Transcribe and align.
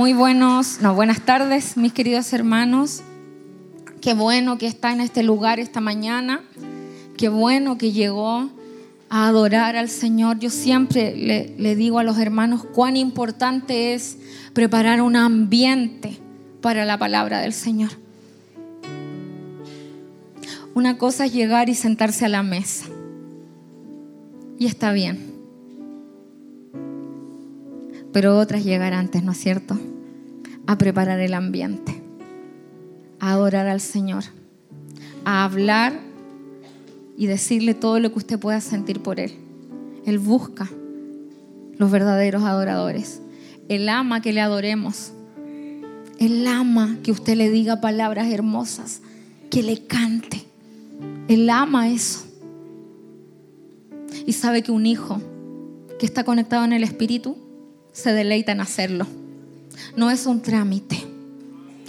Muy 0.00 0.14
buenos, 0.14 0.80
no, 0.80 0.94
buenas 0.94 1.20
tardes, 1.26 1.76
mis 1.76 1.92
queridos 1.92 2.32
hermanos. 2.32 3.02
Qué 4.00 4.14
bueno 4.14 4.56
que 4.56 4.66
está 4.66 4.92
en 4.92 5.02
este 5.02 5.22
lugar 5.22 5.60
esta 5.60 5.82
mañana. 5.82 6.40
Qué 7.18 7.28
bueno 7.28 7.76
que 7.76 7.92
llegó 7.92 8.48
a 9.10 9.26
adorar 9.26 9.76
al 9.76 9.90
Señor. 9.90 10.38
Yo 10.38 10.48
siempre 10.48 11.14
le, 11.14 11.54
le 11.58 11.76
digo 11.76 11.98
a 11.98 12.02
los 12.02 12.16
hermanos 12.16 12.64
cuán 12.64 12.96
importante 12.96 13.92
es 13.92 14.16
preparar 14.54 15.02
un 15.02 15.16
ambiente 15.16 16.16
para 16.62 16.86
la 16.86 16.96
palabra 16.96 17.40
del 17.40 17.52
Señor. 17.52 17.90
Una 20.72 20.96
cosa 20.96 21.26
es 21.26 21.34
llegar 21.34 21.68
y 21.68 21.74
sentarse 21.74 22.24
a 22.24 22.30
la 22.30 22.42
mesa. 22.42 22.86
Y 24.58 24.64
está 24.64 24.92
bien 24.92 25.29
pero 28.12 28.38
otras 28.38 28.64
llegar 28.64 28.92
antes, 28.92 29.22
¿no 29.22 29.32
es 29.32 29.38
cierto? 29.38 29.78
A 30.66 30.78
preparar 30.78 31.20
el 31.20 31.34
ambiente, 31.34 32.02
a 33.18 33.32
adorar 33.32 33.66
al 33.68 33.80
Señor, 33.80 34.24
a 35.24 35.44
hablar 35.44 36.00
y 37.16 37.26
decirle 37.26 37.74
todo 37.74 38.00
lo 38.00 38.12
que 38.12 38.18
usted 38.18 38.38
pueda 38.38 38.60
sentir 38.60 39.00
por 39.00 39.20
Él. 39.20 39.32
Él 40.06 40.18
busca 40.18 40.68
los 41.76 41.90
verdaderos 41.90 42.42
adoradores. 42.44 43.20
Él 43.68 43.88
ama 43.88 44.22
que 44.22 44.32
le 44.32 44.40
adoremos. 44.40 45.12
Él 46.18 46.46
ama 46.46 46.98
que 47.02 47.12
usted 47.12 47.36
le 47.36 47.50
diga 47.50 47.80
palabras 47.80 48.28
hermosas, 48.28 49.00
que 49.50 49.62
le 49.62 49.86
cante. 49.86 50.44
Él 51.28 51.48
ama 51.48 51.88
eso. 51.88 52.24
Y 54.26 54.32
sabe 54.32 54.62
que 54.62 54.72
un 54.72 54.86
hijo 54.86 55.20
que 55.98 56.06
está 56.06 56.24
conectado 56.24 56.64
en 56.64 56.72
el 56.72 56.82
Espíritu 56.82 57.36
se 57.92 58.12
deleita 58.12 58.52
en 58.52 58.60
hacerlo. 58.60 59.06
No 59.96 60.10
es 60.10 60.26
un 60.26 60.42
trámite. 60.42 60.98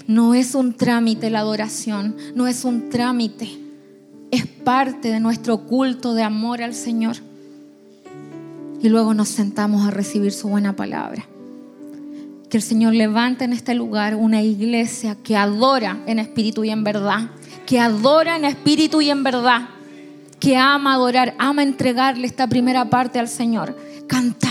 No 0.08 0.34
es 0.34 0.56
un 0.56 0.74
trámite 0.74 1.30
la 1.30 1.40
adoración. 1.40 2.16
No 2.36 2.48
es 2.48 2.66
un 2.66 2.90
trámite. 2.90 3.50
Es 4.32 4.46
parte 4.46 5.10
de 5.10 5.20
nuestro 5.20 5.66
culto 5.66 6.14
de 6.14 6.24
amor 6.24 6.62
al 6.62 6.74
Señor. 6.74 7.18
Y 8.82 8.90
luego 8.90 9.14
nos 9.14 9.30
sentamos 9.30 9.88
a 9.88 9.92
recibir 9.92 10.32
su 10.32 10.50
buena 10.50 10.76
palabra. 10.76 11.26
Que 12.50 12.58
el 12.58 12.64
Señor 12.64 12.94
levante 12.96 13.46
en 13.46 13.54
este 13.54 13.76
lugar 13.76 14.16
una 14.16 14.42
iglesia 14.42 15.16
que 15.24 15.38
adora 15.38 16.00
en 16.08 16.20
espíritu 16.20 16.64
y 16.64 16.70
en 16.72 16.84
verdad. 16.84 17.30
Que 17.66 17.80
adora 17.80 18.36
en 18.36 18.46
espíritu 18.46 19.02
y 19.02 19.10
en 19.10 19.24
verdad. 19.24 19.70
Que 20.40 20.58
ama 20.58 20.96
adorar, 20.96 21.36
ama 21.38 21.62
entregarle 21.62 22.26
esta 22.26 22.48
primera 22.48 22.90
parte 22.90 23.20
al 23.20 23.28
Señor. 23.28 23.78
Cantarle 24.08 24.51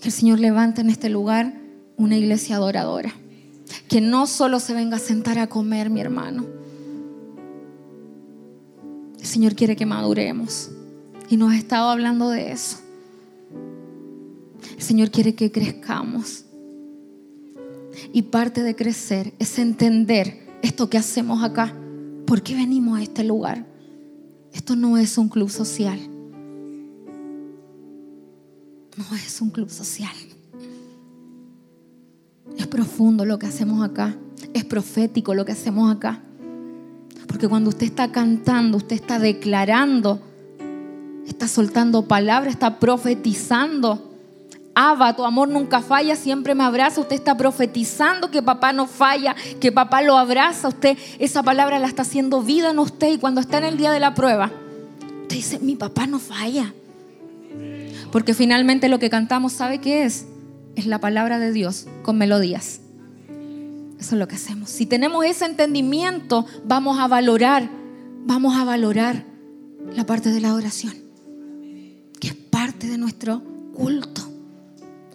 que 0.00 0.08
el 0.08 0.12
Señor 0.12 0.40
levante 0.40 0.80
en 0.80 0.90
este 0.90 1.08
lugar 1.10 1.54
una 1.96 2.16
iglesia 2.16 2.56
adoradora. 2.56 3.12
Que 3.88 4.00
no 4.00 4.26
solo 4.26 4.58
se 4.58 4.74
venga 4.74 4.96
a 4.96 5.00
sentar 5.00 5.38
a 5.38 5.48
comer, 5.48 5.90
mi 5.90 6.00
hermano. 6.00 6.46
El 9.18 9.26
Señor 9.26 9.54
quiere 9.54 9.76
que 9.76 9.86
maduremos. 9.86 10.70
Y 11.28 11.36
nos 11.36 11.52
ha 11.52 11.56
estado 11.56 11.90
hablando 11.90 12.30
de 12.30 12.52
eso. 12.52 12.78
El 14.76 14.82
Señor 14.82 15.10
quiere 15.10 15.34
que 15.34 15.52
crezcamos. 15.52 16.44
Y 18.12 18.22
parte 18.22 18.62
de 18.62 18.74
crecer 18.74 19.34
es 19.38 19.58
entender 19.58 20.48
esto 20.62 20.88
que 20.88 20.98
hacemos 20.98 21.44
acá. 21.44 21.76
¿Por 22.26 22.42
qué 22.42 22.54
venimos 22.54 22.98
a 22.98 23.02
este 23.02 23.24
lugar? 23.24 23.66
Esto 24.52 24.74
no 24.74 24.96
es 24.98 25.18
un 25.18 25.28
club 25.28 25.50
social. 25.50 25.98
Es 29.14 29.40
un 29.40 29.50
club 29.50 29.70
social. 29.70 30.14
Es 32.56 32.66
profundo 32.66 33.24
lo 33.24 33.38
que 33.38 33.46
hacemos 33.46 33.82
acá. 33.82 34.16
Es 34.54 34.64
profético 34.64 35.34
lo 35.34 35.44
que 35.44 35.52
hacemos 35.52 35.94
acá. 35.94 36.20
Porque 37.26 37.48
cuando 37.48 37.70
usted 37.70 37.86
está 37.86 38.10
cantando, 38.10 38.76
usted 38.76 38.96
está 38.96 39.18
declarando, 39.18 40.20
está 41.26 41.46
soltando 41.48 42.06
palabras, 42.06 42.54
está 42.54 42.78
profetizando. 42.78 44.10
Abba, 44.74 45.14
tu 45.14 45.24
amor 45.24 45.48
nunca 45.48 45.80
falla, 45.80 46.16
siempre 46.16 46.54
me 46.54 46.64
abraza. 46.64 47.00
Usted 47.00 47.16
está 47.16 47.36
profetizando 47.36 48.30
que 48.30 48.42
papá 48.42 48.72
no 48.72 48.86
falla, 48.86 49.34
que 49.60 49.72
papá 49.72 50.02
lo 50.02 50.16
abraza. 50.16 50.68
Usted 50.68 50.98
esa 51.18 51.42
palabra 51.42 51.78
la 51.78 51.86
está 51.86 52.02
haciendo 52.02 52.42
vida 52.42 52.70
en 52.70 52.78
usted 52.78 53.12
y 53.12 53.18
cuando 53.18 53.40
está 53.40 53.58
en 53.58 53.64
el 53.64 53.76
día 53.76 53.92
de 53.92 54.00
la 54.00 54.14
prueba, 54.14 54.50
usted 55.22 55.36
dice, 55.36 55.58
mi 55.60 55.76
papá 55.76 56.06
no 56.06 56.18
falla. 56.18 56.74
Porque 58.12 58.34
finalmente 58.34 58.88
lo 58.88 58.98
que 58.98 59.10
cantamos, 59.10 59.52
¿sabe 59.52 59.78
qué 59.78 60.04
es? 60.04 60.26
Es 60.76 60.86
la 60.86 61.00
palabra 61.00 61.38
de 61.38 61.52
Dios 61.52 61.86
con 62.02 62.18
melodías. 62.18 62.80
Eso 63.98 64.14
es 64.14 64.18
lo 64.18 64.26
que 64.28 64.36
hacemos. 64.36 64.70
Si 64.70 64.86
tenemos 64.86 65.24
ese 65.24 65.44
entendimiento, 65.44 66.46
vamos 66.64 66.98
a 66.98 67.06
valorar, 67.06 67.70
vamos 68.24 68.56
a 68.56 68.64
valorar 68.64 69.24
la 69.94 70.06
parte 70.06 70.30
de 70.30 70.40
la 70.40 70.48
adoración, 70.48 70.94
que 72.18 72.28
es 72.28 72.34
parte 72.34 72.86
de 72.86 72.98
nuestro 72.98 73.42
culto. 73.74 74.22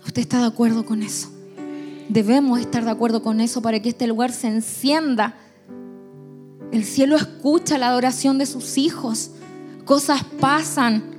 ¿Usted 0.05 0.21
está 0.21 0.39
de 0.39 0.45
acuerdo 0.45 0.85
con 0.85 1.01
eso? 1.01 1.31
Debemos 2.09 2.59
estar 2.59 2.85
de 2.85 2.91
acuerdo 2.91 3.23
con 3.23 3.41
eso 3.41 3.61
para 3.61 3.81
que 3.81 3.89
este 3.89 4.05
lugar 4.05 4.31
se 4.31 4.47
encienda. 4.47 5.35
El 6.71 6.85
cielo 6.85 7.15
escucha 7.15 7.77
la 7.77 7.87
adoración 7.87 8.37
de 8.37 8.45
sus 8.45 8.77
hijos. 8.77 9.31
Cosas 9.83 10.23
pasan 10.39 11.14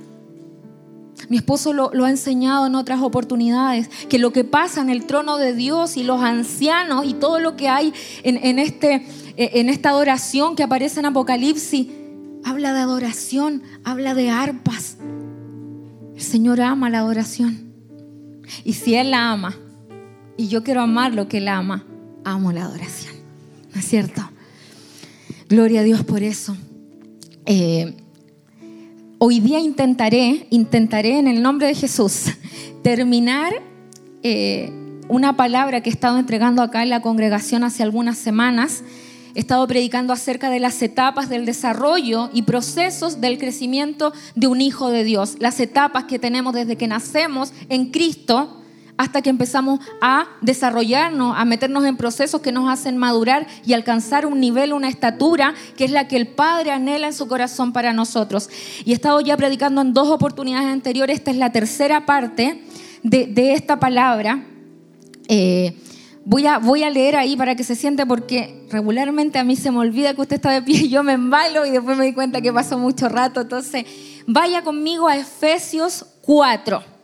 mi 1.29 1.37
esposo 1.37 1.73
lo, 1.73 1.91
ha 2.05 2.09
enseñado 2.09 2.67
en 2.67 2.75
otras 2.75 3.01
oportunidades, 3.01 3.89
que 4.09 4.19
lo 4.19 4.31
que 4.31 4.43
pasa 4.43 4.81
en 4.81 4.89
el 4.89 5.05
trono 5.05 5.37
de 5.37 5.53
Dios 5.53 5.97
y 5.97 6.03
los 6.03 6.21
ancianos 6.21 7.05
y 7.05 7.13
todo 7.13 7.39
lo 7.39 7.55
que 7.55 7.69
hay 7.69 7.93
en, 8.23 8.59
este, 8.59 9.05
en 9.35 9.69
esta 9.69 9.89
adoración 9.89 10.55
que 10.55 10.63
aparece 10.63 10.99
en 10.99 11.07
Apocalipsis, 11.07 11.87
habla 12.43 12.73
de 12.73 12.79
adoración, 12.79 13.63
habla 13.83 14.13
de 14.13 14.29
arpas. 14.29 14.97
El 16.15 16.21
Señor 16.21 16.61
ama 16.61 16.89
la 16.89 16.99
adoración. 16.99 17.73
Y 18.63 18.73
si 18.73 18.95
Él 18.95 19.11
la 19.11 19.31
ama, 19.31 19.55
y 20.37 20.47
yo 20.47 20.63
quiero 20.63 20.81
amar 20.81 21.13
lo 21.13 21.27
que 21.27 21.39
Él 21.39 21.47
ama, 21.47 21.85
amo 22.23 22.51
la 22.51 22.65
adoración. 22.65 23.13
¿No 23.73 23.79
es 23.79 23.87
cierto? 23.87 24.21
Gloria 25.49 25.81
a 25.81 25.83
Dios 25.83 26.03
por 26.03 26.23
eso. 26.23 26.55
Eh, 27.45 27.95
hoy 29.19 29.39
día 29.39 29.59
intentaré, 29.59 30.47
intentaré 30.49 31.17
en 31.17 31.27
el 31.27 31.41
nombre 31.41 31.67
de 31.67 31.75
Jesús, 31.75 32.25
terminar 32.83 33.53
eh, 34.23 34.71
una 35.07 35.35
palabra 35.35 35.81
que 35.81 35.89
he 35.89 35.93
estado 35.93 36.19
entregando 36.19 36.61
acá 36.61 36.83
en 36.83 36.89
la 36.89 37.01
congregación 37.01 37.63
hace 37.63 37.83
algunas 37.83 38.17
semanas. 38.17 38.83
He 39.35 39.39
estado 39.39 39.67
predicando 39.67 40.13
acerca 40.13 40.49
de 40.49 40.59
las 40.59 40.81
etapas 40.81 41.29
del 41.29 41.45
desarrollo 41.45 42.29
y 42.33 42.43
procesos 42.43 43.21
del 43.21 43.37
crecimiento 43.37 44.13
de 44.35 44.47
un 44.47 44.61
hijo 44.61 44.89
de 44.89 45.03
Dios. 45.03 45.35
Las 45.39 45.59
etapas 45.59 46.05
que 46.05 46.19
tenemos 46.19 46.53
desde 46.53 46.75
que 46.75 46.87
nacemos 46.87 47.53
en 47.69 47.91
Cristo 47.91 48.61
hasta 48.97 49.21
que 49.21 49.29
empezamos 49.29 49.79
a 50.01 50.27
desarrollarnos, 50.41 51.35
a 51.37 51.45
meternos 51.45 51.85
en 51.85 51.97
procesos 51.97 52.41
que 52.41 52.51
nos 52.51 52.69
hacen 52.69 52.97
madurar 52.97 53.47
y 53.65 53.73
alcanzar 53.73 54.25
un 54.25 54.39
nivel, 54.39 54.73
una 54.73 54.89
estatura 54.89 55.53
que 55.77 55.85
es 55.85 55.91
la 55.91 56.07
que 56.07 56.17
el 56.17 56.27
Padre 56.27 56.71
anhela 56.71 57.07
en 57.07 57.13
su 57.13 57.27
corazón 57.27 57.73
para 57.73 57.93
nosotros. 57.93 58.49
Y 58.85 58.91
he 58.91 58.95
estado 58.95 59.21
ya 59.21 59.37
predicando 59.37 59.81
en 59.81 59.93
dos 59.93 60.09
oportunidades 60.09 60.67
anteriores, 60.67 61.17
esta 61.17 61.31
es 61.31 61.37
la 61.37 61.51
tercera 61.51 62.05
parte 62.05 62.63
de, 63.03 63.53
esta 63.53 63.79
palabra. 63.79 64.43
Eh, 65.27 65.77
voy, 66.25 66.47
a, 66.47 66.57
voy 66.57 66.83
a 66.83 66.89
leer 66.89 67.15
ahí 67.15 67.37
para 67.37 67.55
que 67.55 67.63
se 67.63 67.75
siente 67.75 68.05
porque 68.05 68.65
regularmente 68.71 69.37
a 69.37 69.43
mí 69.43 69.55
se 69.55 69.71
me 69.71 69.77
olvida 69.77 70.13
que 70.13 70.21
usted 70.21 70.37
está 70.37 70.51
de 70.51 70.61
pie 70.61 70.81
y 70.85 70.89
yo 70.89 71.03
me 71.03 71.13
embalo 71.13 71.65
y 71.65 71.71
después 71.71 71.97
me 71.97 72.05
di 72.05 72.13
cuenta 72.13 72.41
que 72.41 72.51
pasó 72.51 72.79
mucho 72.79 73.07
rato. 73.09 73.41
Entonces, 73.41 73.85
vaya 74.25 74.63
conmigo 74.63 75.07
a 75.07 75.17
Efesios 75.17 76.05
4. 76.21 76.96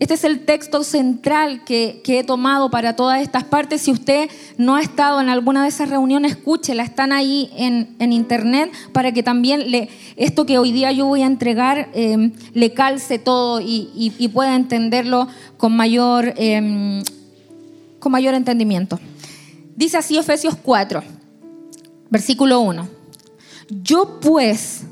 Este 0.00 0.14
es 0.14 0.22
el 0.22 0.44
texto 0.44 0.84
central 0.84 1.64
que, 1.64 2.00
he 2.06 2.24
tomado 2.24 2.70
para 2.70 2.94
todas 2.94 3.20
estas 3.20 3.42
partes. 3.44 3.82
Si 3.82 3.90
usted 3.90 4.30
no 4.56 4.76
ha 4.76 4.80
estado 4.80 5.20
en 5.20 5.28
alguna 5.28 5.64
de 5.64 5.68
esas 5.68 5.90
reuniones, 5.90 6.32
escúchela, 6.32 6.84
están 6.84 7.12
ahí 7.12 7.50
en, 7.56 8.12
internet 8.12 8.70
para 8.92 9.12
que 9.12 9.22
también 9.22 9.70
le, 9.70 9.88
esto 10.16 10.46
que 10.46 10.58
hoy 10.58 10.72
día 10.72 10.92
yo 10.92 11.06
voy 11.06 11.22
a 11.22 11.26
entregar 11.26 11.88
em, 11.94 12.32
le 12.54 12.72
calce 12.72 13.18
todo 13.18 13.60
y, 13.60 14.30
pueda 14.32 14.54
entenderlo 14.54 15.26
con 15.56 15.74
mayor, 15.74 16.32
em, 16.36 17.02
con 17.98 18.12
mayor 18.12 18.34
entendimiento. 18.34 19.00
Dice 19.74 19.96
así 19.96 20.16
Efesios 20.16 20.56
4, 20.56 21.02
versículo 22.10 22.60
1. 22.60 22.88
Yo 23.68 24.18
pues 24.20 24.84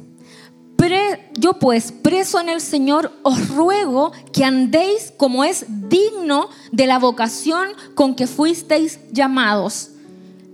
yo 1.38 1.54
pues, 1.54 1.92
preso 1.92 2.40
en 2.40 2.48
el 2.48 2.60
Señor, 2.60 3.12
os 3.22 3.48
ruego 3.48 4.12
que 4.32 4.44
andéis 4.44 5.12
como 5.16 5.44
es 5.44 5.66
digno 5.88 6.48
de 6.72 6.86
la 6.86 6.98
vocación 6.98 7.68
con 7.94 8.14
que 8.14 8.26
fuisteis 8.26 8.98
llamados. 9.12 9.90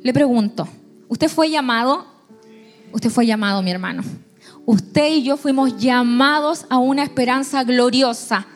Le 0.02 0.12
pregunto, 0.12 0.68
¿usted 1.08 1.28
fue 1.28 1.50
llamado? 1.50 2.06
Usted 2.92 3.10
fue 3.10 3.26
llamado, 3.26 3.62
mi 3.62 3.70
hermano. 3.70 4.02
Usted 4.66 5.08
y 5.12 5.22
yo 5.22 5.36
fuimos 5.36 5.76
llamados 5.78 6.66
a 6.68 6.78
una 6.78 7.02
esperanza 7.02 7.64
gloriosa. 7.64 8.46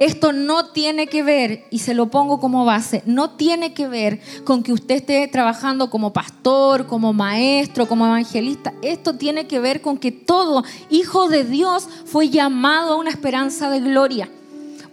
Esto 0.00 0.32
no 0.32 0.66
tiene 0.66 1.06
que 1.06 1.22
ver, 1.22 1.66
y 1.70 1.78
se 1.78 1.94
lo 1.94 2.10
pongo 2.10 2.40
como 2.40 2.64
base, 2.64 3.02
no 3.06 3.30
tiene 3.30 3.74
que 3.74 3.86
ver 3.86 4.20
con 4.44 4.64
que 4.64 4.72
usted 4.72 4.96
esté 4.96 5.28
trabajando 5.28 5.88
como 5.88 6.12
pastor, 6.12 6.86
como 6.86 7.12
maestro, 7.12 7.86
como 7.86 8.06
evangelista. 8.06 8.74
Esto 8.82 9.14
tiene 9.14 9.46
que 9.46 9.60
ver 9.60 9.80
con 9.80 9.98
que 9.98 10.10
todo 10.10 10.64
hijo 10.90 11.28
de 11.28 11.44
Dios 11.44 11.88
fue 12.06 12.28
llamado 12.28 12.94
a 12.94 12.96
una 12.96 13.10
esperanza 13.10 13.70
de 13.70 13.80
gloria. 13.80 14.28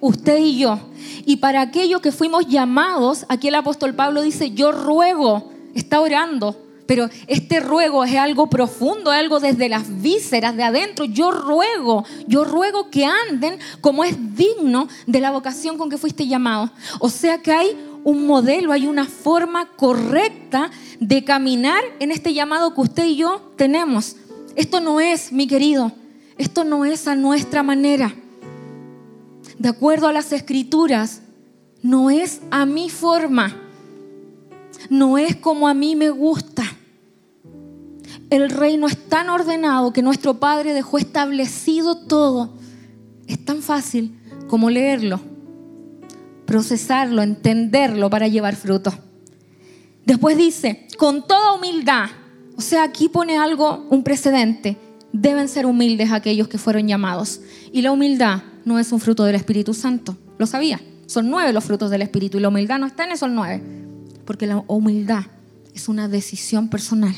Usted 0.01 0.37
y 0.37 0.57
yo. 0.59 0.79
Y 1.25 1.37
para 1.37 1.61
aquellos 1.61 2.01
que 2.01 2.11
fuimos 2.11 2.47
llamados, 2.47 3.25
aquí 3.27 3.47
el 3.47 3.55
apóstol 3.55 3.95
Pablo 3.95 4.21
dice, 4.21 4.51
yo 4.51 4.71
ruego, 4.71 5.51
está 5.73 5.99
orando 5.99 6.55
pero 6.91 7.09
este 7.27 7.61
ruego 7.61 8.03
es 8.03 8.17
algo 8.17 8.49
profundo, 8.49 9.11
algo 9.11 9.39
desde 9.39 9.69
las 9.69 10.01
vísceras 10.01 10.57
de 10.57 10.63
adentro. 10.63 11.05
Yo 11.05 11.31
ruego, 11.31 12.03
yo 12.27 12.43
ruego 12.43 12.89
que 12.89 13.05
anden 13.05 13.59
como 13.79 14.03
es 14.03 14.35
digno 14.35 14.89
de 15.07 15.21
la 15.21 15.31
vocación 15.31 15.77
con 15.77 15.89
que 15.89 15.97
fuiste 15.97 16.27
llamado. 16.27 16.69
O 16.99 17.07
sea 17.07 17.41
que 17.41 17.53
hay 17.53 17.77
un 18.03 18.27
modelo, 18.27 18.73
hay 18.73 18.87
una 18.87 19.05
forma 19.05 19.69
correcta 19.77 20.69
de 20.99 21.23
caminar 21.23 21.81
en 22.01 22.11
este 22.11 22.33
llamado 22.33 22.73
que 22.73 22.81
usted 22.81 23.05
y 23.05 23.15
yo 23.15 23.53
tenemos. 23.55 24.17
Esto 24.57 24.81
no 24.81 24.99
es, 24.99 25.31
mi 25.31 25.47
querido, 25.47 25.93
esto 26.37 26.65
no 26.65 26.83
es 26.83 27.07
a 27.07 27.15
nuestra 27.15 27.63
manera. 27.63 28.13
De 29.57 29.69
acuerdo 29.69 30.09
a 30.09 30.11
las 30.11 30.33
escrituras, 30.33 31.21
no 31.81 32.09
es 32.09 32.41
a 32.51 32.65
mi 32.65 32.89
forma, 32.89 33.55
no 34.89 35.17
es 35.17 35.37
como 35.37 35.69
a 35.69 35.73
mí 35.73 35.95
me 35.95 36.09
gusta 36.09 36.65
el 38.31 38.49
reino 38.49 38.87
es 38.87 38.97
tan 39.09 39.29
ordenado 39.29 39.91
que 39.91 40.01
nuestro 40.01 40.39
Padre 40.39 40.73
dejó 40.73 40.97
establecido 40.97 41.95
todo. 41.95 42.53
Es 43.27 43.43
tan 43.43 43.61
fácil 43.61 44.17
como 44.47 44.69
leerlo, 44.69 45.19
procesarlo, 46.45 47.23
entenderlo 47.23 48.09
para 48.09 48.29
llevar 48.29 48.55
fruto. 48.55 48.93
Después 50.05 50.37
dice, 50.37 50.87
con 50.97 51.27
toda 51.27 51.53
humildad, 51.53 52.05
o 52.55 52.61
sea, 52.61 52.83
aquí 52.83 53.09
pone 53.09 53.37
algo, 53.37 53.85
un 53.89 54.01
precedente, 54.01 54.77
deben 55.11 55.49
ser 55.49 55.65
humildes 55.65 56.11
aquellos 56.13 56.47
que 56.47 56.57
fueron 56.57 56.87
llamados. 56.87 57.41
Y 57.73 57.81
la 57.81 57.91
humildad 57.91 58.43
no 58.63 58.79
es 58.79 58.93
un 58.93 59.01
fruto 59.01 59.25
del 59.25 59.35
Espíritu 59.35 59.73
Santo, 59.73 60.15
lo 60.37 60.47
sabía. 60.47 60.79
Son 61.05 61.29
nueve 61.29 61.51
los 61.51 61.65
frutos 61.65 61.91
del 61.91 62.01
Espíritu 62.01 62.37
y 62.37 62.41
la 62.41 62.47
humildad 62.47 62.79
no 62.79 62.87
está 62.87 63.03
en 63.03 63.11
esos 63.11 63.29
nueve, 63.29 63.61
porque 64.23 64.47
la 64.47 64.63
humildad 64.67 65.25
es 65.73 65.89
una 65.89 66.07
decisión 66.07 66.69
personal 66.69 67.13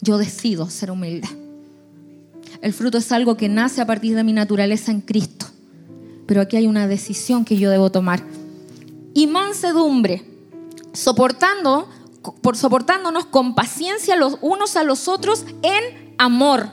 yo 0.00 0.18
decido 0.18 0.70
ser 0.70 0.90
humilde. 0.90 1.28
El 2.62 2.72
fruto 2.72 2.98
es 2.98 3.10
algo 3.12 3.36
que 3.36 3.48
nace 3.48 3.80
a 3.80 3.86
partir 3.86 4.14
de 4.14 4.24
mi 4.24 4.32
naturaleza 4.32 4.90
en 4.92 5.00
Cristo. 5.00 5.46
Pero 6.26 6.40
aquí 6.40 6.56
hay 6.56 6.66
una 6.66 6.86
decisión 6.86 7.44
que 7.44 7.56
yo 7.56 7.70
debo 7.70 7.90
tomar. 7.90 8.22
Y 9.14 9.26
mansedumbre, 9.26 10.24
soportando, 10.92 11.88
por 12.42 12.56
soportándonos 12.56 13.26
con 13.26 13.54
paciencia 13.54 14.16
los 14.16 14.36
unos 14.40 14.76
a 14.76 14.84
los 14.84 15.08
otros 15.08 15.44
en 15.62 16.14
amor, 16.18 16.70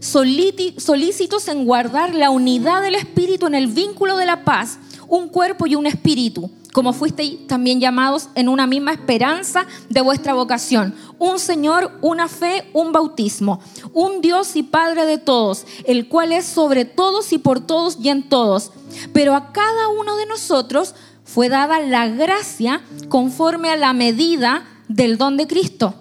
solícitos 0.00 1.48
en 1.48 1.64
guardar 1.64 2.14
la 2.14 2.30
unidad 2.30 2.82
del 2.82 2.94
Espíritu 2.94 3.46
en 3.46 3.54
el 3.54 3.66
vínculo 3.66 4.16
de 4.16 4.26
la 4.26 4.44
paz, 4.44 4.78
un 5.08 5.28
cuerpo 5.28 5.66
y 5.66 5.74
un 5.74 5.86
espíritu 5.86 6.50
como 6.76 6.92
fuisteis 6.92 7.46
también 7.46 7.80
llamados 7.80 8.28
en 8.34 8.50
una 8.50 8.66
misma 8.66 8.92
esperanza 8.92 9.66
de 9.88 10.02
vuestra 10.02 10.34
vocación. 10.34 10.94
Un 11.18 11.38
Señor, 11.38 11.90
una 12.02 12.28
fe, 12.28 12.68
un 12.74 12.92
bautismo. 12.92 13.60
Un 13.94 14.20
Dios 14.20 14.56
y 14.56 14.62
Padre 14.62 15.06
de 15.06 15.16
todos, 15.16 15.64
el 15.86 16.06
cual 16.06 16.32
es 16.32 16.44
sobre 16.44 16.84
todos 16.84 17.32
y 17.32 17.38
por 17.38 17.60
todos 17.60 17.96
y 17.98 18.10
en 18.10 18.28
todos. 18.28 18.72
Pero 19.14 19.34
a 19.34 19.54
cada 19.54 19.88
uno 19.88 20.16
de 20.16 20.26
nosotros 20.26 20.94
fue 21.24 21.48
dada 21.48 21.80
la 21.80 22.08
gracia 22.08 22.82
conforme 23.08 23.70
a 23.70 23.76
la 23.76 23.94
medida 23.94 24.66
del 24.86 25.16
don 25.16 25.38
de 25.38 25.46
Cristo. 25.46 25.94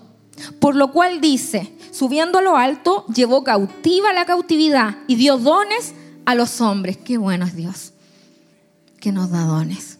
Por 0.59 0.75
lo 0.75 0.91
cual 0.91 1.21
dice, 1.21 1.73
subiendo 1.91 2.39
a 2.39 2.41
lo 2.41 2.57
alto, 2.57 3.05
llevó 3.15 3.45
cautiva 3.45 4.11
la 4.11 4.25
cautividad 4.25 4.97
y 5.07 5.15
dio 5.15 5.37
dones 5.37 5.93
a 6.25 6.35
los 6.35 6.59
hombres. 6.59 6.97
Qué 6.97 7.17
bueno 7.17 7.45
es 7.45 7.55
Dios, 7.55 7.93
que 8.99 9.13
nos 9.13 9.31
da 9.31 9.45
dones 9.45 9.94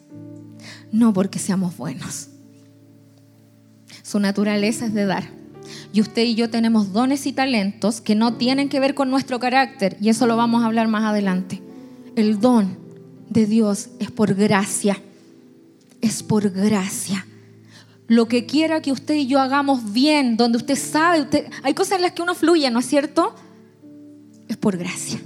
no 0.96 1.12
porque 1.12 1.38
seamos 1.38 1.76
buenos. 1.76 2.28
Su 4.02 4.18
naturaleza 4.18 4.86
es 4.86 4.94
de 4.94 5.04
dar. 5.04 5.24
Y 5.92 6.00
usted 6.00 6.22
y 6.22 6.34
yo 6.34 6.48
tenemos 6.48 6.92
dones 6.92 7.26
y 7.26 7.32
talentos 7.32 8.00
que 8.00 8.14
no 8.14 8.34
tienen 8.34 8.68
que 8.68 8.80
ver 8.80 8.94
con 8.94 9.10
nuestro 9.10 9.38
carácter, 9.38 9.96
y 10.00 10.08
eso 10.08 10.26
lo 10.26 10.36
vamos 10.36 10.62
a 10.62 10.66
hablar 10.66 10.88
más 10.88 11.04
adelante. 11.04 11.60
El 12.14 12.40
don 12.40 12.78
de 13.28 13.46
Dios 13.46 13.90
es 13.98 14.10
por 14.10 14.34
gracia, 14.34 15.02
es 16.00 16.22
por 16.22 16.50
gracia. 16.50 17.26
Lo 18.06 18.26
que 18.26 18.46
quiera 18.46 18.80
que 18.80 18.92
usted 18.92 19.14
y 19.14 19.26
yo 19.26 19.40
hagamos 19.40 19.92
bien, 19.92 20.36
donde 20.36 20.58
usted 20.58 20.76
sabe, 20.76 21.26
hay 21.62 21.74
cosas 21.74 21.96
en 21.96 22.02
las 22.02 22.12
que 22.12 22.22
uno 22.22 22.34
fluye, 22.34 22.70
¿no 22.70 22.78
es 22.78 22.86
cierto? 22.86 23.34
Es 24.48 24.56
por 24.56 24.76
gracia. 24.76 25.20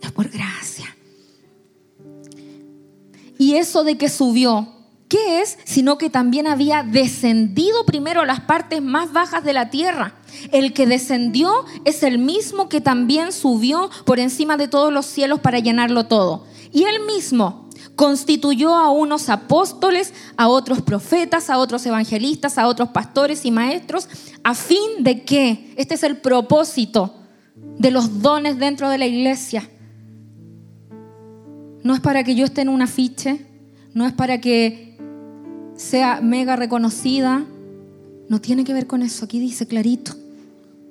Es 0.00 0.10
por 0.10 0.28
gracia. 0.28 0.97
Y 3.38 3.54
eso 3.54 3.84
de 3.84 3.96
que 3.96 4.08
subió, 4.08 4.68
¿qué 5.08 5.40
es? 5.40 5.58
Sino 5.64 5.96
que 5.96 6.10
también 6.10 6.46
había 6.46 6.82
descendido 6.82 7.86
primero 7.86 8.20
a 8.20 8.26
las 8.26 8.40
partes 8.40 8.82
más 8.82 9.12
bajas 9.12 9.44
de 9.44 9.52
la 9.52 9.70
tierra. 9.70 10.16
El 10.52 10.72
que 10.72 10.86
descendió 10.86 11.64
es 11.84 12.02
el 12.02 12.18
mismo 12.18 12.68
que 12.68 12.80
también 12.80 13.32
subió 13.32 13.90
por 14.04 14.18
encima 14.18 14.56
de 14.56 14.68
todos 14.68 14.92
los 14.92 15.06
cielos 15.06 15.40
para 15.40 15.60
llenarlo 15.60 16.06
todo. 16.06 16.44
Y 16.72 16.84
él 16.84 17.04
mismo 17.06 17.68
constituyó 17.96 18.74
a 18.74 18.90
unos 18.90 19.28
apóstoles, 19.28 20.12
a 20.36 20.48
otros 20.48 20.82
profetas, 20.82 21.50
a 21.50 21.58
otros 21.58 21.84
evangelistas, 21.86 22.58
a 22.58 22.66
otros 22.68 22.90
pastores 22.90 23.44
y 23.44 23.50
maestros, 23.50 24.08
a 24.44 24.54
fin 24.54 25.02
de 25.02 25.24
que, 25.24 25.74
este 25.76 25.94
es 25.94 26.02
el 26.02 26.18
propósito 26.18 27.14
de 27.56 27.90
los 27.90 28.20
dones 28.22 28.58
dentro 28.58 28.88
de 28.88 28.98
la 28.98 29.06
iglesia, 29.06 29.68
no 31.82 31.94
es 31.94 32.00
para 32.00 32.24
que 32.24 32.34
yo 32.34 32.44
esté 32.44 32.62
en 32.62 32.68
un 32.68 32.82
afiche, 32.82 33.44
no 33.94 34.06
es 34.06 34.12
para 34.12 34.40
que 34.40 34.96
sea 35.76 36.20
mega 36.20 36.56
reconocida, 36.56 37.44
no 38.28 38.40
tiene 38.40 38.64
que 38.64 38.74
ver 38.74 38.86
con 38.86 39.02
eso, 39.02 39.24
aquí 39.24 39.38
dice 39.38 39.66
clarito. 39.66 40.12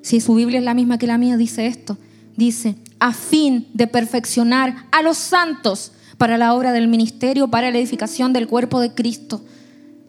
Si 0.01 0.21
su 0.21 0.35
Biblia 0.35 0.59
es 0.59 0.65
la 0.65 0.73
misma 0.73 0.97
que 0.97 1.07
la 1.07 1.17
mía, 1.17 1.37
dice 1.37 1.67
esto. 1.67 1.97
Dice, 2.35 2.75
a 2.99 3.13
fin 3.13 3.67
de 3.73 3.87
perfeccionar 3.87 4.85
a 4.91 5.01
los 5.01 5.17
santos 5.17 5.91
para 6.17 6.37
la 6.37 6.53
obra 6.53 6.71
del 6.71 6.87
ministerio, 6.87 7.47
para 7.47 7.71
la 7.71 7.77
edificación 7.77 8.33
del 8.33 8.47
cuerpo 8.47 8.79
de 8.79 8.93
Cristo. 8.93 9.41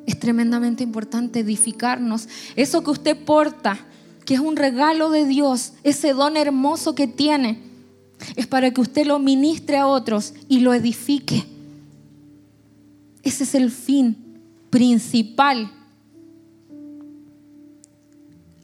Es 0.06 0.18
tremendamente 0.18 0.82
importante 0.82 1.40
edificarnos. 1.40 2.28
Eso 2.56 2.82
que 2.82 2.90
usted 2.90 3.16
porta, 3.24 3.78
que 4.24 4.34
es 4.34 4.40
un 4.40 4.56
regalo 4.56 5.10
de 5.10 5.26
Dios, 5.26 5.72
ese 5.82 6.12
don 6.12 6.36
hermoso 6.36 6.94
que 6.94 7.06
tiene, 7.06 7.67
es 8.36 8.46
para 8.46 8.72
que 8.72 8.80
usted 8.80 9.06
lo 9.06 9.18
ministre 9.18 9.76
a 9.76 9.86
otros 9.86 10.34
y 10.48 10.60
lo 10.60 10.74
edifique. 10.74 11.44
Ese 13.22 13.44
es 13.44 13.54
el 13.54 13.70
fin 13.70 14.16
principal. 14.70 15.70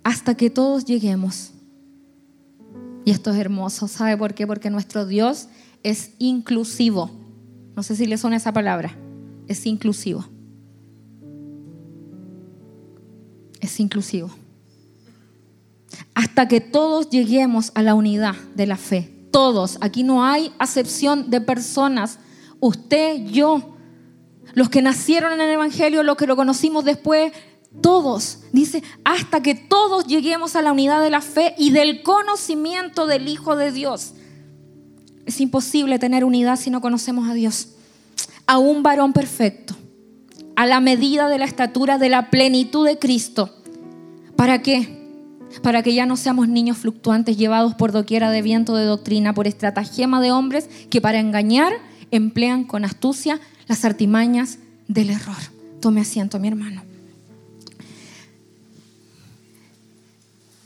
Hasta 0.02 0.36
que 0.36 0.50
todos 0.50 0.84
lleguemos. 0.84 1.52
Y 3.04 3.10
esto 3.10 3.30
es 3.30 3.36
hermoso. 3.36 3.88
¿Sabe 3.88 4.16
por 4.16 4.34
qué? 4.34 4.46
Porque 4.46 4.70
nuestro 4.70 5.06
Dios 5.06 5.48
es 5.82 6.12
inclusivo. 6.18 7.10
No 7.76 7.82
sé 7.82 7.96
si 7.96 8.06
le 8.06 8.18
suena 8.18 8.36
esa 8.36 8.52
palabra. 8.52 8.96
Es 9.48 9.66
inclusivo. 9.66 10.24
Es 13.60 13.80
inclusivo. 13.80 14.30
Hasta 16.14 16.48
que 16.48 16.60
todos 16.60 17.10
lleguemos 17.10 17.72
a 17.74 17.82
la 17.82 17.94
unidad 17.94 18.34
de 18.54 18.66
la 18.66 18.76
fe 18.76 19.13
todos. 19.34 19.78
Aquí 19.80 20.04
no 20.04 20.24
hay 20.24 20.52
acepción 20.60 21.28
de 21.28 21.40
personas. 21.40 22.20
Usted, 22.60 23.24
yo, 23.24 23.74
los 24.52 24.68
que 24.68 24.80
nacieron 24.80 25.32
en 25.32 25.40
el 25.40 25.50
Evangelio, 25.50 26.04
los 26.04 26.16
que 26.16 26.28
lo 26.28 26.36
conocimos 26.36 26.84
después, 26.84 27.32
todos. 27.80 28.44
Dice, 28.52 28.84
hasta 29.02 29.42
que 29.42 29.56
todos 29.56 30.06
lleguemos 30.06 30.54
a 30.54 30.62
la 30.62 30.70
unidad 30.70 31.02
de 31.02 31.10
la 31.10 31.20
fe 31.20 31.56
y 31.58 31.72
del 31.72 32.04
conocimiento 32.04 33.08
del 33.08 33.26
Hijo 33.26 33.56
de 33.56 33.72
Dios. 33.72 34.12
Es 35.26 35.40
imposible 35.40 35.98
tener 35.98 36.24
unidad 36.24 36.56
si 36.56 36.70
no 36.70 36.80
conocemos 36.80 37.28
a 37.28 37.34
Dios. 37.34 37.70
A 38.46 38.58
un 38.58 38.84
varón 38.84 39.12
perfecto, 39.12 39.74
a 40.54 40.64
la 40.64 40.78
medida 40.78 41.28
de 41.28 41.38
la 41.38 41.46
estatura 41.46 41.98
de 41.98 42.08
la 42.08 42.30
plenitud 42.30 42.86
de 42.86 43.00
Cristo. 43.00 43.52
¿Para 44.36 44.62
qué? 44.62 45.03
Para 45.62 45.82
que 45.82 45.94
ya 45.94 46.06
no 46.06 46.16
seamos 46.16 46.48
niños 46.48 46.78
fluctuantes 46.78 47.36
llevados 47.36 47.74
por 47.74 47.92
doquiera 47.92 48.30
de 48.30 48.42
viento 48.42 48.76
de 48.76 48.84
doctrina, 48.84 49.34
por 49.34 49.46
estratagema 49.46 50.20
de 50.20 50.32
hombres 50.32 50.68
que 50.90 51.00
para 51.00 51.20
engañar 51.20 51.72
emplean 52.10 52.64
con 52.64 52.84
astucia 52.84 53.40
las 53.66 53.84
artimañas 53.84 54.58
del 54.88 55.10
error. 55.10 55.36
Tome 55.80 56.00
asiento, 56.00 56.38
mi 56.38 56.48
hermano. 56.48 56.82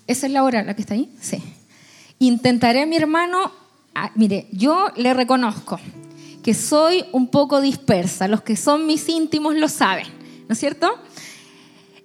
¿Esa 0.07 0.27
es 0.27 0.33
la 0.33 0.43
hora 0.43 0.63
la 0.63 0.75
que 0.75 0.83
está 0.83 0.95
ahí? 0.95 1.11
Sí. 1.21 1.43
Intentaré, 2.19 2.87
mi 2.87 2.97
hermano, 2.97 3.53
ah, 3.95 4.11
mire, 4.15 4.49
yo 4.53 4.89
le 4.97 5.13
reconozco 5.15 5.79
que 6.43 6.55
soy 6.55 7.05
un 7.13 7.29
poco 7.29 7.61
dispersa. 7.61 8.27
Los 8.27 8.43
que 8.43 8.57
son 8.57 8.87
mis 8.87 9.09
íntimos 9.09 9.55
lo 9.55 9.69
saben, 9.69 10.07
¿no 10.49 10.55
es 10.55 10.59
cierto? 10.59 10.91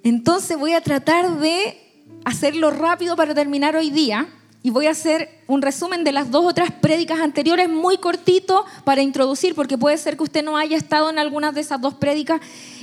Entonces 0.03 0.59
voy 0.59 0.73
a 0.73 0.81
tratar 0.81 1.39
de 1.39 1.77
hacerlo 2.25 2.71
rápido 2.71 3.15
para 3.15 3.33
terminar 3.33 3.75
hoy 3.75 3.89
día 3.89 4.27
y 4.65 4.69
voy 4.69 4.87
a 4.87 4.91
hacer 4.91 5.29
un 5.47 5.61
resumen 5.61 6.05
de 6.05 6.13
las 6.13 6.31
dos 6.31 6.45
otras 6.45 6.71
prédicas 6.71 7.19
anteriores 7.19 7.69
muy 7.69 7.97
cortito 7.97 8.65
para 8.85 9.01
introducir, 9.01 9.55
porque 9.55 9.77
puede 9.77 9.97
ser 9.97 10.15
que 10.15 10.23
usted 10.23 10.43
no 10.43 10.55
haya 10.55 10.77
estado 10.77 11.09
en 11.09 11.19
algunas 11.19 11.53
de 11.53 11.59
esas 11.59 11.81
dos 11.81 11.95
prédicas 11.95 12.39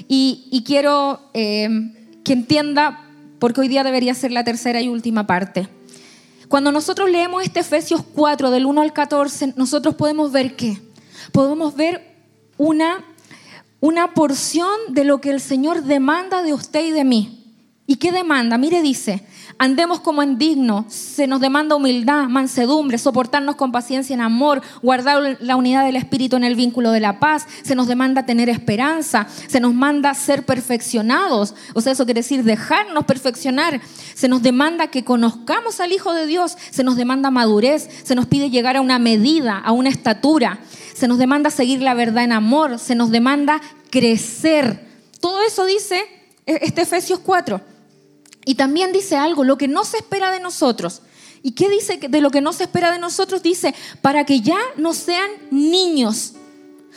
y, 0.06 0.62
quiero 0.66 1.20
eh, 1.32 1.68
que 2.23 2.35
entienda, 2.35 3.06
porque 3.38 3.62
hoy 3.62 3.68
día 3.68 3.82
debería 3.82 4.14
ser 4.14 4.30
la 4.30 4.44
tercera 4.44 4.82
y 4.82 4.88
última 4.88 5.26
parte. 5.26 5.68
Cuando 6.49 6.70
nosotros 6.70 7.09
leemos 7.09 7.42
este 7.44 7.61
Efesios 7.61 8.02
4 8.14 8.50
del 8.50 8.66
1 8.66 8.82
al 8.82 8.92
14, 8.92 9.54
nosotros 9.56 9.94
podemos 9.94 10.32
ver 10.32 10.56
qué? 10.56 10.78
Podemos 11.32 11.76
ver 11.76 12.14
una, 12.59 13.04
una 13.80 14.12
porción 14.12 14.68
de 14.88 15.04
lo 15.04 15.23
que 15.23 15.30
el 15.30 15.40
Señor 15.40 15.85
demanda 15.85 16.42
de 16.42 16.52
usted 16.52 16.85
y 16.85 16.90
de 16.90 17.04
mí. 17.04 17.39
¿Y 17.90 17.97
qué 17.97 18.12
demanda? 18.12 18.56
Mire, 18.56 18.82
dice, 18.82 19.25
andemos 19.59 19.99
como 19.99 20.23
en 20.23 20.38
digno, 20.38 20.87
se 20.88 21.26
nos 21.26 21.40
demanda 21.40 21.75
humildad, 21.75 22.28
mansedumbre, 22.28 22.99
soportarnos 22.99 23.56
con 23.56 23.73
paciencia 23.73 24.14
en 24.14 24.20
amor, 24.20 24.62
guardar 24.80 25.38
la 25.40 25.56
unidad 25.56 25.85
del 25.85 25.97
Espíritu 25.97 26.37
en 26.37 26.44
el 26.44 26.54
vínculo 26.54 26.92
de 26.92 27.00
la 27.00 27.18
paz, 27.18 27.49
se 27.64 27.75
nos 27.75 27.88
demanda 27.88 28.25
tener 28.25 28.49
esperanza, 28.49 29.26
se 29.49 29.59
nos 29.59 29.75
manda 29.75 30.14
ser 30.14 30.47
perfeccionados, 30.47 31.56
o 31.75 31.80
sea, 31.80 31.94
eso 31.94 32.04
quiere 32.04 32.20
decir 32.20 32.44
dejarnos 32.44 33.06
perfeccionar, 33.06 33.80
se 34.14 34.28
nos 34.28 34.40
demanda 34.40 34.87
que 34.87 35.02
conozcamos 35.02 35.80
al 35.80 35.90
Hijo 35.90 36.14
de 36.14 36.26
Dios, 36.26 36.56
se 36.70 36.85
nos 36.85 36.94
demanda 36.94 37.32
madurez, 37.32 37.90
se 38.04 38.14
nos 38.14 38.26
pide 38.26 38.50
llegar 38.50 38.76
a 38.76 38.82
una 38.82 39.00
medida, 39.00 39.59
a 39.59 39.73
una 39.73 39.88
estatura, 39.88 40.61
se 40.94 41.09
nos 41.09 41.18
demanda 41.18 41.50
seguir 41.50 41.82
la 41.82 41.94
verdad 41.94 42.23
en 42.23 42.30
amor, 42.30 42.78
se 42.78 42.94
nos 42.94 43.11
demanda 43.11 43.61
crecer. 43.90 44.87
Todo 45.18 45.42
eso 45.42 45.64
dice 45.64 46.00
este 46.47 46.82
Efesios 46.82 47.18
4. 47.18 47.69
Y 48.44 48.54
también 48.54 48.92
dice 48.92 49.16
algo, 49.16 49.44
lo 49.44 49.59
que 49.59 49.68
no 49.68 49.85
se 49.85 49.99
espera 49.99 50.30
de 50.30 50.40
nosotros. 50.40 51.02
¿Y 51.42 51.52
qué 51.52 51.68
dice 51.68 51.99
de 51.99 52.20
lo 52.20 52.30
que 52.30 52.40
no 52.40 52.52
se 52.52 52.64
espera 52.64 52.92
de 52.92 52.99
nosotros? 52.99 53.42
Dice, 53.42 53.75
para 54.02 54.25
que 54.25 54.40
ya 54.40 54.59
no 54.76 54.92
sean 54.92 55.30
niños. 55.50 56.35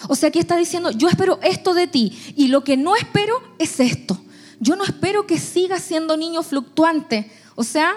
O 0.07 0.15
sea, 0.15 0.29
aquí 0.29 0.39
está 0.39 0.57
diciendo, 0.57 0.91
yo 0.91 1.07
espero 1.07 1.39
esto 1.43 1.73
de 1.73 1.87
ti 1.87 2.17
y 2.35 2.47
lo 2.47 2.63
que 2.63 2.77
no 2.77 2.95
espero 2.95 3.41
es 3.59 3.79
esto. 3.79 4.19
Yo 4.59 4.75
no 4.75 4.83
espero 4.83 5.27
que 5.27 5.37
sigas 5.37 5.81
siendo 5.81 6.17
niño 6.17 6.43
fluctuante. 6.43 7.31
O 7.55 7.63
sea, 7.63 7.93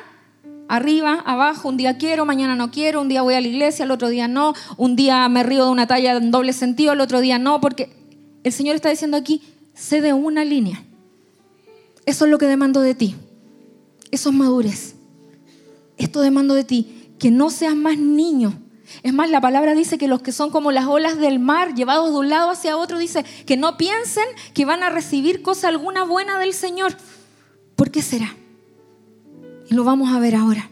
arriba, 0.69 1.23
abajo, 1.25 1.69
un 1.69 1.76
día 1.76 1.99
quiero, 1.99 2.25
mañana 2.25 2.55
no 2.55 2.71
quiero, 2.71 3.00
un 3.00 3.09
día 3.09 3.23
voy 3.23 3.35
a 3.35 3.41
la 3.41 3.47
iglesia, 3.49 3.85
el 3.85 3.91
otro 3.91 4.09
día 4.09 4.29
no, 4.29 4.55
un 4.76 4.97
día 4.97 5.29
me 5.29 5.43
río 5.43 5.65
de 5.65 5.71
una 5.71 5.87
talla 5.87 6.17
en 6.17 6.31
doble 6.31 6.53
sentido, 6.53 6.93
el 6.93 7.00
otro 7.00 7.21
día 7.21 7.38
no, 7.38 7.61
porque 7.61 7.91
el 8.45 8.53
Señor 8.53 8.76
está 8.76 8.91
diciendo 8.91 9.17
aquí, 9.17 9.43
sé 9.75 10.00
de 10.00 10.12
una 10.12 10.45
línea. 10.45 10.83
Eso 12.05 12.25
es 12.25 12.31
lo 12.31 12.38
que 12.38 12.47
demando 12.47 12.81
de 12.81 12.95
ti. 12.95 13.17
Eso 14.11 14.31
es 14.31 14.35
madurez. 14.35 14.95
Esto 15.97 16.21
demando 16.21 16.55
de 16.55 16.65
ti, 16.65 17.13
que 17.19 17.31
no 17.31 17.51
seas 17.51 17.75
más 17.75 17.99
niño. 17.99 18.61
Es 19.03 19.13
más, 19.13 19.31
la 19.31 19.41
palabra 19.41 19.75
dice 19.75 19.99
que 19.99 20.09
los 20.09 20.23
que 20.23 20.33
son 20.33 20.51
como 20.51 20.71
las 20.71 20.87
olas 20.87 21.19
del 21.19 21.39
mar, 21.39 21.75
llevados 21.75 22.11
de 22.11 22.19
un 22.19 22.29
lado 22.29 22.51
hacia 22.51 22.77
otro, 22.77 22.99
dice 22.99 23.25
que 23.45 23.57
no 23.57 23.77
piensen 23.77 24.25
que 24.55 24.65
van 24.65 24.83
a 24.83 24.91
recibir 24.91 25.43
cosa 25.43 25.69
alguna 25.69 26.05
buena 26.05 26.39
del 26.39 26.55
Señor. 26.55 26.97
¿Por 27.75 27.91
qué 27.91 28.03
será? 28.03 28.35
Y 29.69 29.75
lo 29.75 29.85
vamos 29.85 30.13
a 30.13 30.21
ver 30.21 30.37
ahora. 30.37 30.71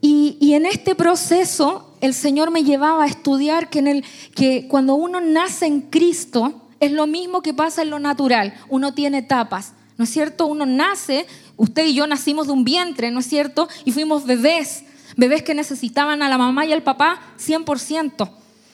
Y, 0.00 0.36
y, 0.40 0.54
en 0.54 0.66
este 0.66 0.94
proceso, 0.94 1.96
el 2.00 2.14
Señor 2.14 2.52
me 2.52 2.62
llevaba 2.62 3.04
a 3.04 3.08
estudiar 3.08 3.70
que, 3.70 3.80
en 3.80 3.88
el, 3.88 4.04
que 4.34 4.68
cuando 4.68 4.94
uno 4.94 5.20
nace 5.20 5.66
en 5.66 5.80
Cristo, 5.80 6.62
es 6.78 6.92
lo 6.92 7.06
mismo 7.06 7.42
que 7.42 7.54
pasa 7.54 7.82
en 7.82 7.90
lo 7.90 7.98
natural. 7.98 8.54
Uno 8.68 8.94
tiene 8.94 9.18
etapas, 9.18 9.72
¿no 9.96 10.04
es 10.04 10.10
cierto? 10.10 10.46
Uno 10.46 10.64
nace 10.64 11.26
Usted 11.56 11.86
y 11.86 11.94
yo 11.94 12.06
nacimos 12.06 12.46
de 12.46 12.52
un 12.52 12.64
vientre, 12.64 13.10
¿no 13.10 13.20
es 13.20 13.26
cierto? 13.26 13.68
Y 13.84 13.92
fuimos 13.92 14.26
bebés, 14.26 14.84
bebés 15.16 15.42
que 15.42 15.54
necesitaban 15.54 16.22
a 16.22 16.28
la 16.28 16.36
mamá 16.36 16.66
y 16.66 16.72
al 16.72 16.82
papá 16.82 17.20
100%, 17.38 18.30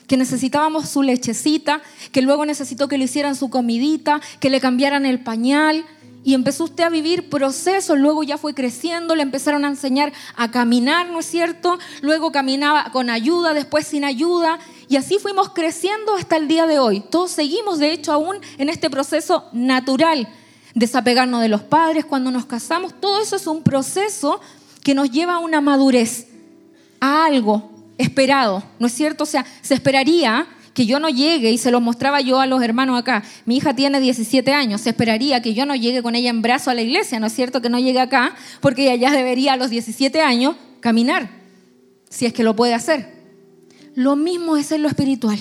que 0.07 0.17
necesitábamos 0.17 0.89
su 0.89 1.01
lechecita, 1.01 1.81
que 2.11 2.21
luego 2.21 2.45
necesitó 2.45 2.89
que 2.89 2.97
le 2.97 3.05
hicieran 3.05 3.35
su 3.35 3.49
comidita, 3.49 4.19
que 4.39 4.49
le 4.49 4.59
cambiaran 4.59 5.05
el 5.05 5.21
pañal. 5.21 5.85
Y 6.25 6.35
empezó 6.35 6.63
usted 6.63 6.85
a 6.85 6.89
vivir 6.89 7.29
procesos, 7.29 7.97
luego 7.97 8.23
ya 8.23 8.37
fue 8.37 8.53
creciendo, 8.53 9.13
le 9.13 9.23
empezaron 9.23 9.65
a 9.65 9.67
enseñar 9.67 10.13
a 10.37 10.51
caminar, 10.51 11.09
¿no 11.09 11.19
es 11.19 11.25
cierto? 11.25 11.77
Luego 12.01 12.31
caminaba 12.31 12.91
con 12.93 13.09
ayuda, 13.09 13.53
después 13.53 13.87
sin 13.87 14.05
ayuda, 14.05 14.57
y 14.87 14.95
así 14.95 15.17
fuimos 15.19 15.49
creciendo 15.49 16.15
hasta 16.15 16.37
el 16.37 16.47
día 16.47 16.65
de 16.65 16.79
hoy. 16.79 17.01
Todos 17.01 17.31
seguimos, 17.31 17.79
de 17.79 17.91
hecho, 17.91 18.13
aún 18.13 18.37
en 18.57 18.69
este 18.69 18.89
proceso 18.89 19.49
natural 19.51 20.29
desapegarnos 20.73 21.41
de 21.41 21.49
los 21.49 21.61
padres 21.61 22.05
cuando 22.05 22.31
nos 22.31 22.45
casamos, 22.45 22.93
todo 22.99 23.21
eso 23.21 23.35
es 23.35 23.47
un 23.47 23.63
proceso 23.63 24.39
que 24.83 24.93
nos 24.93 25.11
lleva 25.11 25.35
a 25.35 25.39
una 25.39 25.61
madurez, 25.61 26.27
a 26.99 27.25
algo 27.25 27.71
esperado, 27.97 28.63
¿no 28.79 28.87
es 28.87 28.93
cierto? 28.93 29.23
O 29.23 29.27
sea, 29.27 29.45
se 29.61 29.73
esperaría 29.73 30.47
que 30.73 30.85
yo 30.85 30.99
no 30.99 31.09
llegue, 31.09 31.51
y 31.51 31.57
se 31.57 31.69
lo 31.69 31.79
mostraba 31.81 32.19
yo 32.21 32.39
a 32.39 32.47
los 32.47 32.63
hermanos 32.63 32.99
acá, 32.99 33.23
mi 33.45 33.57
hija 33.57 33.75
tiene 33.75 33.99
17 33.99 34.51
años, 34.53 34.81
se 34.81 34.89
esperaría 34.89 35.41
que 35.41 35.53
yo 35.53 35.65
no 35.65 35.75
llegue 35.75 36.01
con 36.01 36.15
ella 36.15 36.31
en 36.31 36.41
brazo 36.41 36.71
a 36.71 36.73
la 36.73 36.81
iglesia, 36.81 37.19
¿no 37.19 37.27
es 37.27 37.33
cierto? 37.33 37.61
Que 37.61 37.69
no 37.69 37.77
llegue 37.79 37.99
acá, 37.99 38.35
porque 38.59 38.91
ella 38.91 39.09
ya 39.09 39.15
debería 39.15 39.53
a 39.53 39.57
los 39.57 39.69
17 39.69 40.21
años 40.21 40.55
caminar, 40.79 41.29
si 42.09 42.25
es 42.25 42.33
que 42.33 42.43
lo 42.43 42.55
puede 42.55 42.73
hacer. 42.73 43.13
Lo 43.95 44.15
mismo 44.15 44.57
es 44.57 44.71
en 44.71 44.81
lo 44.81 44.87
espiritual. 44.87 45.37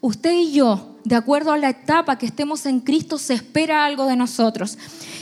Usted 0.00 0.32
y 0.32 0.52
yo 0.52 0.90
de 1.04 1.16
acuerdo 1.16 1.52
a 1.52 1.58
la 1.58 1.70
etapa 1.70 2.18
que 2.18 2.26
estemos 2.26 2.66
en 2.66 2.80
Cristo, 2.80 3.18
se 3.18 3.34
espera 3.34 3.84
algo 3.84 4.06
de 4.06 4.16
nosotros. 4.16 4.78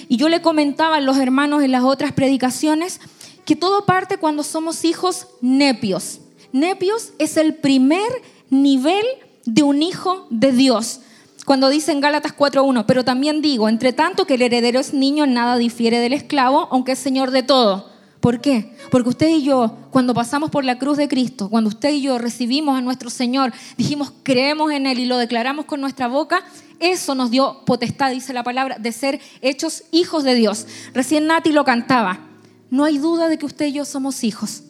Y 0.08 0.16
yo 0.16 0.28
le 0.28 0.42
comentaba 0.42 0.96
a 0.96 1.00
los 1.00 1.16
hermanos 1.18 1.62
en 1.62 1.72
las 1.72 1.84
otras 1.84 2.12
predicaciones 2.12 3.00
que 3.44 3.56
todo 3.56 3.86
parte 3.86 4.18
cuando 4.18 4.42
somos 4.42 4.84
hijos 4.84 5.28
nepios. 5.40 6.20
Nepios 6.52 7.12
es 7.18 7.36
el 7.36 7.54
primer 7.54 8.08
nivel 8.50 9.04
de 9.44 9.62
un 9.62 9.82
hijo 9.82 10.26
de 10.30 10.52
Dios. 10.52 11.00
Cuando 11.44 11.70
dice 11.70 11.92
en 11.92 12.00
Gálatas 12.00 12.36
4.1, 12.36 12.84
pero 12.86 13.04
también 13.04 13.40
digo, 13.40 13.68
entre 13.68 13.92
tanto 13.92 14.26
que 14.26 14.34
el 14.34 14.42
heredero 14.42 14.80
es 14.80 14.92
niño, 14.92 15.26
nada 15.26 15.56
difiere 15.56 15.98
del 15.98 16.12
esclavo, 16.12 16.68
aunque 16.70 16.92
es 16.92 16.98
señor 16.98 17.30
de 17.30 17.42
todo. 17.42 17.88
¿Por 18.28 18.42
qué? 18.42 18.74
Porque 18.90 19.08
usted 19.08 19.28
y 19.30 19.42
yo, 19.42 19.74
cuando 19.90 20.12
pasamos 20.12 20.50
por 20.50 20.62
la 20.62 20.78
cruz 20.78 20.98
de 20.98 21.08
Cristo, 21.08 21.48
cuando 21.48 21.68
usted 21.68 21.94
y 21.94 22.02
yo 22.02 22.18
recibimos 22.18 22.76
a 22.76 22.82
nuestro 22.82 23.08
Señor, 23.08 23.54
dijimos, 23.78 24.12
creemos 24.22 24.70
en 24.70 24.84
Él 24.84 24.98
y 24.98 25.06
lo 25.06 25.16
declaramos 25.16 25.64
con 25.64 25.80
nuestra 25.80 26.08
boca, 26.08 26.44
eso 26.78 27.14
nos 27.14 27.30
dio 27.30 27.64
potestad, 27.64 28.10
dice 28.10 28.34
la 28.34 28.44
palabra, 28.44 28.76
de 28.78 28.92
ser 28.92 29.18
hechos 29.40 29.84
hijos 29.92 30.24
de 30.24 30.34
Dios. 30.34 30.66
Recién 30.92 31.26
Nati 31.26 31.52
lo 31.52 31.64
cantaba. 31.64 32.20
No 32.68 32.84
hay 32.84 32.98
duda 32.98 33.30
de 33.30 33.38
que 33.38 33.46
usted 33.46 33.64
y 33.64 33.72
yo 33.72 33.86
somos 33.86 34.22
hijos. 34.22 34.62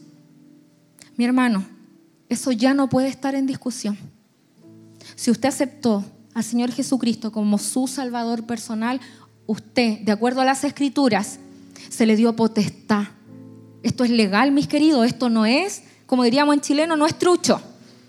Mi 1.16 1.24
hermano, 1.24 1.66
eso 2.28 2.52
ya 2.52 2.74
no 2.74 2.88
puede 2.88 3.08
estar 3.08 3.34
en 3.34 3.48
discusión. 3.48 3.98
Si 5.16 5.32
usted 5.32 5.48
aceptó 5.48 6.04
al 6.32 6.44
Señor 6.44 6.70
Jesucristo 6.70 7.32
como 7.32 7.58
su 7.58 7.88
Salvador 7.88 8.46
personal, 8.46 9.00
usted, 9.46 9.98
de 10.02 10.12
acuerdo 10.12 10.42
a 10.42 10.44
las 10.44 10.62
Escrituras, 10.62 11.40
se 11.88 12.06
le 12.06 12.14
dio 12.14 12.36
potestad 12.36 13.17
esto 13.88 14.04
es 14.04 14.10
legal, 14.10 14.52
mis 14.52 14.68
queridos. 14.68 15.06
Esto 15.06 15.30
no 15.30 15.46
es, 15.46 15.82
como 16.06 16.22
diríamos 16.22 16.54
en 16.54 16.60
chileno, 16.60 16.96
no 16.96 17.06
es 17.06 17.18
trucho. 17.18 17.60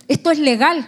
Esto 0.08 0.30
es 0.30 0.40
legal. 0.40 0.88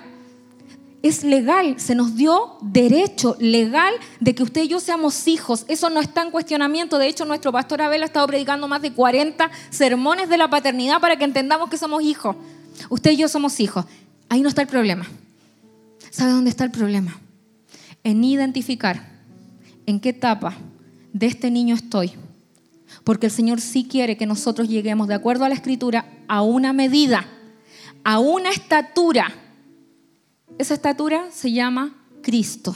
Es 1.01 1.23
legal. 1.23 1.79
Se 1.79 1.95
nos 1.95 2.15
dio 2.15 2.57
derecho 2.61 3.37
legal 3.39 3.93
de 4.19 4.35
que 4.35 4.43
usted 4.43 4.63
y 4.63 4.67
yo 4.67 4.79
seamos 4.79 5.27
hijos. 5.27 5.65
Eso 5.67 5.89
no 5.89 6.01
está 6.01 6.21
en 6.21 6.31
cuestionamiento. 6.31 6.97
De 6.97 7.07
hecho, 7.07 7.25
nuestro 7.25 7.51
pastor 7.51 7.81
Abel 7.81 8.03
ha 8.03 8.05
estado 8.05 8.27
predicando 8.27 8.67
más 8.67 8.81
de 8.81 8.91
40 8.91 9.49
sermones 9.69 10.27
de 10.27 10.37
la 10.37 10.49
paternidad 10.49 10.99
para 10.99 11.15
que 11.15 11.23
entendamos 11.23 11.69
que 11.69 11.77
somos 11.77 12.03
hijos. 12.03 12.35
Usted 12.89 13.11
y 13.11 13.17
yo 13.17 13.29
somos 13.29 13.59
hijos. 13.59 13.85
Ahí 14.27 14.41
no 14.41 14.49
está 14.49 14.61
el 14.61 14.67
problema. 14.67 15.07
¿Sabe 16.09 16.31
dónde 16.31 16.49
está 16.49 16.65
el 16.65 16.71
problema? 16.71 17.17
En 18.03 18.23
identificar 18.23 19.09
en 19.85 19.99
qué 20.01 20.09
etapa 20.09 20.53
de 21.13 21.27
este 21.27 21.49
niño 21.49 21.75
estoy 21.75 22.13
porque 23.03 23.27
el 23.27 23.31
Señor 23.31 23.61
sí 23.61 23.85
quiere 23.89 24.17
que 24.17 24.25
nosotros 24.25 24.67
lleguemos, 24.67 25.07
de 25.07 25.15
acuerdo 25.15 25.45
a 25.45 25.49
la 25.49 25.55
Escritura, 25.55 26.05
a 26.27 26.41
una 26.41 26.73
medida, 26.73 27.25
a 28.03 28.19
una 28.19 28.49
estatura. 28.49 29.31
Esa 30.57 30.73
estatura 30.73 31.27
se 31.31 31.51
llama 31.51 31.95
Cristo. 32.21 32.75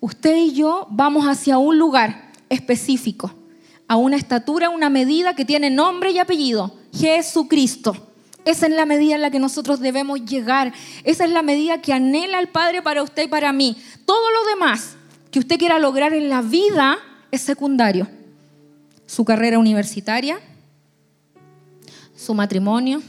Usted 0.00 0.36
y 0.36 0.52
yo 0.52 0.86
vamos 0.90 1.26
hacia 1.26 1.58
un 1.58 1.78
lugar 1.78 2.32
específico, 2.48 3.34
a 3.88 3.96
una 3.96 4.16
estatura, 4.16 4.70
una 4.70 4.90
medida 4.90 5.34
que 5.34 5.44
tiene 5.44 5.70
nombre 5.70 6.10
y 6.10 6.18
apellido, 6.18 6.74
Jesucristo. 6.94 7.96
Esa 8.44 8.66
es 8.66 8.72
la 8.72 8.86
medida 8.86 9.16
en 9.16 9.22
la 9.22 9.30
que 9.30 9.40
nosotros 9.40 9.80
debemos 9.80 10.24
llegar. 10.24 10.72
Esa 11.04 11.24
es 11.24 11.30
la 11.30 11.42
medida 11.42 11.82
que 11.82 11.92
anhela 11.92 12.38
el 12.38 12.48
Padre 12.48 12.80
para 12.80 13.02
usted 13.02 13.24
y 13.24 13.28
para 13.28 13.52
mí. 13.52 13.76
Todo 14.06 14.30
lo 14.30 14.48
demás 14.50 14.96
que 15.30 15.40
usted 15.40 15.58
quiera 15.58 15.78
lograr 15.78 16.14
en 16.14 16.30
la 16.30 16.40
vida 16.40 16.96
es 17.30 17.42
secundario 17.42 18.08
su 19.08 19.24
carrera 19.24 19.58
universitaria, 19.58 20.38
su 22.14 22.34
matrimonio, 22.34 23.02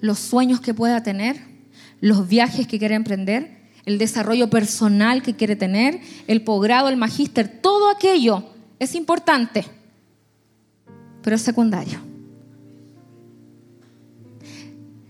los 0.00 0.18
sueños 0.18 0.60
que 0.60 0.74
pueda 0.74 1.02
tener, 1.02 1.40
los 2.02 2.28
viajes 2.28 2.66
que 2.68 2.78
quiere 2.78 2.94
emprender, 2.94 3.56
el 3.86 3.96
desarrollo 3.96 4.50
personal 4.50 5.22
que 5.22 5.34
quiere 5.34 5.56
tener, 5.56 5.98
el 6.26 6.44
posgrado, 6.44 6.90
el 6.90 6.98
magíster, 6.98 7.48
todo 7.62 7.88
aquello 7.88 8.44
es 8.78 8.94
importante, 8.94 9.64
pero 11.22 11.36
es 11.36 11.42
secundario. 11.42 11.98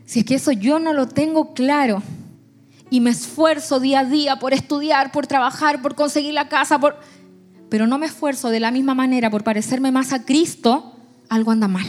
Si 0.05 0.21
es 0.21 0.25
que 0.25 0.37
eso 0.37 0.53
yo 0.53 0.79
no 0.79 0.93
lo 0.93 1.09
tengo 1.09 1.55
claro 1.55 2.05
y 2.89 3.01
me 3.01 3.11
esfuerzo 3.11 3.81
día 3.81 4.01
a 4.01 4.05
día 4.05 4.39
por 4.39 4.55
estudiar, 4.55 5.11
por 5.11 5.27
trabajar, 5.27 5.83
por 5.83 5.97
conseguir 5.97 6.35
la 6.35 6.49
casa, 6.49 6.79
por... 6.79 6.97
pero 7.69 7.87
no 7.87 7.99
me 7.99 8.07
esfuerzo 8.07 8.51
de 8.51 8.61
la 8.61 8.71
misma 8.71 8.95
manera 8.95 9.31
por 9.31 9.45
parecerme 9.45 9.91
más 9.91 10.13
a 10.13 10.25
Cristo, 10.25 10.95
algo 11.29 11.51
anda 11.51 11.69
mal. 11.69 11.87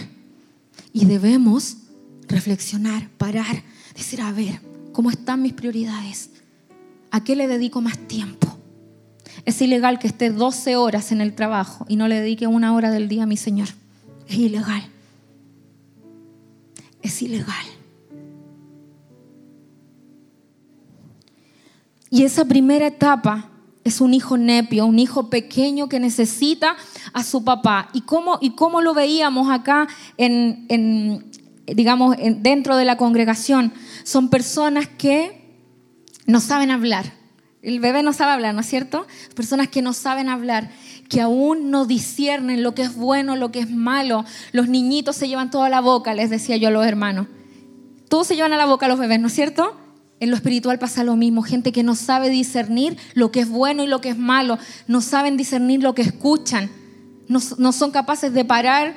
Y 0.93 1.05
debemos 1.05 1.77
reflexionar, 2.27 3.09
parar, 3.17 3.63
decir, 3.95 4.21
a 4.21 4.31
ver, 4.31 4.61
¿cómo 4.93 5.09
están 5.09 5.41
mis 5.41 5.53
prioridades? 5.53 6.31
¿A 7.11 7.23
qué 7.23 7.35
le 7.35 7.47
dedico 7.47 7.81
más 7.81 7.97
tiempo? 7.97 8.47
Es 9.45 9.61
ilegal 9.61 9.99
que 9.99 10.07
esté 10.07 10.29
12 10.31 10.75
horas 10.75 11.11
en 11.11 11.21
el 11.21 11.33
trabajo 11.33 11.85
y 11.87 11.95
no 11.95 12.07
le 12.07 12.19
dedique 12.19 12.47
una 12.47 12.73
hora 12.73 12.91
del 12.91 13.07
día 13.07 13.23
a 13.23 13.27
mi 13.27 13.37
Señor. 13.37 13.69
Es 14.27 14.35
ilegal. 14.35 14.83
Es 17.01 17.21
ilegal. 17.21 17.65
Y 22.09 22.23
esa 22.23 22.45
primera 22.45 22.87
etapa 22.87 23.49
es 23.87 24.01
un 24.01 24.13
hijo 24.13 24.37
nepio, 24.37 24.85
un 24.85 24.99
hijo 24.99 25.29
pequeño 25.29 25.89
que 25.89 25.99
necesita 25.99 26.75
a 27.13 27.23
su 27.23 27.43
papá. 27.43 27.89
¿Y 27.93 28.01
cómo, 28.01 28.37
y 28.41 28.51
cómo 28.51 28.81
lo 28.81 28.93
veíamos 28.93 29.49
acá 29.49 29.87
en, 30.17 31.31
digamos, 31.65 32.15
dentro 32.37 32.77
de 32.77 32.85
la 32.85 32.97
congregación? 32.97 33.73
Son 34.03 34.29
personas 34.29 34.87
que 34.87 35.41
no 36.25 36.39
saben 36.39 36.71
hablar. 36.71 37.13
El 37.61 37.79
bebé 37.79 38.03
no 38.03 38.13
sabe 38.13 38.31
hablar, 38.31 38.53
¿no 38.53 38.61
es 38.61 38.67
cierto? 38.67 39.07
Personas 39.35 39.67
que 39.67 39.81
no 39.81 39.93
saben 39.93 40.29
hablar, 40.29 40.69
que 41.09 41.21
aún 41.21 41.71
no 41.71 41.85
disciernen 41.85 42.63
lo 42.63 42.75
que 42.75 42.83
es 42.83 42.95
bueno, 42.95 43.35
lo 43.35 43.51
que 43.51 43.59
es 43.59 43.69
malo. 43.69 44.25
Los 44.51 44.69
niñitos 44.69 45.15
se 45.15 45.27
llevan 45.27 45.51
toda 45.51 45.67
la 45.67 45.81
boca, 45.81 46.13
les 46.13 46.29
decía 46.29 46.57
yo 46.57 46.67
a 46.67 46.71
los 46.71 46.85
hermanos. 46.85 47.27
Todos 48.09 48.27
se 48.27 48.35
llevan 48.35 48.53
a 48.53 48.57
la 48.57 48.65
boca 48.65 48.87
los 48.87 48.99
bebés, 48.99 49.19
¿no 49.19 49.27
es 49.27 49.33
cierto? 49.33 49.75
En 50.19 50.31
lo 50.31 50.35
espiritual 50.35 50.79
pasa 50.79 51.03
lo 51.03 51.15
mismo, 51.15 51.43
gente 51.43 51.71
que 51.71 51.83
no 51.83 51.93
sabe 51.93 52.29
discernir 52.29 52.97
lo 53.13 53.31
que 53.31 53.41
es 53.41 53.49
bueno 53.49 53.83
y 53.83 53.87
lo 53.87 54.01
que 54.01 54.09
es 54.09 54.17
malo, 54.17 54.57
no 54.87 55.01
saben 55.01 55.37
discernir 55.37 55.83
lo 55.83 55.93
que 55.93 56.01
escuchan, 56.01 56.71
no, 57.27 57.71
son 57.71 57.91
capaces 57.91 58.33
de 58.33 58.45
parar 58.45 58.95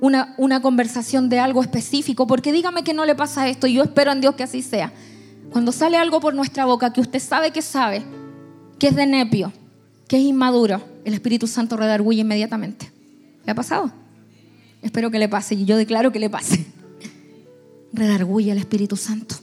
una, 0.00 0.62
conversación 0.62 1.28
de 1.28 1.38
algo 1.38 1.62
específico, 1.62 2.26
porque 2.26 2.50
dígame 2.50 2.82
que 2.82 2.94
no 2.94 3.04
le 3.04 3.14
pasa 3.14 3.48
esto 3.48 3.66
y 3.66 3.74
yo 3.74 3.84
espero 3.84 4.10
en 4.10 4.20
Dios 4.20 4.34
que 4.34 4.42
así 4.42 4.62
sea. 4.62 4.92
Cuando 5.52 5.70
sale 5.70 5.96
algo 5.96 6.18
por 6.18 6.34
nuestra 6.34 6.64
boca 6.64 6.92
que 6.92 7.00
usted 7.00 7.20
sabe 7.20 7.52
que 7.52 7.62
sabe, 7.62 8.02
que 8.78 8.88
es 8.88 8.96
de 8.96 9.06
nepio, 9.06 9.52
que 10.08 10.16
es 10.16 10.22
inmaduro, 10.22 10.82
el 11.04 11.14
Espíritu 11.14 11.46
Santo 11.46 11.76
redarguye 11.76 12.22
inmediatamente. 12.22 12.90
¿Le 13.44 13.52
ha 13.52 13.54
pasado? 13.54 13.92
Espero 14.80 15.10
que 15.10 15.18
le 15.18 15.28
pase 15.28 15.54
y 15.54 15.64
yo 15.66 15.76
declaro 15.76 16.10
que 16.10 16.18
le 16.18 16.30
pase. 16.30 16.66
Redarguye 17.92 18.50
al 18.50 18.58
Espíritu 18.58 18.96
Santo. 18.96 19.36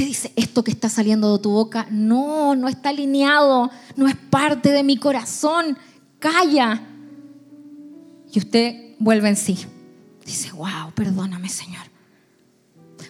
Te 0.00 0.06
dice, 0.06 0.32
esto 0.34 0.64
que 0.64 0.70
está 0.70 0.88
saliendo 0.88 1.36
de 1.36 1.42
tu 1.42 1.50
boca, 1.50 1.86
no, 1.90 2.56
no 2.56 2.68
está 2.68 2.88
alineado, 2.88 3.70
no 3.96 4.08
es 4.08 4.16
parte 4.16 4.72
de 4.72 4.82
mi 4.82 4.96
corazón, 4.96 5.76
calla. 6.18 6.80
Y 8.32 8.38
usted 8.38 8.94
vuelve 8.98 9.28
en 9.28 9.36
sí. 9.36 9.58
Dice, 10.24 10.52
wow, 10.52 10.90
perdóname 10.94 11.50
Señor. 11.50 11.82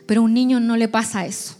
Pero 0.05 0.23
a 0.23 0.25
un 0.25 0.35
niño 0.35 0.59
no 0.59 0.77
le 0.77 0.89
pasa 0.89 1.27
eso. 1.27 1.55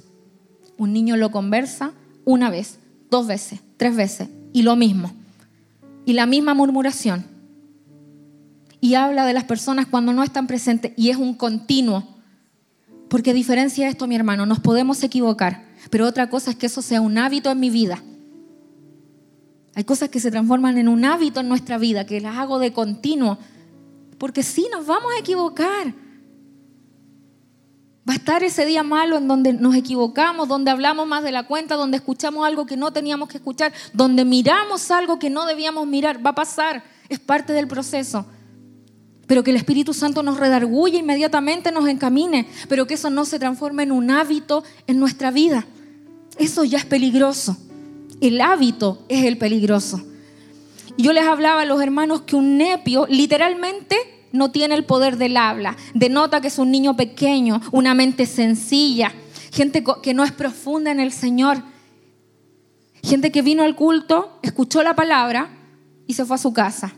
Un 0.77 0.93
niño 0.93 1.17
lo 1.17 1.31
conversa 1.31 1.93
una 2.25 2.51
vez, 2.51 2.81
dos 3.09 3.29
veces, 3.29 3.61
tres 3.77 3.95
veces, 3.95 4.31
y 4.53 4.63
lo 4.63 4.75
mismo. 4.75 5.13
Y 6.07 6.15
la 6.15 6.27
misma 6.27 6.55
murmuración. 6.55 7.25
Y 8.81 8.95
habla 8.95 9.25
de 9.27 9.35
las 9.35 9.45
personas 9.45 9.87
cuando 9.87 10.13
no 10.13 10.25
están 10.25 10.49
presentes 10.49 10.93
y 10.97 11.11
es 11.11 11.19
un 11.19 11.35
continuo. 11.35 12.20
Porque 13.11 13.35
diferencia 13.35 13.89
esto, 13.89 14.07
mi 14.07 14.15
hermano, 14.15 14.47
nos 14.47 14.61
podemos 14.61 15.03
equivocar, 15.03 15.67
pero 15.91 16.07
otra 16.07 16.31
cosa 16.31 16.53
es 16.53 16.57
que 16.57 16.67
eso 16.67 16.81
sea 16.81 17.01
un 17.01 17.19
hábito 17.19 17.51
en 17.51 17.59
mi 17.59 17.69
vida. 17.69 18.01
Hay 19.75 19.83
cosas 19.83 20.11
que 20.11 20.21
se 20.21 20.31
transforman 20.31 20.79
en 20.79 20.87
un 20.87 21.05
hábito 21.05 21.41
en 21.41 21.49
nuestra 21.49 21.77
vida, 21.77 22.07
que 22.07 22.21
las 22.21 22.39
hago 22.39 22.61
de 22.61 22.73
continuo, 22.73 23.37
porque 24.17 24.45
sí 24.45 24.69
nos 24.71 24.87
vamos 24.87 25.11
a 25.17 25.19
equivocar. 25.19 25.93
Va 28.09 28.13
a 28.13 28.17
estar 28.17 28.45
ese 28.45 28.65
día 28.65 28.85
malo 28.85 29.19
en 29.19 29.27
donde 29.27 29.55
nos 29.55 29.75
equivocamos, 29.75 30.47
donde 30.47 30.71
hablamos 30.71 31.05
más 31.09 31.25
de 31.25 31.33
la 31.33 31.49
cuenta, 31.49 31.75
donde 31.75 31.97
escuchamos 31.97 32.47
algo 32.47 32.65
que 32.65 32.77
no 32.77 32.93
teníamos 32.93 33.29
que 33.29 33.39
escuchar, 33.39 33.73
donde 33.93 34.25
miramos 34.25 34.89
algo 34.93 35.19
que 35.19 35.31
no 35.31 35.47
debíamos 35.47 35.85
mirar. 35.85 36.25
Va 36.25 36.31
a 36.31 36.35
pasar, 36.37 36.85
es 37.09 37.19
parte 37.19 37.53
del 37.53 37.67
proceso 37.67 38.25
pero 39.31 39.45
que 39.45 39.53
el 39.53 39.57
Espíritu 39.59 39.95
Santo 39.95 40.25
nos 40.25 40.39
redarguye 40.39 40.99
inmediatamente, 40.99 41.71
nos 41.71 41.89
encamine, 41.89 42.49
pero 42.69 42.89
que 42.89 42.95
eso 42.95 43.11
no 43.11 43.25
se 43.25 43.39
transforme 43.39 43.85
en 43.85 43.93
un 43.93 44.11
hábito 44.11 44.65
en 44.89 44.99
nuestra 44.99 45.31
vida. 45.31 45.67
Eso 46.37 46.65
ya 46.65 46.79
es 46.79 46.85
peligroso. 46.85 47.57
El 48.21 48.41
hábito 48.41 49.05
es 49.09 49.25
el 49.25 49.39
peligroso. 49.39 50.03
Yo 50.99 51.13
les 51.13 51.23
hablaba 51.29 51.61
a 51.61 51.65
los 51.65 51.81
hermanos 51.81 52.23
que 52.23 52.35
un 52.35 52.59
nepio 52.59 53.07
literalmente 53.09 53.97
no 54.33 54.51
tiene 54.51 54.75
el 54.75 54.85
poder 54.85 55.17
del 55.17 55.37
habla. 55.37 55.77
Denota 55.95 56.41
que 56.41 56.49
es 56.49 56.59
un 56.59 56.73
niño 56.73 56.97
pequeño, 56.97 57.61
una 57.71 57.95
mente 57.95 58.27
sencilla, 58.27 59.13
gente 59.53 59.85
que 60.03 60.13
no 60.13 60.25
es 60.25 60.33
profunda 60.33 60.91
en 60.91 60.99
el 60.99 61.13
Señor. 61.13 61.63
Gente 63.05 63.31
que 63.31 63.43
vino 63.43 63.63
al 63.63 63.77
culto, 63.77 64.41
escuchó 64.43 64.83
la 64.83 64.97
palabra 64.97 65.51
y 66.09 66.15
se 66.15 66.25
fue 66.25 66.35
a 66.35 66.39
su 66.41 66.53
casa 66.53 66.95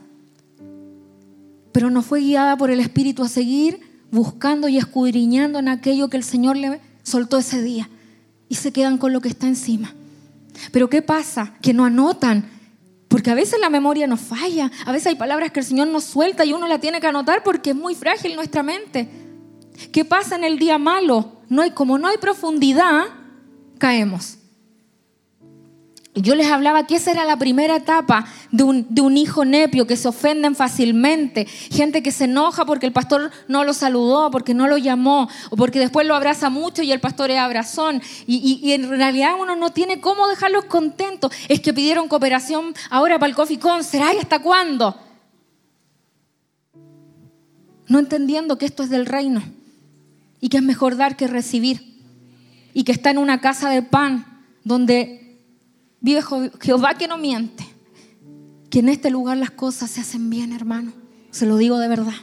pero 1.73 1.91
no 1.91 2.03
fue 2.03 2.21
guiada 2.21 2.57
por 2.57 2.71
el 2.71 2.81
Espíritu 2.81 3.23
a 3.23 3.29
seguir 3.29 3.81
buscando 4.11 4.69
y 4.69 4.77
escudriñando 4.77 5.59
en 5.59 5.69
aquello 5.69 6.09
que 6.09 6.19
el 6.19 6.25
Señor 6.25 6.57
le 6.57 6.81
soltó 7.03 7.39
ese 7.39 7.63
día. 7.63 7.89
Y 8.49 8.57
se 8.57 8.73
quedan 8.73 8.99
con 8.99 9.13
lo 9.13 9.21
que 9.21 9.29
está 9.29 9.49
encima. 9.49 9.95
Pero 10.71 10.91
¿qué 10.91 11.01
pasa? 11.01 11.55
Que 11.63 11.73
no 11.73 11.87
anotan. 11.87 12.45
Porque 13.09 13.31
a 13.31 13.35
veces 13.35 13.59
la 13.59 13.71
memoria 13.71 14.07
nos 14.07 14.21
falla. 14.21 14.71
A 14.85 14.93
veces 14.93 15.09
hay 15.09 15.15
palabras 15.15 15.51
que 15.51 15.61
el 15.61 15.67
Señor 15.67 15.89
nos 15.89 16.05
suelta 16.05 16.45
y 16.45 16.53
uno 16.53 16.69
la 16.69 16.79
tiene 16.79 17.01
que 17.01 17.07
anotar 17.07 17.43
porque 17.43 17.71
es 17.71 17.77
muy 17.77 17.95
frágil 17.95 18.37
nuestra 18.37 18.63
mente. 18.63 19.09
¿Qué 19.91 20.05
pasa 20.05 20.37
en 20.37 20.45
el 20.45 20.59
día 20.59 20.77
malo? 20.79 21.41
No 21.49 21.63
hay, 21.63 21.71
como 21.71 21.99
no 21.99 22.09
hay 22.09 22.19
profundidad, 22.19 23.05
caemos. 23.79 24.39
Yo 26.15 26.35
les 26.35 26.49
hablaba 26.49 26.87
que 26.87 26.97
esa 26.97 27.11
era 27.11 27.25
la 27.25 27.39
primera 27.39 27.77
etapa 27.77 28.27
de 28.51 28.63
un, 28.65 29.17
hijo 29.17 29.47
nepio, 29.47 29.87
que 29.87 29.97
se 29.97 30.09
ofenden 30.09 30.55
fácilmente, 30.55 31.47
gente 31.47 32.03
que 32.03 32.13
se 32.13 32.25
enoja 32.25 32.67
porque 32.67 32.85
el 32.85 32.93
pastor 32.93 33.31
no 33.49 33.65
lo 33.65 33.73
saludó, 33.73 34.31
porque 34.31 34.53
no 34.53 34.69
lo 34.69 34.77
llamó, 34.77 35.31
o 35.49 35.57
porque 35.57 35.79
después 35.79 36.07
lo 36.07 36.15
abraza 36.15 36.51
mucho 36.51 36.83
y 36.83 36.93
el 36.93 37.01
pastor 37.01 37.31
es 37.31 37.39
abrazón. 37.39 38.03
Y, 38.27 38.61
y, 38.63 38.73
en 38.73 38.91
realidad 38.91 39.37
uno 39.41 39.57
no 39.57 39.71
tiene 39.71 40.01
cómo 40.01 40.29
dejarlos 40.29 40.67
contentos. 40.67 41.33
Es 41.49 41.61
que 41.61 41.73
pidieron 41.73 42.09
cooperación 42.09 42.75
ahora 42.91 43.19
para 43.19 43.31
el 43.31 43.35
Coffee 43.35 43.59
Con, 43.59 43.83
¿será 43.83 44.13
y 44.13 44.19
hasta 44.19 44.41
cuándo? 44.41 44.95
No 47.89 47.99
entendiendo 47.99 48.59
que 48.59 48.67
esto 48.67 48.83
es 48.83 48.91
del 48.91 49.07
reino 49.07 49.43
y 50.43 50.51
que 50.51 50.59
es 50.59 50.63
mejor 50.63 50.97
dar 50.97 51.17
que 51.17 51.27
recibir 51.27 52.03
y 52.75 52.85
que 52.85 52.93
está 52.93 53.11
en 53.11 53.17
una 53.17 53.41
casa 53.41 53.71
de 53.71 53.81
pan 53.81 54.45
donde 54.63 55.32
Vive 56.03 56.21
Jehová 56.61 56.95
que 56.95 57.09
no 57.09 57.17
miente. 57.17 57.65
Que 58.69 58.81
en 58.81 58.89
este 58.89 59.11
lugar 59.11 59.39
las 59.39 59.53
cosas 59.53 59.91
se 59.91 60.01
hacen 60.01 60.29
bien, 60.29 60.53
hermano. 60.53 60.93
Se 61.31 61.47
lo 61.47 61.57
digo 61.57 61.79
de 61.79 61.89
verdad. 61.89 62.15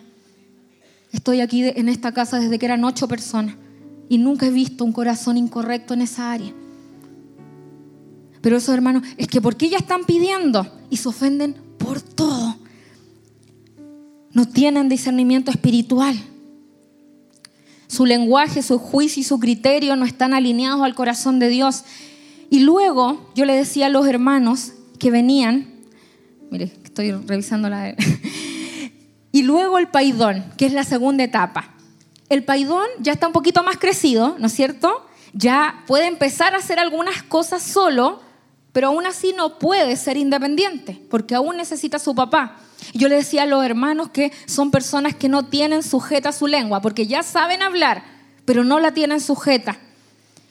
Estoy 1.12 1.42
aquí 1.42 1.63
en 1.63 1.89
esta 1.89 2.12
casa 2.12 2.39
desde 2.39 2.60
que 2.60 2.65
eran 2.65 2.84
ocho 2.84 3.08
personas 3.08 3.56
y 4.10 4.18
nunca 4.18 4.46
he 4.46 4.52
visto 4.52 4.84
un 4.84 4.92
corazón 4.92 5.38
incorrecto 5.38 5.94
en 5.94 6.02
esa 6.02 6.32
área. 6.32 6.54
Pero 8.42 8.58
eso, 8.58 8.74
hermano, 8.74 9.02
es 9.18 9.28
que 9.28 9.42
porque 9.42 9.70
ya 9.70 9.78
están 9.78 10.04
pidiendo 10.06 10.68
y 10.89 10.98
se 10.98 11.10
ofenden 11.10 11.56
por 11.78 12.02
todo. 12.02 12.58
No 14.34 14.48
tienen 14.48 14.89
discernimiento 14.89 15.52
espiritual. 15.52 16.15
Su 17.88 18.06
lenguaje, 18.06 18.62
su 18.62 18.78
juicio 18.78 19.22
y 19.22 19.24
su 19.24 19.39
criterio 19.39 19.96
no 19.96 20.06
están 20.06 20.34
alineados 20.34 20.84
al 20.84 20.96
corazón 20.96 21.39
de 21.39 21.50
Dios. 21.50 21.84
Y 22.49 22.62
luego 22.62 23.31
yo 23.35 23.45
le 23.45 23.55
decía 23.55 23.88
a 23.88 23.89
los 23.89 24.07
hermanos 24.07 24.73
que 24.97 25.12
venían, 25.12 25.73
mire, 26.49 26.71
estoy 26.83 27.12
revisando 27.12 27.69
la... 27.69 27.95
y 29.31 29.43
luego 29.43 29.77
el 29.77 29.88
paidón, 29.88 30.45
que 30.57 30.65
es 30.65 30.73
la 30.73 30.83
segunda 30.83 31.23
etapa. 31.23 31.75
El 32.29 32.43
paidón 32.43 32.88
ya 32.99 33.13
está 33.13 33.27
un 33.27 33.33
poquito 33.33 33.63
más 33.63 33.77
crecido, 33.77 34.35
¿no 34.39 34.47
es 34.47 34.53
cierto? 34.53 35.05
Ya 35.33 35.83
puede 35.88 36.07
empezar 36.07 36.53
a 36.53 36.57
hacer 36.57 36.79
algunas 36.79 37.23
cosas 37.23 37.63
solo, 37.63 38.21
pero 38.71 38.88
aún 38.88 39.05
así 39.05 39.33
no 39.35 39.57
puede 39.57 39.95
ser 39.95 40.17
independiente, 40.17 41.01
porque 41.09 41.35
aún 41.35 41.57
necesita 41.57 41.97
a 41.97 41.99
su 41.99 42.15
papá. 42.15 42.57
Yo 42.93 43.07
le 43.07 43.15
decía 43.15 43.43
a 43.43 43.47
los 43.47 43.63
hermanos 43.63 44.09
que 44.09 44.31
son 44.45 44.71
personas 44.71 45.15
que 45.15 45.29
no 45.29 45.45
tienen 45.45 45.83
sujeta 45.83 46.31
su 46.31 46.47
lengua, 46.47 46.81
porque 46.81 47.07
ya 47.07 47.23
saben 47.23 47.62
hablar, 47.62 48.03
pero 48.45 48.63
no 48.63 48.79
la 48.79 48.93
tienen 48.93 49.21
sujeta. 49.21 49.77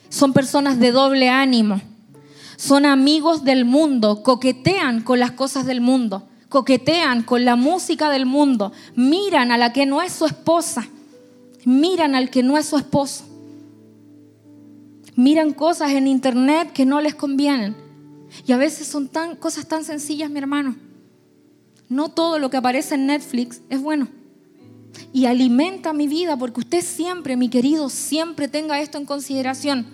Son 0.09 0.33
personas 0.33 0.79
de 0.79 0.91
doble 0.91 1.29
ánimo. 1.29 1.81
Son 2.59 2.85
amigos 2.85 3.45
del 3.45 3.63
mundo, 3.63 4.21
coquetean 4.21 4.99
con 5.01 5.17
las 5.17 5.31
cosas 5.31 5.65
del 5.65 5.79
mundo, 5.79 6.27
coquetean 6.49 7.23
con 7.23 7.45
la 7.45 7.55
música 7.55 8.09
del 8.09 8.25
mundo, 8.25 8.73
miran 8.97 9.53
a 9.53 9.57
la 9.57 9.71
que 9.71 9.85
no 9.85 10.01
es 10.01 10.11
su 10.11 10.25
esposa, 10.25 10.85
miran 11.63 12.15
al 12.15 12.29
que 12.29 12.43
no 12.43 12.57
es 12.57 12.65
su 12.65 12.75
esposo. 12.75 13.23
Miran 15.15 15.53
cosas 15.53 15.91
en 15.91 16.05
internet 16.05 16.73
que 16.73 16.85
no 16.85 16.99
les 16.99 17.15
convienen. 17.15 17.77
Y 18.45 18.51
a 18.51 18.57
veces 18.57 18.87
son 18.87 19.07
tan, 19.07 19.37
cosas 19.37 19.65
tan 19.65 19.85
sencillas, 19.85 20.29
mi 20.29 20.39
hermano. 20.39 20.75
No 21.87 22.09
todo 22.09 22.39
lo 22.39 22.49
que 22.49 22.57
aparece 22.57 22.95
en 22.95 23.05
Netflix 23.05 23.61
es 23.69 23.81
bueno. 23.81 24.09
Y 25.13 25.27
alimenta 25.27 25.93
mi 25.93 26.09
vida 26.09 26.35
porque 26.35 26.59
usted 26.59 26.83
siempre, 26.83 27.37
mi 27.37 27.47
querido, 27.47 27.89
siempre 27.89 28.49
tenga 28.49 28.81
esto 28.81 28.97
en 28.97 29.05
consideración. 29.05 29.87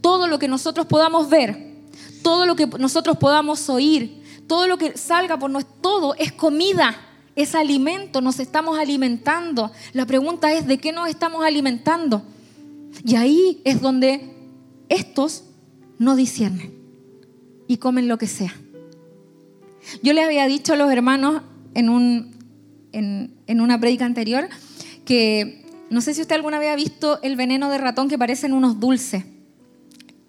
Todo 0.00 0.26
lo 0.26 0.40
que 0.40 0.48
nosotros 0.48 0.86
podamos 0.86 1.30
ver, 1.30 1.68
todo 2.22 2.46
lo 2.46 2.56
que 2.56 2.66
nosotros 2.66 3.16
podamos 3.18 3.68
oír, 3.68 4.22
todo 4.46 4.66
lo 4.66 4.78
que 4.78 4.96
salga 4.96 5.38
por 5.38 5.50
nosotros, 5.50 5.80
todo 5.80 6.14
es 6.14 6.32
comida, 6.32 6.96
es 7.36 7.54
alimento, 7.54 8.20
nos 8.20 8.40
estamos 8.40 8.78
alimentando. 8.78 9.70
La 9.92 10.06
pregunta 10.06 10.52
es, 10.52 10.66
¿de 10.66 10.78
qué 10.78 10.92
nos 10.92 11.08
estamos 11.08 11.44
alimentando? 11.44 12.22
Y 13.04 13.16
ahí 13.16 13.60
es 13.64 13.80
donde 13.80 14.34
estos 14.88 15.44
no 15.98 16.16
disciernen 16.16 16.72
y 17.66 17.76
comen 17.76 18.08
lo 18.08 18.18
que 18.18 18.26
sea. 18.26 18.54
Yo 20.02 20.12
le 20.12 20.22
había 20.22 20.46
dicho 20.46 20.72
a 20.72 20.76
los 20.76 20.90
hermanos 20.90 21.42
en, 21.74 21.88
un, 21.88 22.34
en, 22.92 23.60
una 23.60 23.78
prédica 23.78 24.04
anterior 24.04 24.48
que 25.04 25.64
no 25.90 26.00
sé 26.00 26.14
si 26.14 26.20
usted 26.20 26.34
alguna 26.34 26.58
vez 26.58 26.70
ha 26.70 26.76
visto 26.76 27.20
el 27.22 27.36
veneno 27.36 27.70
de 27.70 27.78
ratón 27.78 28.08
que 28.08 28.18
parecen 28.18 28.52
unos 28.52 28.80
dulces. 28.80 29.24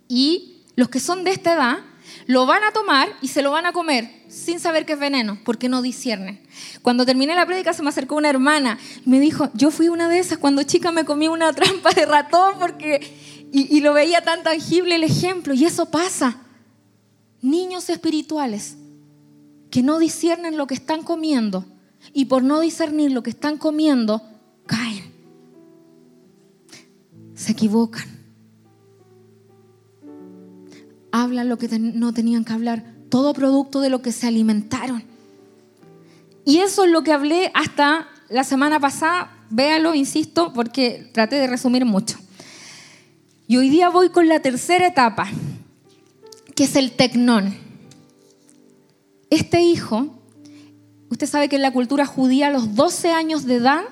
Y 0.07 0.58
los 0.79 0.87
que 0.87 1.01
son 1.01 1.25
de 1.25 1.31
esta 1.31 1.53
edad 1.55 1.79
lo 2.25 2.45
van 2.45 2.63
a 2.63 2.71
tomar 2.71 3.09
y 3.21 3.27
se 3.27 3.41
lo 3.41 3.51
van 3.51 3.65
a 3.65 3.73
comer 3.73 4.09
sin 4.29 4.61
saber 4.61 4.85
que 4.85 4.93
es 4.93 4.99
veneno, 4.99 5.37
porque 5.43 5.67
no 5.67 5.81
disciernen. 5.81 6.39
Cuando 6.81 7.05
terminé 7.05 7.35
la 7.35 7.45
prédica 7.45 7.73
se 7.73 7.83
me 7.83 7.89
acercó 7.89 8.15
una 8.15 8.29
hermana 8.29 8.79
y 9.05 9.09
me 9.09 9.19
dijo, 9.19 9.49
yo 9.53 9.71
fui 9.71 9.89
una 9.89 10.07
de 10.07 10.19
esas, 10.19 10.37
cuando 10.37 10.63
chica 10.63 10.93
me 10.93 11.03
comí 11.03 11.27
una 11.27 11.51
trampa 11.59 11.91
de 11.91 12.05
ratón 12.05 12.55
porque... 12.59 13.27
Y, 13.51 13.81
lo 13.81 13.93
veía 13.93 14.21
tan 14.21 14.43
tangible 14.43 14.93
el 14.93 15.03
ejemplo, 15.03 15.55
y 15.55 15.65
eso 15.65 15.87
pasa 15.87 16.37
niños 17.41 17.89
espirituales 17.89 18.77
que 19.71 19.81
no 19.81 19.97
disciernen 19.97 20.55
lo 20.55 20.67
que 20.67 20.75
están 20.75 21.01
comiendo 21.01 21.65
y 22.13 22.25
por 22.25 22.43
no 22.43 22.59
discernir 22.59 23.11
lo 23.11 23.23
que 23.23 23.31
están 23.31 23.57
comiendo, 23.57 24.21
caen. 24.67 25.11
Se 27.33 27.53
equivocan. 27.53 28.18
Hablan 31.11 31.49
lo 31.49 31.57
que 31.57 31.67
no 31.79 32.13
tenían 32.13 32.45
que 32.45 32.53
hablar. 32.53 32.83
Todo 33.09 33.33
producto 33.33 33.81
de 33.81 33.89
lo 33.89 34.01
que 34.01 34.11
se 34.11 34.27
alimentaron. 34.27 35.03
Y 36.45 36.59
eso 36.59 36.85
es 36.85 36.91
lo 36.91 37.03
que 37.03 37.11
hablé 37.11 37.51
hasta 37.53 38.07
la 38.29 38.43
semana 38.43 38.79
pasada. 38.79 39.31
Véalo, 39.49 39.95
insisto, 39.95 40.53
porque 40.53 41.09
traté 41.13 41.37
de 41.37 41.47
resumir 41.47 41.85
mucho. 41.85 42.17
Y 43.47 43.57
hoy 43.57 43.69
día 43.69 43.89
voy 43.89 44.09
con 44.09 44.27
la 44.27 44.39
tercera 44.39 44.87
etapa 44.87 45.27
que 46.59 46.65
es 46.65 46.75
el 46.75 46.91
tecnón. 46.91 47.55
Este 49.29 49.61
hijo, 49.61 50.07
usted 51.09 51.25
sabe 51.25 51.47
que 51.47 51.55
en 51.55 51.61
la 51.61 51.71
cultura 51.71 52.05
judía 52.05 52.47
a 52.47 52.51
los 52.51 52.75
12 52.75 53.13
años 53.13 53.45
de 53.45 53.55
edad, 53.55 53.83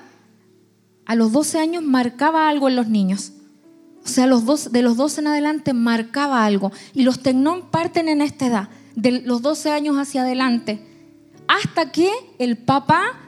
a 1.06 1.14
los 1.14 1.32
12 1.32 1.60
años 1.60 1.82
marcaba 1.82 2.46
algo 2.46 2.68
en 2.68 2.76
los 2.76 2.88
niños. 2.88 3.32
O 4.04 4.08
sea, 4.08 4.26
los 4.26 4.44
dos, 4.44 4.72
de 4.72 4.82
los 4.82 4.96
12 4.96 5.20
en 5.20 5.26
adelante 5.28 5.72
marcaba 5.72 6.44
algo. 6.44 6.72
Y 6.94 7.02
los 7.02 7.20
tecnón 7.20 7.70
parten 7.70 8.08
en 8.08 8.22
esta 8.22 8.46
edad, 8.46 8.68
de 8.94 9.22
los 9.22 9.42
12 9.42 9.70
años 9.70 9.96
hacia 9.96 10.22
adelante, 10.22 10.82
hasta 11.46 11.92
que 11.92 12.10
el 12.38 12.56
papá 12.56 13.18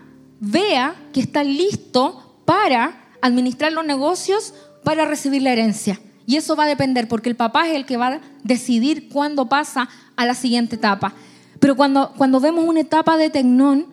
vea 0.40 0.96
que 1.12 1.20
está 1.20 1.44
listo 1.44 2.42
para 2.44 3.08
administrar 3.20 3.72
los 3.72 3.84
negocios, 3.84 4.54
para 4.82 5.04
recibir 5.04 5.42
la 5.42 5.52
herencia. 5.52 6.00
Y 6.26 6.36
eso 6.36 6.56
va 6.56 6.64
a 6.64 6.68
depender 6.68 7.08
porque 7.08 7.28
el 7.28 7.36
papá 7.36 7.68
es 7.68 7.74
el 7.74 7.86
que 7.86 7.96
va 7.96 8.08
a 8.08 8.20
decidir 8.44 9.08
cuándo 9.08 9.48
pasa 9.48 9.88
a 10.16 10.26
la 10.26 10.34
siguiente 10.34 10.76
etapa. 10.76 11.14
Pero 11.58 11.76
cuando, 11.76 12.12
cuando 12.16 12.40
vemos 12.40 12.64
una 12.64 12.80
etapa 12.80 13.16
de 13.16 13.30
tecnón, 13.30 13.86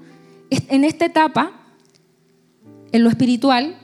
en 0.50 0.84
esta 0.86 1.06
etapa, 1.06 1.52
en 2.92 3.04
lo 3.04 3.10
espiritual, 3.10 3.76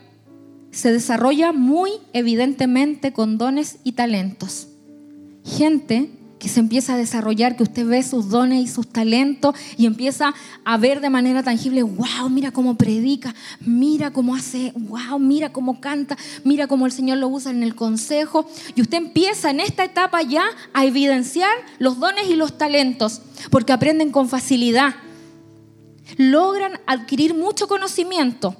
se 0.73 0.91
desarrolla 0.91 1.53
muy 1.53 1.91
evidentemente 2.13 3.13
con 3.13 3.37
dones 3.37 3.77
y 3.83 3.93
talentos. 3.93 4.67
Gente 5.45 6.09
que 6.39 6.49
se 6.49 6.59
empieza 6.59 6.95
a 6.95 6.97
desarrollar, 6.97 7.55
que 7.55 7.63
usted 7.63 7.85
ve 7.85 8.03
sus 8.03 8.27
dones 8.27 8.61
y 8.61 8.67
sus 8.67 8.87
talentos 8.87 9.55
y 9.77 9.85
empieza 9.85 10.33
a 10.65 10.77
ver 10.77 10.99
de 10.99 11.09
manera 11.09 11.41
tangible, 11.41 11.83
wow, 11.83 12.29
mira 12.29 12.51
cómo 12.51 12.75
predica, 12.75 13.33
mira 13.61 14.11
cómo 14.11 14.35
hace, 14.35 14.73
wow, 14.75 15.19
mira 15.19 15.53
cómo 15.53 15.79
canta, 15.79 16.17
mira 16.43 16.67
cómo 16.67 16.85
el 16.85 16.91
Señor 16.91 17.19
lo 17.19 17.29
usa 17.29 17.51
en 17.51 17.63
el 17.63 17.75
consejo. 17.75 18.45
Y 18.75 18.81
usted 18.81 18.97
empieza 18.97 19.51
en 19.51 19.61
esta 19.61 19.85
etapa 19.85 20.21
ya 20.21 20.43
a 20.73 20.83
evidenciar 20.85 21.53
los 21.79 21.99
dones 21.99 22.29
y 22.29 22.35
los 22.35 22.57
talentos, 22.57 23.21
porque 23.49 23.71
aprenden 23.71 24.11
con 24.11 24.27
facilidad. 24.27 24.95
Logran 26.17 26.73
adquirir 26.87 27.35
mucho 27.35 27.69
conocimiento 27.69 28.57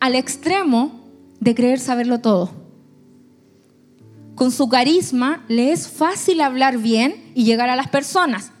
al 0.00 0.16
extremo 0.16 1.01
de 1.42 1.56
creer 1.56 1.80
saberlo 1.80 2.20
todo. 2.20 2.50
Con 4.36 4.52
su 4.52 4.68
carisma 4.68 5.44
le 5.48 5.72
es 5.72 5.88
fácil 5.88 6.40
hablar 6.40 6.78
bien 6.78 7.32
y 7.34 7.42
llegar 7.42 7.68
a 7.68 7.74
las 7.74 7.88
personas, 7.88 8.52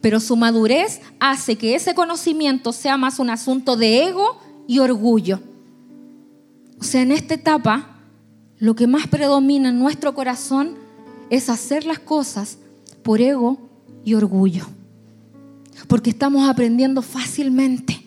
pero 0.00 0.20
su 0.20 0.36
madurez 0.36 1.00
hace 1.18 1.56
que 1.56 1.74
ese 1.74 1.96
conocimiento 1.96 2.72
sea 2.72 2.96
más 2.96 3.18
un 3.18 3.30
asunto 3.30 3.76
de 3.76 4.04
ego 4.04 4.40
y 4.68 4.78
orgullo. 4.78 5.40
O 6.80 6.84
sea, 6.84 7.02
en 7.02 7.10
esta 7.10 7.34
etapa, 7.34 7.98
lo 8.58 8.76
que 8.76 8.86
más 8.86 9.08
predomina 9.08 9.70
en 9.70 9.80
nuestro 9.80 10.14
corazón 10.14 10.76
es 11.30 11.50
hacer 11.50 11.84
las 11.86 11.98
cosas 11.98 12.58
por 13.02 13.20
ego 13.20 13.58
y 14.04 14.14
orgullo. 14.14 14.64
Porque 15.88 16.10
estamos 16.10 16.48
aprendiendo 16.48 17.02
fácilmente. 17.02 18.00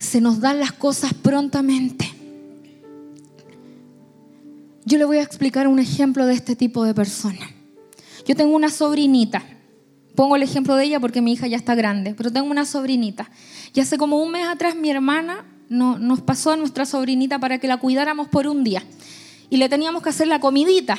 Se 0.00 0.20
nos 0.20 0.40
dan 0.40 0.58
las 0.58 0.72
cosas 0.72 1.14
prontamente. 1.14 2.13
Yo 4.84 4.98
le 4.98 5.04
voy 5.04 5.16
a 5.16 5.22
explicar 5.22 5.66
un 5.66 5.78
ejemplo 5.78 6.26
de 6.26 6.34
este 6.34 6.56
tipo 6.56 6.84
de 6.84 6.94
persona. 6.94 7.50
Yo 8.26 8.36
tengo 8.36 8.54
una 8.54 8.70
sobrinita. 8.70 9.42
Pongo 10.14 10.36
el 10.36 10.42
ejemplo 10.42 10.76
de 10.76 10.84
ella 10.84 11.00
porque 11.00 11.20
mi 11.20 11.32
hija 11.32 11.46
ya 11.46 11.56
está 11.56 11.74
grande, 11.74 12.14
pero 12.14 12.30
tengo 12.30 12.50
una 12.50 12.66
sobrinita. 12.66 13.30
Y 13.74 13.80
hace 13.80 13.98
como 13.98 14.22
un 14.22 14.30
mes 14.30 14.46
atrás 14.46 14.76
mi 14.76 14.90
hermana 14.90 15.44
nos 15.68 16.20
pasó 16.20 16.52
a 16.52 16.56
nuestra 16.56 16.86
sobrinita 16.86 17.38
para 17.38 17.58
que 17.58 17.66
la 17.66 17.78
cuidáramos 17.78 18.28
por 18.28 18.46
un 18.46 18.62
día. 18.62 18.84
Y 19.50 19.56
le 19.56 19.68
teníamos 19.68 20.02
que 20.02 20.10
hacer 20.10 20.28
la 20.28 20.38
comidita. 20.38 20.98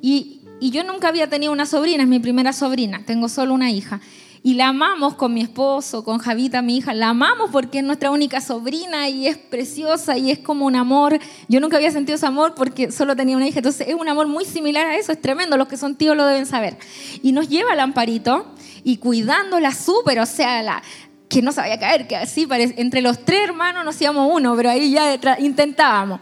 Y, 0.00 0.42
y 0.60 0.70
yo 0.70 0.84
nunca 0.84 1.08
había 1.08 1.28
tenido 1.28 1.52
una 1.52 1.66
sobrina, 1.66 2.04
es 2.04 2.08
mi 2.08 2.18
primera 2.18 2.52
sobrina, 2.52 3.02
tengo 3.04 3.28
solo 3.28 3.54
una 3.54 3.70
hija. 3.70 4.00
Y 4.44 4.54
la 4.54 4.68
amamos 4.68 5.14
con 5.14 5.32
mi 5.32 5.40
esposo, 5.40 6.02
con 6.02 6.18
Javita, 6.18 6.62
mi 6.62 6.78
hija. 6.78 6.94
La 6.94 7.10
amamos 7.10 7.50
porque 7.52 7.78
es 7.78 7.84
nuestra 7.84 8.10
única 8.10 8.40
sobrina 8.40 9.08
y 9.08 9.28
es 9.28 9.38
preciosa 9.38 10.18
y 10.18 10.32
es 10.32 10.40
como 10.40 10.66
un 10.66 10.74
amor. 10.74 11.20
Yo 11.48 11.60
nunca 11.60 11.76
había 11.76 11.92
sentido 11.92 12.16
ese 12.16 12.26
amor 12.26 12.54
porque 12.56 12.90
solo 12.90 13.14
tenía 13.14 13.36
una 13.36 13.46
hija. 13.46 13.60
Entonces 13.60 13.86
es 13.86 13.94
un 13.94 14.08
amor 14.08 14.26
muy 14.26 14.44
similar 14.44 14.86
a 14.86 14.96
eso. 14.96 15.12
Es 15.12 15.20
tremendo. 15.22 15.56
Los 15.56 15.68
que 15.68 15.76
son 15.76 15.94
tíos 15.94 16.16
lo 16.16 16.26
deben 16.26 16.46
saber. 16.46 16.76
Y 17.22 17.30
nos 17.30 17.48
lleva 17.48 17.72
al 17.72 17.78
amparito 17.78 18.46
y 18.82 18.96
cuidándola 18.96 19.72
súper. 19.72 20.18
O 20.18 20.26
sea, 20.26 20.60
la, 20.64 20.82
que 21.28 21.40
no 21.40 21.52
sabía 21.52 21.78
caer, 21.78 22.08
que 22.08 22.16
así 22.16 22.44
parece. 22.44 22.74
Entre 22.78 23.00
los 23.00 23.24
tres 23.24 23.44
hermanos 23.44 23.84
nos 23.84 24.00
íbamos 24.02 24.28
uno, 24.34 24.56
pero 24.56 24.70
ahí 24.70 24.90
ya 24.90 25.20
intentábamos. 25.38 26.18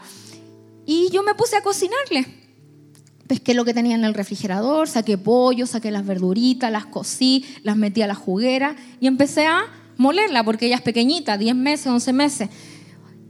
Y 0.85 1.09
yo 1.09 1.23
me 1.23 1.33
puse 1.33 1.55
a 1.55 1.61
cocinarle 1.61 2.40
pesqué 3.31 3.53
lo 3.53 3.63
que 3.63 3.73
tenía 3.73 3.95
en 3.95 4.03
el 4.03 4.13
refrigerador, 4.13 4.89
saqué 4.89 5.17
pollo, 5.17 5.65
saqué 5.65 5.89
las 5.89 6.05
verduritas, 6.05 6.69
las 6.69 6.85
cocí, 6.85 7.45
las 7.63 7.77
metí 7.77 8.01
a 8.01 8.07
la 8.07 8.13
juguera 8.13 8.75
y 8.99 9.07
empecé 9.07 9.45
a 9.45 9.67
molerla 9.95 10.43
porque 10.43 10.65
ella 10.65 10.75
es 10.75 10.81
pequeñita, 10.81 11.37
10 11.37 11.55
meses, 11.55 11.87
11 11.87 12.11
meses. 12.11 12.49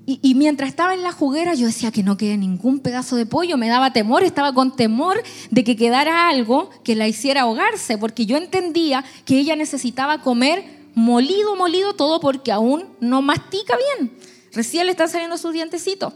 Y, 0.07 0.33
mientras 0.33 0.69
estaba 0.69 0.95
en 0.95 1.03
la 1.03 1.11
juguera 1.11 1.53
yo 1.53 1.67
decía 1.67 1.91
que 1.91 2.01
no 2.01 2.17
quede 2.17 2.35
ningún 2.35 2.79
pedazo 2.79 3.15
de 3.15 3.27
pollo, 3.27 3.57
me 3.57 3.67
daba 3.67 3.93
temor, 3.93 4.23
estaba 4.23 4.55
con 4.55 4.75
temor 4.75 5.21
de 5.51 5.63
que 5.63 5.75
quedara 5.75 6.29
algo 6.29 6.71
que 6.83 6.95
la 6.95 7.07
hiciera 7.07 7.41
ahogarse, 7.41 7.99
porque 7.99 8.25
yo 8.25 8.37
entendía 8.37 9.05
que 9.23 9.37
ella 9.37 9.55
necesitaba 9.55 10.23
comer 10.23 10.63
molido, 10.95 11.55
molido 11.55 11.93
todo 11.93 12.19
porque 12.19 12.51
aún 12.51 12.85
no 13.01 13.21
mastica 13.21 13.77
bien. 13.99 14.17
Recién 14.51 14.87
le 14.87 14.93
están 14.93 15.09
saliendo 15.09 15.37
sus 15.37 15.53
dientecitos. 15.53 16.11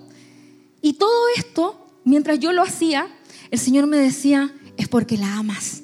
Y 0.81 0.93
todo 0.93 1.27
esto, 1.37 1.87
mientras 2.03 2.39
yo 2.39 2.51
lo 2.51 2.63
hacía, 2.63 3.07
el 3.55 3.59
Señor 3.59 3.87
me 3.87 3.97
decía, 3.97 4.53
es 4.75 4.89
porque 4.89 5.17
la 5.17 5.37
amas. 5.37 5.81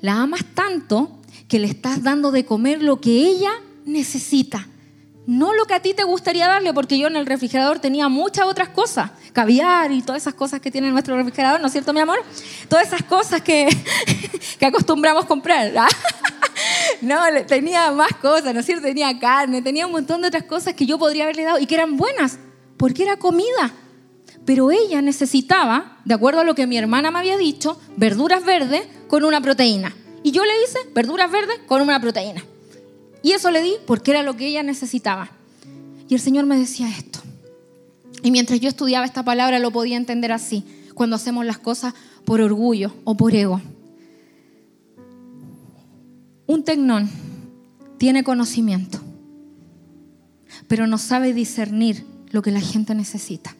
La 0.00 0.20
amas 0.20 0.44
tanto 0.54 1.20
que 1.46 1.60
le 1.60 1.68
estás 1.68 2.02
dando 2.02 2.32
de 2.32 2.44
comer 2.44 2.82
lo 2.82 3.00
que 3.00 3.10
ella 3.10 3.52
necesita, 3.86 4.66
no 5.24 5.54
lo 5.54 5.66
que 5.66 5.74
a 5.74 5.80
ti 5.80 5.94
te 5.94 6.02
gustaría 6.02 6.48
darle, 6.48 6.74
porque 6.74 6.98
yo 6.98 7.06
en 7.06 7.14
el 7.14 7.24
refrigerador 7.24 7.78
tenía 7.78 8.08
muchas 8.08 8.46
otras 8.46 8.70
cosas, 8.70 9.12
caviar 9.32 9.92
y 9.92 10.02
todas 10.02 10.22
esas 10.22 10.34
cosas 10.34 10.60
que 10.60 10.70
tiene 10.72 10.90
nuestro 10.90 11.16
refrigerador, 11.16 11.60
¿no 11.60 11.66
es 11.68 11.72
cierto, 11.72 11.92
mi 11.92 12.00
amor? 12.00 12.18
Todas 12.68 12.88
esas 12.88 13.02
cosas 13.04 13.42
que, 13.42 13.68
que 14.58 14.66
acostumbramos 14.66 15.24
comprar. 15.24 15.72
¿ah? 15.76 15.88
No, 17.00 17.16
tenía 17.46 17.92
más 17.92 18.12
cosas, 18.20 18.52
¿no 18.52 18.60
es 18.60 18.66
cierto? 18.66 18.82
Tenía 18.82 19.16
carne, 19.20 19.62
tenía 19.62 19.86
un 19.86 19.92
montón 19.92 20.20
de 20.20 20.28
otras 20.28 20.42
cosas 20.42 20.74
que 20.74 20.84
yo 20.84 20.98
podría 20.98 21.24
haberle 21.24 21.44
dado 21.44 21.60
y 21.60 21.66
que 21.66 21.76
eran 21.76 21.96
buenas, 21.96 22.38
porque 22.76 23.04
era 23.04 23.16
comida. 23.16 23.72
Pero 24.48 24.70
ella 24.70 25.02
necesitaba, 25.02 25.98
de 26.06 26.14
acuerdo 26.14 26.40
a 26.40 26.44
lo 26.44 26.54
que 26.54 26.66
mi 26.66 26.78
hermana 26.78 27.10
me 27.10 27.18
había 27.18 27.36
dicho, 27.36 27.78
verduras 27.98 28.46
verdes 28.46 28.80
con 29.06 29.24
una 29.24 29.42
proteína. 29.42 29.94
Y 30.22 30.30
yo 30.30 30.42
le 30.42 30.52
hice 30.62 30.78
verduras 30.94 31.30
verdes 31.30 31.58
con 31.66 31.82
una 31.82 32.00
proteína. 32.00 32.42
Y 33.22 33.32
eso 33.32 33.50
le 33.50 33.60
di 33.60 33.74
porque 33.86 34.12
era 34.12 34.22
lo 34.22 34.36
que 34.38 34.46
ella 34.46 34.62
necesitaba. 34.62 35.32
Y 36.08 36.14
el 36.14 36.20
Señor 36.20 36.46
me 36.46 36.58
decía 36.58 36.88
esto. 36.88 37.18
Y 38.22 38.30
mientras 38.30 38.58
yo 38.58 38.70
estudiaba 38.70 39.04
esta 39.04 39.22
palabra 39.22 39.58
lo 39.58 39.70
podía 39.70 39.98
entender 39.98 40.32
así, 40.32 40.64
cuando 40.94 41.16
hacemos 41.16 41.44
las 41.44 41.58
cosas 41.58 41.92
por 42.24 42.40
orgullo 42.40 42.94
o 43.04 43.18
por 43.18 43.34
ego. 43.34 43.60
Un 46.46 46.64
tecnón 46.64 47.10
tiene 47.98 48.24
conocimiento, 48.24 48.98
pero 50.68 50.86
no 50.86 50.96
sabe 50.96 51.34
discernir 51.34 52.06
lo 52.30 52.40
que 52.40 52.50
la 52.50 52.62
gente 52.62 52.94
necesita. 52.94 53.54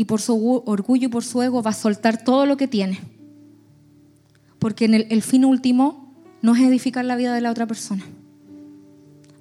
Y 0.00 0.06
por 0.06 0.22
su 0.22 0.62
orgullo 0.64 1.08
y 1.08 1.10
por 1.10 1.24
su 1.24 1.42
ego 1.42 1.62
va 1.62 1.72
a 1.72 1.74
soltar 1.74 2.24
todo 2.24 2.46
lo 2.46 2.56
que 2.56 2.66
tiene. 2.66 3.00
Porque 4.58 4.86
en 4.86 4.94
el, 4.94 5.20
fin 5.20 5.44
último 5.44 6.14
no 6.40 6.54
es 6.54 6.62
edificar 6.62 7.04
la 7.04 7.16
vida 7.16 7.34
de 7.34 7.42
la 7.42 7.50
otra 7.50 7.66
persona. 7.66 8.02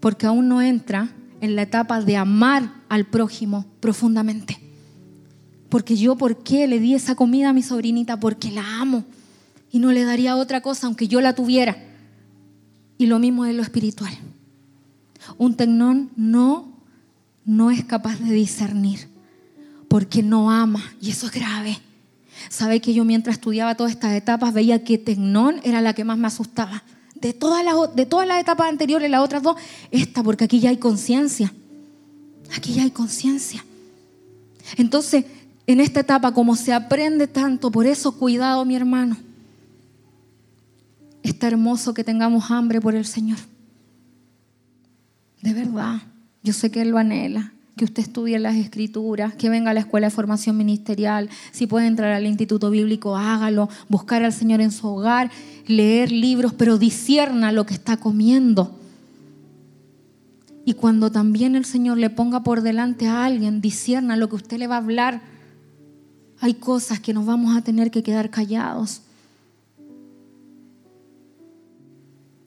Porque 0.02 0.26
aún 0.26 0.50
no 0.50 0.62
entra 0.62 1.13
en 1.39 1.56
la 1.56 1.62
etapa 1.62 2.02
de 2.02 2.17
amar 2.17 2.74
al 2.89 3.06
prójimo 3.06 3.67
profundamente. 3.80 4.60
Porque 5.69 5.95
yo, 5.95 6.17
¿por 6.17 6.43
qué 6.43 6.67
le 6.67 6.82
di 6.82 6.93
esa 6.93 7.15
comida 7.15 7.52
a 7.52 7.54
mi 7.54 7.63
sobrinita? 7.63 8.19
Porque 8.19 8.52
la 8.52 8.82
amo 8.82 9.06
y 9.72 9.80
no 9.80 9.93
le 9.93 10.04
daría 10.04 10.36
otra 10.36 10.60
cosa 10.60 10.88
aunque 10.88 11.08
yo 11.08 11.22
la 11.22 11.36
tuviera. 11.36 11.78
Y 12.98 13.06
lo 13.06 13.17
mismo 13.17 13.45
es 13.45 13.56
lo 13.56 13.62
espiritual. 13.62 14.12
Un 15.38 15.56
tecnón 15.56 16.10
no, 16.17 16.82
no 17.45 17.72
es 17.72 17.86
capaz 17.86 18.19
de 18.19 18.34
discernir 18.34 19.09
porque 19.89 20.23
no 20.23 20.49
ama 20.49 20.82
y 21.02 21.10
eso 21.10 21.25
es 21.25 21.34
grave. 21.34 21.78
Sabe 22.49 22.80
que 22.80 22.93
yo 22.93 23.04
mientras 23.04 23.36
estudiaba 23.36 23.75
todas 23.75 23.91
estas 23.91 24.13
etapas 24.13 24.54
veía 24.54 24.84
que 24.86 24.97
tecnón 24.97 25.60
era 25.65 25.82
la 25.82 25.93
que 25.93 26.06
más 26.06 26.17
me 26.17 26.28
asustaba. 26.28 26.84
De 27.15 27.34
todas 27.34 27.65
las, 27.65 27.75
de 27.95 28.06
todas 28.06 28.25
las 28.25 28.39
etapas 28.39 28.69
anteriores, 28.69 29.12
las 29.12 29.21
otras 29.21 29.43
dos, 29.43 29.58
esta, 29.91 30.23
porque 30.23 30.45
aquí 30.45 30.62
ya 30.62 30.69
hay 30.69 30.78
conciencia. 30.78 31.54
Aquí 32.56 32.73
ya 32.73 32.84
hay 32.84 32.91
conciencia. 32.91 33.65
Entonces, 34.78 35.25
en 35.67 35.82
esta 35.82 35.99
etapa, 35.99 36.34
como 36.34 36.56
se 36.56 36.71
aprende 36.71 37.28
tanto, 37.28 37.69
por 37.69 37.86
eso 37.86 38.13
cuidado, 38.13 38.63
mi 38.63 38.78
hermano 38.78 39.17
Está 41.23 41.47
hermoso 41.47 41.93
que 41.93 42.04
tengamos 42.04 42.49
hambre 42.49 42.80
por 42.80 42.95
el 42.95 43.06
Señor. 43.06 43.38
De 45.41 45.54
verdad, 45.54 46.02
yo 46.43 46.54
sé 46.54 46.71
que 46.71 46.82
Él 46.82 46.89
lo 46.89 46.97
anhela, 46.97 47.54
que 47.80 47.86
usted 47.86 48.04
estudie 48.04 48.38
las 48.39 48.58
escrituras, 48.58 49.34
que 49.36 49.50
venga 49.50 49.72
a 49.72 49.74
la 49.74 49.80
escuela 49.80 50.08
de 50.08 50.12
formación 50.12 50.58
ministerial, 50.58 51.30
si 51.54 51.65
puede 51.65 51.88
entrar 51.88 52.12
al 52.12 52.26
instituto 52.26 52.70
bíblico, 52.70 53.15
hágalo, 53.15 53.70
buscar 53.88 54.22
al 54.22 54.34
Señor 54.34 54.60
en 54.60 54.74
su 54.74 54.86
hogar, 54.86 55.32
leer 55.65 56.12
libros, 56.12 56.52
pero 56.52 56.78
disierna 56.78 57.54
lo 57.54 57.65
que 57.65 57.74
está 57.74 57.96
comiendo. 57.96 58.78
Y 60.65 60.74
cuando 60.74 61.10
también 61.10 61.56
el 61.56 61.63
Señor 61.63 61.98
le 62.00 62.10
ponga 62.10 62.44
por 62.44 62.63
delante 62.63 63.08
a 63.08 63.24
alguien, 63.24 63.62
disierna 63.62 64.18
lo 64.18 64.28
que 64.28 64.36
usted 64.36 64.58
le 64.58 64.68
va 64.68 64.76
a 64.76 64.80
hablar. 64.80 65.22
Hay 66.42 66.56
cosas 66.56 67.00
que 67.00 67.13
nos 67.13 67.26
vamos 67.26 67.56
a 67.56 67.62
tener 67.62 67.92
que 67.92 68.04
quedar 68.04 68.30
callados. 68.30 69.04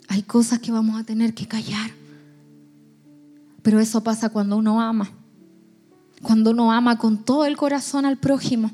Hay 0.09 0.21
cosas 0.25 0.59
que 0.59 0.71
vamos 0.71 1.01
a 1.01 1.05
tener 1.05 1.33
que 1.33 1.49
callar. 1.49 1.91
Pero 3.63 3.81
eso 3.81 4.05
pasa 4.05 4.29
cuando 4.29 4.59
uno 4.59 4.79
ama. 4.79 5.22
Cuando 6.23 6.51
uno 6.51 6.73
ama 6.73 6.99
con 6.99 7.25
todo 7.25 7.45
el 7.45 7.57
corazón 7.57 8.07
al 8.07 8.19
prójimo. 8.19 8.71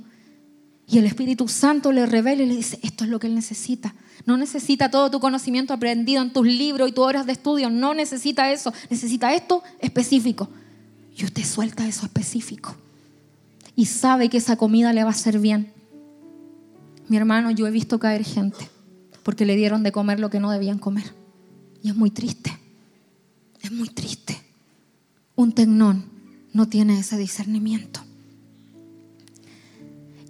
Y 0.87 0.98
el 0.98 1.04
Espíritu 1.04 1.48
Santo 1.48 1.92
le 1.92 2.06
revela 2.06 2.42
y 2.42 2.46
le 2.46 2.56
dice, 2.56 2.78
esto 2.82 3.04
es 3.04 3.11
lo 3.11 3.18
que 3.18 3.26
él 3.26 3.34
necesita. 3.34 3.94
No 4.24 4.37
necesita 4.37 4.90
todo 4.90 5.11
tu 5.11 5.20
conocimiento 5.20 5.72
aprendido 5.72 6.22
en 6.22 6.32
tus 6.32 6.46
libros 6.46 6.88
y 6.88 6.92
tus 6.92 7.04
horas 7.04 7.26
de 7.26 7.32
estudio. 7.32 7.70
No 7.70 7.94
necesita 7.94 8.50
eso. 8.52 8.72
Necesita 8.90 9.34
esto 9.34 9.62
específico. 9.80 10.48
Y 11.16 11.24
usted 11.24 11.44
suelta 11.44 11.87
eso 11.87 12.06
específico. 12.06 12.74
Y 13.74 13.87
sabe 13.87 14.28
que 14.28 14.38
esa 14.38 14.56
comida 14.56 14.92
le 14.92 15.02
va 15.02 15.11
a 15.11 15.12
hacer 15.12 15.38
bien. 15.38 15.72
Mi 17.08 17.16
hermano, 17.16 17.50
yo 17.50 17.66
he 17.66 17.70
visto 17.70 17.98
caer 17.98 18.24
gente 18.24 18.68
porque 19.22 19.44
le 19.44 19.56
dieron 19.56 19.82
de 19.82 19.92
comer 19.92 20.20
lo 20.20 20.30
que 20.30 20.40
no 20.40 20.50
debían 20.50 20.78
comer. 20.78 21.12
Y 21.82 21.90
es 21.90 21.96
muy 21.96 22.11
triste, 22.11 22.56
es 23.61 23.70
muy 23.70 23.88
triste. 23.88 24.40
Un 25.37 25.52
tecnón 25.52 26.17
no 26.52 26.68
tiene 26.68 26.98
ese 26.98 27.16
discernimiento. 27.16 28.00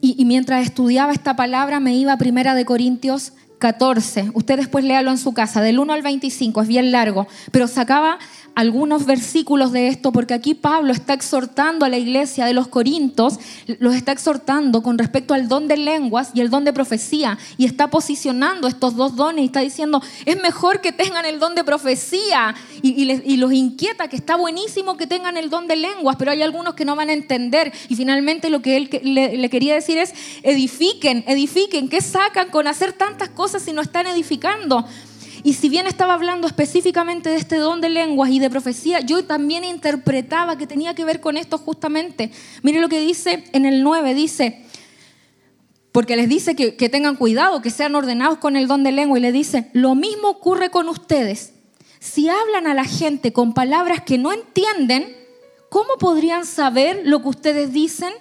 Y, 0.00 0.24
mientras 0.24 0.64
estudiaba 0.64 1.12
esta 1.12 1.35
palabra 1.35 1.81
me 1.81 1.96
iba 1.96 2.12
a 2.12 2.18
Primera 2.18 2.54
de 2.54 2.64
Corintios 2.64 3.33
14. 3.59 4.31
Usted 4.35 4.57
después 4.57 4.85
léalo 4.85 5.11
en 5.11 5.18
su 5.18 5.35
casa, 5.35 5.61
del 5.61 5.79
1 5.79 5.92
al 5.92 6.03
25, 6.03 6.62
es 6.62 6.68
bien 6.68 6.92
largo, 6.92 7.27
pero 7.51 7.66
sacaba 7.66 8.18
algunos 8.55 9.07
versículos 9.07 9.71
de 9.73 9.88
esto, 9.88 10.11
porque 10.11 10.35
aquí 10.35 10.55
Pablo 10.55 10.92
está 10.92 11.12
exhortando 11.12 11.85
a 11.85 11.88
la 11.88 11.97
iglesia 11.97 12.44
de 12.44 12.55
los 12.55 12.66
Corintios, 12.66 13.38
los 13.79 13.94
está 13.94 14.11
exhortando 14.11 14.83
con 14.83 14.99
respecto 14.99 15.33
al 15.33 15.47
don 15.47 15.68
de 15.68 15.77
lenguas 15.77 16.31
y 16.35 16.40
el 16.40 16.51
don 16.51 16.64
de 16.64 16.73
profecía, 16.73 17.38
y 17.57 17.66
está 17.66 17.88
posicionando 17.88 18.66
estos 18.66 18.97
dos 18.97 19.14
dones 19.14 19.42
y 19.42 19.47
está 19.47 19.61
diciendo, 19.61 20.03
es 20.25 20.40
mejor 20.42 20.81
que 20.81 20.92
tengan 20.92 21.25
el 21.25 21.38
don 21.38 21.55
de 21.55 21.62
profecía, 21.64 22.55
y, 22.83 23.37
los 23.38 23.53
inquieta 23.53 24.09
que 24.09 24.16
está 24.16 24.35
buenísimo 24.35 24.97
que 24.97 25.07
tengan 25.07 25.37
el 25.37 25.51
don 25.51 25.68
de 25.68 25.77
lenguas, 25.77 26.16
pero 26.18 26.33
hay 26.33 26.42
algunos 26.42 26.75
que 26.75 26.85
no 26.85 26.97
van 26.97 27.11
a 27.11 27.12
entender, 27.12 27.73
y 27.88 27.94
finalmente 27.94 28.51
lo 28.51 28.61
que 28.61 28.77
él 28.77 28.90
le, 29.05 29.37
le 29.37 29.51
quería 29.51 29.75
decir 29.75 29.99
es, 29.99 30.12
edifiquen, 30.42 31.23
edifiquen, 31.29 31.88
¿qué 31.88 32.01
sacan 32.01 32.51
con 32.51 32.66
hacer 32.66 32.92
tantas 32.92 33.29
cosas 33.29 33.48
si 33.49 33.73
no 33.73 33.83
están 33.83 34.07
edificando? 34.07 34.85
Y 35.43 35.55
si 35.55 35.69
bien 35.69 35.87
estaba 35.87 36.15
hablando 36.15 36.47
específicamente 36.47 37.31
de 37.31 37.37
este 37.37 37.57
don 37.57 37.81
de 37.81 37.89
lenguas 37.89 38.31
y 38.31 38.39
de 38.39 38.51
profecía, 38.51 39.01
yo 39.01 39.25
también 39.25 39.65
interpretaba 39.65 40.59
que 40.59 40.67
tenía 40.67 40.95
que 40.95 41.05
ver 41.05 41.21
con 41.21 41.37
esto 41.37 41.59
justamente. 41.59 42.31
Mire 42.63 42.81
lo 42.81 42.89
que 42.89 43.01
dice 43.01 43.45
en 43.53 43.65
el 43.65 43.83
9, 43.83 44.15
dice, 44.15 44.65
porque 45.93 46.17
les 46.17 46.29
dice 46.29 46.55
que, 46.55 46.89
tengan 46.89 47.17
cuidado, 47.17 47.63
que 47.63 47.71
sean 47.71 47.95
ordenados 47.95 48.39
con 48.39 48.57
el 48.57 48.69
don 48.69 48.83
de 48.83 48.93
lengua 48.93 49.19
y 49.19 49.23
le 49.23 49.33
dice, 49.33 49.71
lo 49.73 49.95
mismo 49.95 50.29
ocurre 50.29 50.71
con 50.71 50.89
ustedes. 50.89 51.55
Si 52.01 52.29
hablan 52.29 52.67
a 52.67 52.75
la 52.75 52.85
gente 52.85 53.33
con 53.33 53.55
palabras 53.55 54.03
que 54.03 54.19
no 54.19 54.33
entienden, 54.33 55.17
¿cómo 55.71 55.95
podrían 55.99 56.47
saber 56.47 57.03
lo 57.05 57.23
que 57.23 57.29
ustedes 57.29 57.73
dicen? 57.73 58.13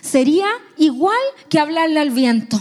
Sería 0.00 0.46
igual 0.76 1.18
que 1.48 1.58
hablarle 1.58 2.00
al 2.00 2.10
viento. 2.10 2.60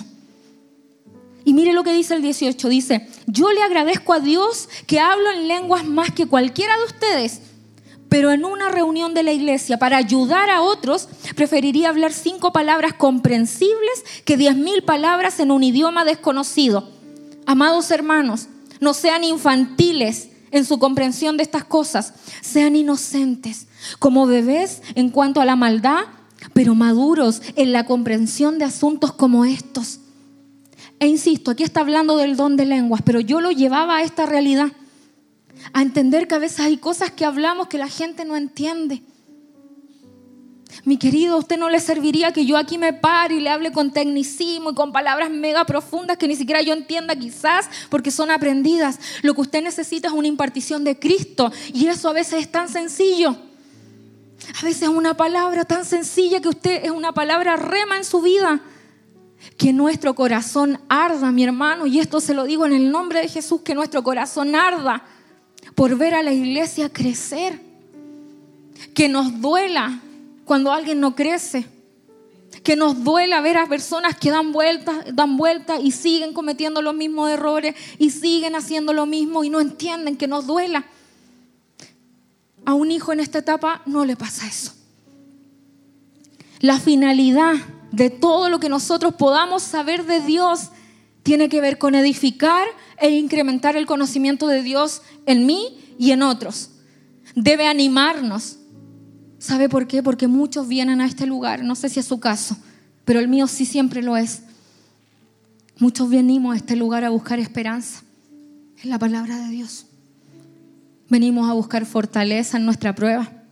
Y 1.46 1.54
mire 1.54 1.74
lo 1.74 1.84
que 1.84 1.94
dice 1.94 2.16
el 2.16 2.22
18, 2.22 2.70
dice, 2.70 3.08
yo 3.28 3.52
le 3.52 3.62
agradezco 3.62 4.14
a 4.14 4.20
Dios 4.20 4.70
que 4.88 5.00
hablo 5.00 5.30
en 5.32 5.48
lenguas 5.48 5.86
más 5.86 6.12
que 6.12 6.26
cualquiera 6.26 6.78
de 6.78 6.86
ustedes, 6.86 7.42
pero 8.08 8.32
en 8.32 8.46
una 8.46 8.70
reunión 8.70 9.14
de 9.14 9.24
la 9.24 9.32
iglesia 9.34 9.78
para 9.78 9.98
ayudar 9.98 10.50
a 10.50 10.62
otros, 10.62 11.10
preferiría 11.36 11.90
hablar 11.90 12.14
cinco 12.14 12.54
palabras 12.54 12.94
comprensibles 12.94 14.06
que 14.24 14.38
diez 14.38 14.56
mil 14.56 14.84
palabras 14.84 15.40
en 15.40 15.52
un 15.52 15.64
idioma 15.64 16.06
desconocido. 16.06 16.90
Amados 17.46 17.92
hermanos, 17.92 18.48
no 18.80 18.94
sean 18.94 19.24
infantiles 19.24 20.30
en 20.52 20.64
su 20.64 20.78
comprensión 20.78 21.36
de 21.36 21.44
estas 21.44 21.64
cosas, 21.64 22.14
sean 22.42 22.76
inocentes, 22.76 23.66
como 23.98 24.28
bebés 24.28 24.84
en 24.94 25.10
cuanto 25.10 25.42
a 25.42 25.46
la 25.46 25.56
maldad, 25.56 26.04
pero 26.54 26.76
maduros 26.76 27.42
en 27.56 27.74
la 27.74 27.86
comprensión 27.86 28.60
de 28.60 28.66
asuntos 28.66 29.12
como 29.12 29.44
estos. 29.44 30.00
E 31.00 31.08
insisto, 31.08 31.52
aquí 31.52 31.64
está 31.64 31.82
hablando 31.82 32.18
del 32.18 32.36
don 32.36 32.56
de 32.56 32.66
lenguas, 32.66 33.02
pero 33.04 33.20
yo 33.20 33.42
lo 33.42 33.52
llevaba 33.52 33.98
a 33.98 34.04
esta 34.04 34.26
realidad, 34.26 34.72
a 35.74 35.82
entender 35.82 36.28
que 36.28 36.36
a 36.36 36.40
veces 36.40 36.62
hay 36.62 36.78
cosas 36.78 37.12
que 37.12 37.26
hablamos 37.26 37.68
que 37.68 37.78
la 37.78 37.90
gente 37.90 38.26
no 38.26 38.36
entiende. 38.36 39.02
Mi 40.86 40.98
querido, 40.98 41.36
a 41.36 41.38
usted 41.38 41.58
no 41.58 41.70
le 41.70 41.80
serviría 41.80 42.32
que 42.32 42.46
yo 42.46 42.58
aquí 42.58 42.78
me 42.78 42.94
pare 42.94 43.36
y 43.36 43.40
le 43.40 43.50
hable 43.50 43.72
con 43.72 43.92
tecnicismo 43.92 44.72
y 44.72 44.74
con 44.74 44.92
palabras 44.92 45.30
mega 45.30 45.66
profundas 45.66 46.18
que 46.18 46.28
ni 46.28 46.36
siquiera 46.36 46.62
yo 46.62 46.74
entienda 46.74 47.16
quizás 47.16 47.70
porque 47.90 48.12
son 48.12 48.32
aprendidas. 48.32 49.00
Lo 49.22 49.34
que 49.36 49.42
usted 49.42 49.62
necesita 49.62 50.08
es 50.08 50.14
una 50.14 50.28
impartición 50.28 50.84
de 50.84 50.98
Cristo 50.98 51.52
y 51.74 51.88
eso 51.88 52.10
a 52.10 52.14
veces 52.14 52.42
es 52.42 52.52
tan 52.52 52.70
sencillo. 52.70 53.38
A 54.60 54.66
veces 54.66 54.84
es 54.84 54.90
una 54.90 55.16
palabra 55.16 55.64
tan 55.64 55.86
sencilla 55.86 56.42
que 56.42 56.50
usted 56.50 56.84
es 56.84 56.92
una 56.92 57.14
palabra 57.14 57.56
rema 57.56 57.98
en 57.98 58.04
su 58.04 58.22
vida 58.22 58.62
que 59.58 59.74
nuestro 59.74 60.16
corazón 60.16 60.80
arda, 60.90 61.32
mi 61.32 61.44
hermano, 61.44 61.86
y 61.86 62.00
esto 62.00 62.20
se 62.20 62.34
lo 62.34 62.46
digo 62.46 62.66
en 62.66 62.74
el 62.74 62.92
nombre 62.92 63.22
de 63.22 63.28
Jesús, 63.28 63.62
que 63.62 63.76
nuestro 63.76 64.04
corazón 64.04 64.56
arda 64.56 65.04
por 65.76 65.98
ver 65.98 66.16
a 66.16 66.24
la 66.24 66.34
iglesia 66.34 66.90
crecer. 66.90 67.60
Que 68.94 69.10
nos 69.10 69.42
duela 69.42 70.02
cuando 70.46 70.72
alguien 70.72 71.00
no 71.00 71.16
crece. 71.16 71.66
Que 72.64 72.76
nos 72.76 73.04
duela 73.04 73.42
ver 73.42 73.58
a 73.58 73.68
personas 73.68 74.18
que 74.18 74.32
dan 74.32 74.52
vueltas, 74.52 75.06
dan 75.14 75.38
vueltas 75.38 75.80
y 75.84 75.92
siguen 75.92 76.34
cometiendo 76.34 76.82
los 76.82 76.94
mismos 76.94 77.30
errores 77.30 77.76
y 77.98 78.12
siguen 78.12 78.56
haciendo 78.56 78.94
lo 78.94 79.06
mismo 79.06 79.44
y 79.44 79.50
no 79.50 79.60
entienden 79.60 80.18
que 80.18 80.28
nos 80.28 80.48
duela. 80.48 80.86
A 82.66 82.74
un 82.74 82.92
hijo 82.92 83.12
en 83.12 83.20
esta 83.20 83.40
etapa 83.40 83.82
no 83.86 84.06
le 84.06 84.16
pasa 84.16 84.48
eso. 84.48 84.74
La 86.60 86.80
finalidad 86.80 87.56
de 87.94 88.10
todo 88.10 88.50
lo 88.50 88.60
que 88.60 88.70
nosotros 88.70 89.14
podamos 89.14 89.62
saber 89.62 90.06
de 90.06 90.20
Dios 90.20 90.72
tiene 91.22 91.48
que 91.48 91.62
ver 91.62 91.78
con 91.78 91.94
edificar 91.94 92.66
e 92.98 93.12
incrementar 93.12 93.78
el 93.78 93.86
conocimiento 93.86 94.48
de 94.48 94.64
Dios 94.64 95.04
en 95.28 95.46
mí 95.46 95.78
y 96.00 96.10
en 96.10 96.24
otros. 96.24 96.72
Debe 97.36 97.68
animarnos. 97.68 98.58
¿Sabe 99.38 99.70
por 99.70 99.88
qué? 99.88 100.02
Porque 100.02 100.28
muchos 100.28 100.68
vienen 100.68 101.02
a 101.02 101.06
este 101.06 101.28
lugar, 101.28 101.64
no 101.64 101.76
sé 101.76 101.88
si 101.88 102.00
es 102.00 102.08
su 102.08 102.20
caso, 102.20 102.58
pero 103.06 103.20
el 103.20 103.28
mío 103.28 103.46
sí 103.46 103.64
siempre 103.64 104.02
lo 104.02 104.18
es. 104.18 104.42
Muchos 105.78 106.10
venimos 106.10 106.56
a 106.56 106.58
este 106.58 106.76
lugar 106.76 107.04
a 107.04 107.10
buscar 107.10 107.40
esperanza 107.40 108.02
en 108.82 108.90
la 108.90 108.98
palabra 108.98 109.38
de 109.38 109.50
Dios. 109.50 109.86
Venimos 111.10 111.48
a 111.48 111.54
buscar 111.54 111.86
fortaleza 111.86 112.58
en 112.58 112.66
nuestra 112.66 112.96
prueba. 112.96 113.43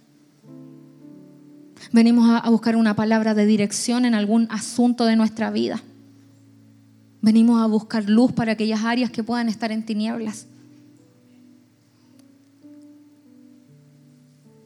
Venimos 1.92 2.42
a 2.42 2.50
buscar 2.50 2.78
una 2.78 2.96
palabra 2.96 3.34
de 3.34 3.46
dirección 3.46 4.06
en 4.06 4.14
algún 4.14 4.48
asunto 4.50 5.06
de 5.06 5.18
nuestra 5.18 5.52
vida. 5.52 5.82
Venimos 7.22 7.62
a 7.62 7.66
buscar 7.66 8.10
luz 8.10 8.32
para 8.32 8.54
aquellas 8.54 8.86
áreas 8.86 9.12
que 9.12 9.24
puedan 9.24 9.50
estar 9.50 9.74
en 9.74 9.86
tinieblas. 9.86 10.48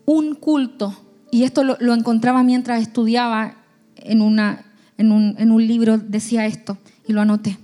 Un 0.05 0.35
culto, 0.35 0.95
y 1.31 1.43
esto 1.43 1.63
lo, 1.63 1.93
encontraba 1.95 2.43
mientras 2.43 2.79
estudiaba 2.79 3.55
en, 3.95 4.21
un, 4.21 4.39
en 4.97 5.51
un 5.51 5.67
libro, 5.67 5.97
decía 5.97 6.45
esto, 6.45 6.77
y 7.07 7.13
lo 7.13 7.21
anoté. 7.21 7.57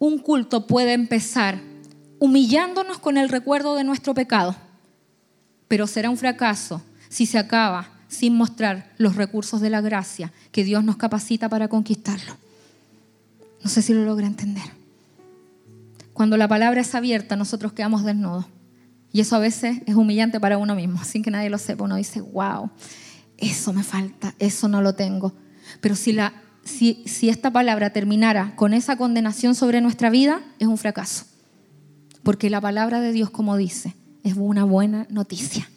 Un 0.00 0.18
culto 0.18 0.66
puede 0.66 0.94
empezar 0.94 1.60
humillándonos 2.18 2.98
con 2.98 3.16
el 3.18 3.28
recuerdo 3.28 3.76
de 3.76 3.84
nuestro 3.84 4.14
pecado, 4.14 4.56
pero 5.68 5.86
será 5.86 6.10
un 6.10 6.16
fracaso 6.16 6.82
si 7.08 7.24
se 7.24 7.38
acaba 7.38 7.99
sin 8.10 8.36
mostrar 8.36 8.92
los 8.98 9.16
recursos 9.16 9.60
de 9.60 9.70
la 9.70 9.80
gracia 9.80 10.32
que 10.50 10.64
Dios 10.64 10.84
nos 10.84 10.96
capacita 10.96 11.48
para 11.48 11.68
conquistarlo. 11.68 12.36
No 13.62 13.70
sé 13.70 13.82
si 13.82 13.94
lo 13.94 14.04
logra 14.04 14.26
entender. 14.26 14.64
Cuando 16.12 16.36
la 16.36 16.48
palabra 16.48 16.80
es 16.80 16.94
abierta, 16.94 17.36
nosotros 17.36 17.72
quedamos 17.72 18.04
desnudos. 18.04 18.46
Y 19.12 19.20
eso 19.20 19.36
a 19.36 19.38
veces 19.38 19.78
es 19.86 19.94
humillante 19.94 20.40
para 20.40 20.58
uno 20.58 20.74
mismo, 20.74 21.02
sin 21.04 21.22
que 21.22 21.30
nadie 21.30 21.48
lo 21.48 21.58
sepa. 21.58 21.84
Uno 21.84 21.96
dice, 21.96 22.20
wow, 22.20 22.70
eso 23.38 23.72
me 23.72 23.84
falta, 23.84 24.34
eso 24.38 24.68
no 24.68 24.82
lo 24.82 24.94
tengo. 24.94 25.32
Pero 25.80 25.94
si, 25.94 26.12
la, 26.12 26.34
si, 26.64 27.04
si 27.06 27.28
esta 27.28 27.52
palabra 27.52 27.90
terminara 27.90 28.54
con 28.56 28.74
esa 28.74 28.96
condenación 28.96 29.54
sobre 29.54 29.80
nuestra 29.80 30.10
vida, 30.10 30.42
es 30.58 30.66
un 30.66 30.78
fracaso. 30.78 31.26
Porque 32.24 32.50
la 32.50 32.60
palabra 32.60 33.00
de 33.00 33.12
Dios, 33.12 33.30
como 33.30 33.56
dice, 33.56 33.94
es 34.24 34.34
una 34.36 34.64
buena 34.64 35.06
noticia 35.10 35.68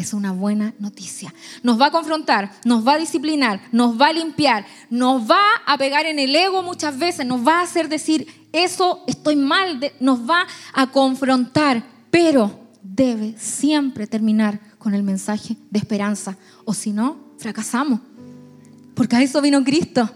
es 0.00 0.12
una 0.12 0.32
buena 0.32 0.74
noticia. 0.78 1.34
Nos 1.62 1.80
va 1.80 1.86
a 1.86 1.90
confrontar, 1.90 2.52
nos 2.64 2.86
va 2.86 2.94
a 2.94 2.98
disciplinar, 2.98 3.60
nos 3.72 4.00
va 4.00 4.08
a 4.08 4.12
limpiar, 4.12 4.66
nos 4.88 5.30
va 5.30 5.42
a 5.66 5.78
pegar 5.78 6.06
en 6.06 6.18
el 6.18 6.34
ego 6.34 6.62
muchas 6.62 6.98
veces, 6.98 7.26
nos 7.26 7.46
va 7.46 7.60
a 7.60 7.62
hacer 7.62 7.88
decir, 7.88 8.26
eso 8.52 9.04
estoy 9.06 9.36
mal, 9.36 9.80
nos 10.00 10.28
va 10.28 10.46
a 10.72 10.88
confrontar, 10.88 11.84
pero 12.10 12.60
debe 12.82 13.34
siempre 13.38 14.06
terminar 14.06 14.60
con 14.78 14.94
el 14.94 15.02
mensaje 15.02 15.56
de 15.70 15.78
esperanza, 15.78 16.36
o 16.64 16.74
si 16.74 16.92
no, 16.92 17.18
fracasamos. 17.38 18.00
Porque 18.94 19.16
a 19.16 19.22
eso 19.22 19.40
vino 19.40 19.62
Cristo. 19.64 20.10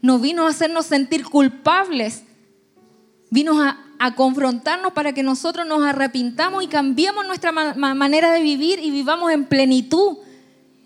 No 0.00 0.18
vino 0.18 0.46
a 0.46 0.50
hacernos 0.50 0.86
sentir 0.86 1.24
culpables, 1.24 2.22
vino 3.30 3.60
a 3.60 3.87
a 3.98 4.14
confrontarnos 4.14 4.92
para 4.92 5.12
que 5.12 5.22
nosotros 5.22 5.66
nos 5.66 5.82
arrepintamos 5.82 6.62
y 6.62 6.68
cambiemos 6.68 7.26
nuestra 7.26 7.52
manera 7.52 8.32
de 8.32 8.42
vivir 8.42 8.78
y 8.78 8.90
vivamos 8.90 9.32
en 9.32 9.44
plenitud, 9.44 10.18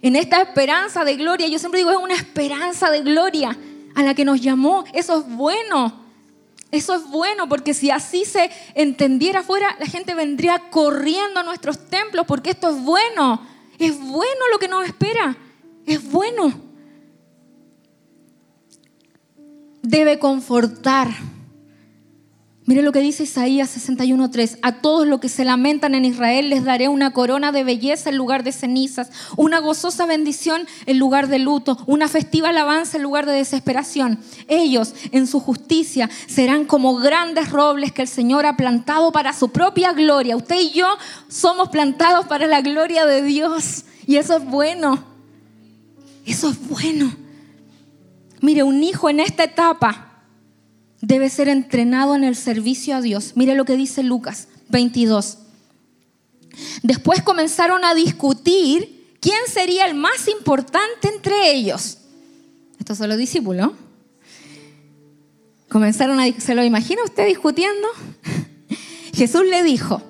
en 0.01 0.17
esta 0.17 0.41
esperanza 0.41 1.05
de 1.05 1.17
gloria. 1.17 1.49
Yo 1.49 1.59
siempre 1.59 1.81
digo, 1.81 1.91
es 1.91 1.99
una 1.99 2.15
esperanza 2.15 2.91
de 2.91 3.01
gloria 3.01 3.57
a 3.95 4.03
la 4.03 4.15
que 4.15 4.25
nos 4.25 4.41
llamó. 4.41 4.85
Eso 4.93 5.19
es 5.19 5.29
bueno. 5.29 6.01
Eso 6.71 6.95
es 6.95 7.07
bueno 7.09 7.49
porque 7.49 7.75
si 7.75 7.91
así 7.91 8.25
se 8.25 8.51
entendiera 8.75 9.41
afuera, 9.41 9.77
la 9.79 9.87
gente 9.87 10.15
vendría 10.15 10.71
corriendo 10.71 11.41
a 11.41 11.43
nuestros 11.43 11.91
templos 11.91 12.25
porque 12.27 12.51
esto 12.51 12.71
es 12.71 12.83
bueno. 12.83 13.47
Es 13.79 14.01
bueno 14.01 14.49
lo 14.51 14.59
que 14.59 14.69
nos 14.69 14.87
espera. 14.87 15.37
Es 15.85 16.11
bueno. 16.11 16.53
Debe 19.83 20.19
confortar 20.19 21.11
Mire 22.65 22.83
lo 22.83 22.93
que 22.93 23.01
dice 23.01 23.25
Isaías 23.25 23.71
61:3. 23.71 24.59
A 24.63 24.81
todos 24.81 25.05
los 25.05 25.19
que 25.19 25.29
se 25.29 25.45
lamentan 25.45 25.97
en 25.97 26.05
Israel 26.05 26.49
les 26.49 26.63
daré 26.63 26.87
una 26.87 27.13
corona 27.13 27.51
de 27.51 27.65
belleza 27.65 28.11
en 28.11 28.17
lugar 28.17 28.45
de 28.45 28.53
cenizas, 28.53 29.11
una 29.37 29.59
gozosa 29.59 30.07
bendición 30.07 30.69
en 30.87 30.99
lugar 31.01 31.27
de 31.27 31.41
luto, 31.41 31.77
una 31.87 32.07
festiva 32.07 32.51
alabanza 32.51 32.99
en 32.99 33.03
lugar 33.03 33.27
de 33.27 33.33
desesperación. 33.33 34.21
Ellos 34.47 34.95
en 35.11 35.27
su 35.27 35.41
justicia 35.41 36.09
serán 36.29 36.65
como 36.65 36.95
grandes 36.95 37.51
robles 37.51 37.91
que 37.91 38.03
el 38.03 38.09
Señor 38.09 38.47
ha 38.47 38.57
plantado 38.57 39.11
para 39.11 39.33
su 39.33 39.49
propia 39.49 39.93
gloria. 39.93 40.37
Usted 40.37 40.61
y 40.61 40.71
yo 40.71 40.87
somos 41.27 41.69
plantados 41.69 42.27
para 42.27 42.47
la 42.47 42.61
gloria 42.61 43.07
de 43.07 43.23
Dios 43.23 43.87
y 44.07 44.17
eso 44.17 44.37
es 44.37 44.45
bueno. 44.45 45.03
Eso 46.25 46.51
es 46.51 46.69
bueno. 46.69 47.13
Mire, 48.41 48.63
un 48.63 48.85
hijo 48.85 49.11
en 49.11 49.19
esta 49.19 49.43
etapa 49.43 50.12
debe 51.03 51.29
ser 51.29 51.49
entrenado 51.49 52.15
en 52.15 52.25
el 52.25 52.37
servicio 52.37 52.97
a 52.97 53.03
Dios. 53.03 53.33
Mire 53.35 53.55
lo 53.55 53.67
que 53.67 53.77
dice 53.77 54.03
Lucas 54.03 54.49
22. 54.71 55.39
Después 56.83 57.23
comenzaron 57.23 57.85
a 57.85 57.95
discutir 57.95 59.17
quién 59.21 59.39
sería 59.47 59.87
el 59.87 59.95
más 59.95 60.29
importante 60.29 61.09
entre 61.13 61.53
ellos. 61.53 61.99
Estos 62.79 62.99
son 62.99 63.09
los 63.09 63.19
discípulos. 63.19 63.73
Comenzaron 65.69 66.21
a, 66.21 66.33
¿se 66.41 66.55
lo 66.55 66.65
imagina 66.65 67.03
usted 67.05 67.27
discutiendo? 67.27 67.89
Jesús 69.15 69.45
le 69.47 69.63
dijo, 69.63 70.03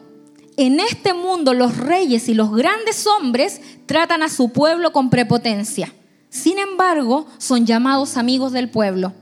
en 0.56 0.80
este 0.80 1.14
mundo 1.14 1.54
los 1.54 1.76
reyes 1.76 2.28
y 2.28 2.34
los 2.34 2.54
grandes 2.54 3.06
hombres 3.06 3.60
tratan 3.86 4.22
a 4.22 4.28
su 4.28 4.50
pueblo 4.50 4.92
con 4.92 5.08
prepotencia. 5.08 5.92
Sin 6.28 6.58
embargo, 6.58 7.26
son 7.38 7.64
llamados 7.64 8.16
amigos 8.16 8.52
del 8.52 8.68
pueblo. 8.68 9.14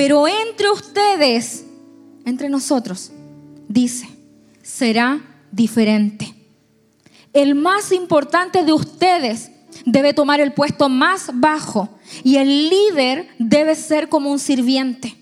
Pero 0.00 0.26
entre 0.26 0.70
ustedes, 0.70 1.66
entre 2.24 2.48
nosotros, 2.48 3.12
dice, 3.68 4.08
será 4.62 5.20
diferente. 5.52 6.34
El 7.34 7.54
más 7.54 7.92
importante 7.92 8.64
de 8.64 8.72
ustedes 8.72 9.50
debe 9.84 10.14
tomar 10.14 10.40
el 10.40 10.54
puesto 10.54 10.88
más 10.88 11.30
bajo 11.34 11.90
y 12.24 12.36
el 12.36 12.70
líder 12.70 13.28
debe 13.38 13.74
ser 13.74 14.08
como 14.08 14.32
un 14.32 14.38
sirviente. 14.38 15.18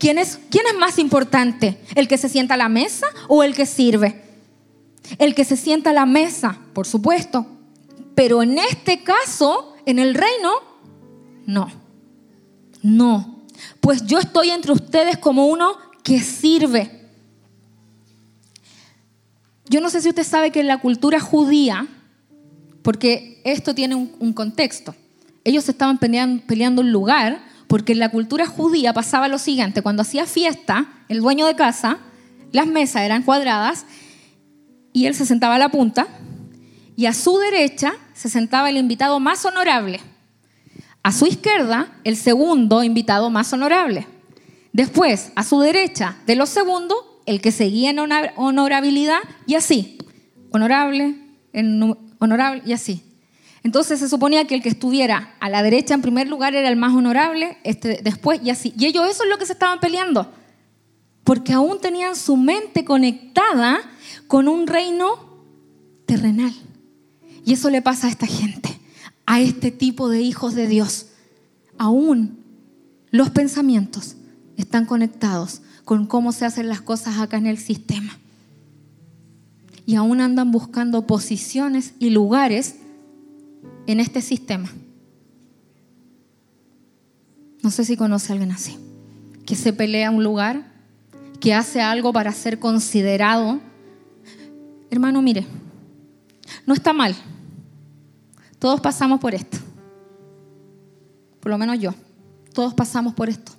¿Quién 0.00 0.16
es, 0.16 0.38
¿Quién 0.48 0.64
es 0.72 0.78
más 0.78 0.98
importante? 0.98 1.78
¿El 1.94 2.08
que 2.08 2.16
se 2.16 2.30
sienta 2.30 2.54
a 2.54 2.56
la 2.56 2.70
mesa 2.70 3.08
o 3.28 3.42
el 3.42 3.54
que 3.54 3.66
sirve? 3.66 4.24
El 5.18 5.34
que 5.34 5.44
se 5.44 5.58
sienta 5.58 5.90
a 5.90 5.92
la 5.92 6.06
mesa, 6.06 6.58
por 6.72 6.86
supuesto. 6.86 7.46
Pero 8.14 8.42
en 8.42 8.56
este 8.56 9.02
caso, 9.02 9.74
en 9.84 9.98
el 9.98 10.14
reino, 10.14 10.50
no. 11.44 11.70
No 12.82 13.37
pues 13.80 14.04
yo 14.06 14.18
estoy 14.18 14.50
entre 14.50 14.72
ustedes 14.72 15.18
como 15.18 15.46
uno 15.46 15.76
que 16.02 16.20
sirve. 16.20 17.06
Yo 19.68 19.80
no 19.80 19.90
sé 19.90 20.00
si 20.00 20.08
usted 20.08 20.24
sabe 20.24 20.50
que 20.50 20.60
en 20.60 20.66
la 20.66 20.78
cultura 20.78 21.20
judía, 21.20 21.86
porque 22.82 23.40
esto 23.44 23.74
tiene 23.74 23.94
un, 23.94 24.32
contexto, 24.32 24.94
ellos 25.44 25.68
estaban 25.68 25.98
peleando, 25.98 26.42
peleando 26.46 26.80
un 26.80 26.90
lugar, 26.90 27.42
porque 27.66 27.92
en 27.92 27.98
la 27.98 28.10
cultura 28.10 28.46
judía 28.46 28.94
pasaba 28.94 29.28
lo 29.28 29.38
siguiente, 29.38 29.82
cuando 29.82 30.02
hacía 30.02 30.24
fiesta, 30.26 30.88
el 31.08 31.20
dueño 31.20 31.46
de 31.46 31.54
casa, 31.54 31.98
las 32.52 32.66
mesas 32.66 33.02
eran 33.02 33.22
cuadradas 33.22 33.84
y 34.92 35.06
él 35.06 35.14
se 35.14 35.26
sentaba 35.26 35.56
a 35.56 35.58
la 35.58 35.68
punta 35.68 36.08
y 36.96 37.06
a 37.06 37.12
su 37.12 37.38
derecha 37.38 37.92
se 38.14 38.28
sentaba 38.28 38.70
el 38.70 38.76
invitado 38.76 39.20
más 39.20 39.44
honorable. 39.44 40.00
A 41.02 41.12
su 41.12 41.26
izquierda, 41.26 41.98
el 42.04 42.16
segundo 42.16 42.82
invitado 42.82 43.30
más 43.30 43.52
honorable. 43.52 44.06
Después, 44.72 45.32
a 45.34 45.44
su 45.44 45.60
derecha 45.60 46.16
de 46.26 46.36
los 46.36 46.48
segundos, 46.48 46.98
el 47.26 47.40
que 47.40 47.52
seguía 47.52 47.90
en 47.90 47.98
honorabilidad 47.98 49.20
y 49.46 49.54
así. 49.54 49.98
Honorable, 50.50 51.16
honorable 52.18 52.62
y 52.64 52.72
así. 52.72 53.02
Entonces 53.62 54.00
se 54.00 54.08
suponía 54.08 54.46
que 54.46 54.54
el 54.54 54.62
que 54.62 54.68
estuviera 54.68 55.34
a 55.40 55.50
la 55.50 55.62
derecha 55.62 55.94
en 55.94 56.02
primer 56.02 56.28
lugar 56.28 56.54
era 56.54 56.68
el 56.68 56.76
más 56.76 56.94
honorable, 56.94 57.58
este, 57.64 58.00
después 58.02 58.40
y 58.42 58.50
así. 58.50 58.72
Y 58.78 58.86
ellos 58.86 59.08
eso 59.08 59.24
es 59.24 59.28
lo 59.28 59.38
que 59.38 59.46
se 59.46 59.52
estaban 59.52 59.80
peleando, 59.80 60.32
porque 61.24 61.52
aún 61.52 61.80
tenían 61.80 62.16
su 62.16 62.36
mente 62.36 62.84
conectada 62.84 63.80
con 64.26 64.48
un 64.48 64.66
reino 64.66 65.44
terrenal. 66.06 66.54
Y 67.44 67.52
eso 67.52 67.68
le 67.68 67.82
pasa 67.82 68.06
a 68.06 68.10
esta 68.10 68.26
gente, 68.26 68.77
a 69.28 69.42
este 69.42 69.70
tipo 69.70 70.08
de 70.08 70.22
hijos 70.22 70.54
de 70.54 70.66
Dios. 70.66 71.08
Aún 71.76 72.38
los 73.10 73.28
pensamientos 73.28 74.16
están 74.56 74.86
conectados 74.86 75.60
con 75.84 76.06
cómo 76.06 76.32
se 76.32 76.46
hacen 76.46 76.66
las 76.66 76.80
cosas 76.80 77.18
acá 77.18 77.36
en 77.36 77.46
el 77.46 77.58
sistema. 77.58 78.16
Y 79.84 79.96
aún 79.96 80.22
andan 80.22 80.50
buscando 80.50 81.06
posiciones 81.06 81.92
y 81.98 82.08
lugares 82.08 82.76
en 83.86 84.00
este 84.00 84.22
sistema. 84.22 84.72
No 87.62 87.70
sé 87.70 87.84
si 87.84 87.98
conoce 87.98 88.32
a 88.32 88.32
alguien 88.32 88.52
así, 88.52 88.78
que 89.44 89.56
se 89.56 89.74
pelea 89.74 90.10
un 90.10 90.24
lugar, 90.24 90.72
que 91.38 91.52
hace 91.52 91.82
algo 91.82 92.14
para 92.14 92.32
ser 92.32 92.58
considerado. 92.58 93.60
Hermano, 94.90 95.20
mire, 95.20 95.46
no 96.64 96.72
está 96.72 96.94
mal. 96.94 97.14
Todos 98.58 98.80
pasamos 98.80 99.20
por 99.20 99.34
esto. 99.34 99.58
Por 101.40 101.50
lo 101.50 101.58
menos 101.58 101.78
yo. 101.78 101.94
Todos 102.52 102.74
pasamos 102.74 103.14
por 103.14 103.28
esto. 103.28 103.52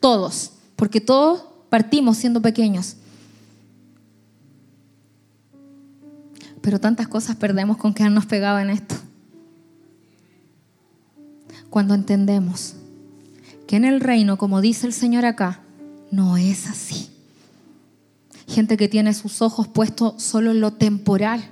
Todos. 0.00 0.52
Porque 0.76 1.00
todos 1.00 1.44
partimos 1.68 2.16
siendo 2.16 2.40
pequeños. 2.40 2.96
Pero 6.62 6.80
tantas 6.80 7.06
cosas 7.06 7.36
perdemos 7.36 7.76
con 7.76 7.94
quedarnos 7.94 8.26
pegados 8.26 8.62
en 8.62 8.70
esto. 8.70 8.94
Cuando 11.70 11.94
entendemos 11.94 12.74
que 13.66 13.76
en 13.76 13.84
el 13.84 14.00
reino, 14.00 14.38
como 14.38 14.60
dice 14.60 14.86
el 14.86 14.92
Señor 14.92 15.26
acá, 15.26 15.60
no 16.10 16.36
es 16.36 16.66
así. 16.66 17.10
Gente 18.48 18.76
que 18.76 18.88
tiene 18.88 19.12
sus 19.12 19.42
ojos 19.42 19.68
puestos 19.68 20.22
solo 20.22 20.52
en 20.52 20.60
lo 20.60 20.72
temporal 20.72 21.44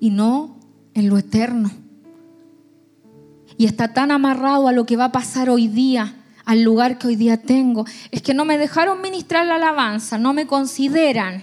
y 0.00 0.10
no 0.10 0.56
en 0.94 1.08
lo 1.08 1.18
eterno. 1.18 1.70
Y 3.58 3.66
está 3.66 3.92
tan 3.92 4.12
amarrado 4.12 4.68
a 4.68 4.72
lo 4.72 4.86
que 4.86 4.96
va 4.96 5.06
a 5.06 5.12
pasar 5.12 5.50
hoy 5.50 5.66
día, 5.66 6.14
al 6.44 6.62
lugar 6.62 6.96
que 6.96 7.08
hoy 7.08 7.16
día 7.16 7.42
tengo. 7.42 7.84
Es 8.12 8.22
que 8.22 8.32
no 8.32 8.44
me 8.44 8.56
dejaron 8.56 9.02
ministrar 9.02 9.44
la 9.46 9.56
alabanza, 9.56 10.16
no 10.16 10.32
me 10.32 10.46
consideran. 10.46 11.42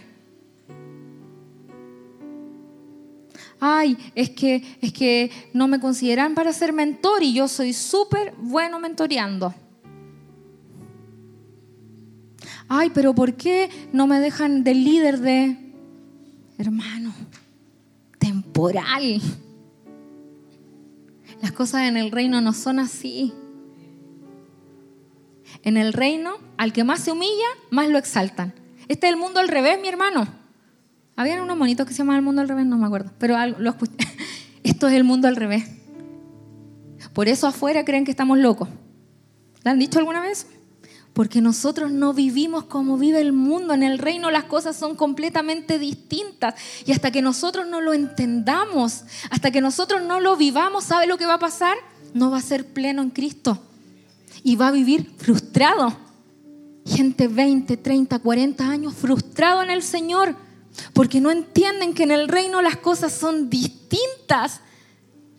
Ay, 3.60 3.98
es 4.16 4.30
que, 4.30 4.64
es 4.82 4.94
que 4.94 5.30
no 5.54 5.68
me 5.68 5.80
consideran 5.80 6.36
para 6.36 6.54
ser 6.54 6.72
mentor 6.72 7.22
y 7.22 7.34
yo 7.34 7.50
soy 7.50 7.74
súper 7.74 8.34
bueno 8.38 8.80
mentoreando. 8.80 9.54
Ay, 12.68 12.92
pero 12.94 13.14
¿por 13.14 13.36
qué 13.36 13.70
no 13.92 14.08
me 14.08 14.20
dejan 14.20 14.64
del 14.64 14.84
líder 14.84 15.20
de 15.20 15.58
hermano? 16.58 17.14
Temporal. 18.18 19.22
Las 21.42 21.52
cosas 21.52 21.84
en 21.84 21.98
el 21.98 22.12
reino 22.12 22.42
no 22.42 22.54
son 22.54 22.80
así. 22.80 23.34
En 25.64 25.78
el 25.78 25.94
reino, 25.94 26.36
al 26.58 26.74
que 26.74 26.84
más 26.84 27.02
se 27.02 27.12
humilla, 27.12 27.48
más 27.72 27.90
lo 27.90 27.98
exaltan. 27.98 28.54
Este 28.88 29.08
es 29.08 29.14
el 29.14 29.20
mundo 29.20 29.40
al 29.40 29.48
revés, 29.48 29.80
mi 29.82 29.88
hermano. 29.88 30.28
Habían 31.16 31.42
unos 31.42 31.58
monitos 31.58 31.88
que 31.88 31.94
se 31.94 32.00
llamaban 32.00 32.20
el 32.20 32.26
mundo 32.26 32.42
al 32.42 32.50
revés, 32.50 32.66
no 32.66 32.78
me 32.78 32.86
acuerdo, 32.86 33.12
pero 33.18 33.36
lo 33.58 33.76
Esto 34.64 34.88
es 34.88 34.94
el 34.94 35.04
mundo 35.04 35.28
al 35.28 35.36
revés. 35.36 35.70
Por 37.14 37.30
eso 37.30 37.48
afuera 37.48 37.86
creen 37.86 38.04
que 38.04 38.12
estamos 38.12 38.38
locos. 38.38 38.68
¿Le 39.64 39.72
han 39.72 39.80
dicho 39.80 40.00
alguna 40.00 40.22
vez? 40.22 40.48
Porque 41.16 41.40
nosotros 41.40 41.92
no 41.92 42.14
vivimos 42.14 42.66
como 42.66 42.98
vive 42.98 43.22
el 43.22 43.32
mundo. 43.32 43.74
En 43.74 43.84
el 43.84 44.00
reino 44.00 44.32
las 44.32 44.44
cosas 44.44 44.76
son 44.76 44.98
completamente 44.98 45.80
distintas. 45.80 46.56
Y 46.86 46.92
hasta 46.92 47.10
que 47.10 47.22
nosotros 47.22 47.66
no 47.68 47.80
lo 47.80 47.94
entendamos, 47.94 49.06
hasta 49.30 49.50
que 49.50 49.62
nosotros 49.62 50.04
no 50.04 50.20
lo 50.20 50.36
vivamos, 50.36 50.84
¿sabe 50.84 51.08
lo 51.08 51.18
que 51.18 51.26
va 51.26 51.36
a 51.36 51.40
pasar? 51.40 51.78
No 52.14 52.32
va 52.32 52.40
a 52.40 52.42
ser 52.42 52.66
pleno 52.66 53.02
en 53.02 53.12
Cristo. 53.12 53.58
Y 54.44 54.58
va 54.58 54.68
a 54.68 54.72
vivir 54.72 55.10
frustrado. 55.18 55.96
Gente 56.86 57.30
20, 57.30 57.78
30, 57.78 58.20
40 58.20 58.70
años 58.70 58.94
frustrado 58.94 59.64
en 59.64 59.70
el 59.70 59.84
Señor. 59.84 60.36
Porque 60.92 61.22
no 61.22 61.32
entienden 61.32 61.94
que 61.94 62.04
en 62.04 62.12
el 62.12 62.28
reino 62.28 62.62
las 62.62 62.76
cosas 62.76 63.14
son 63.14 63.50
distintas. 63.50 64.60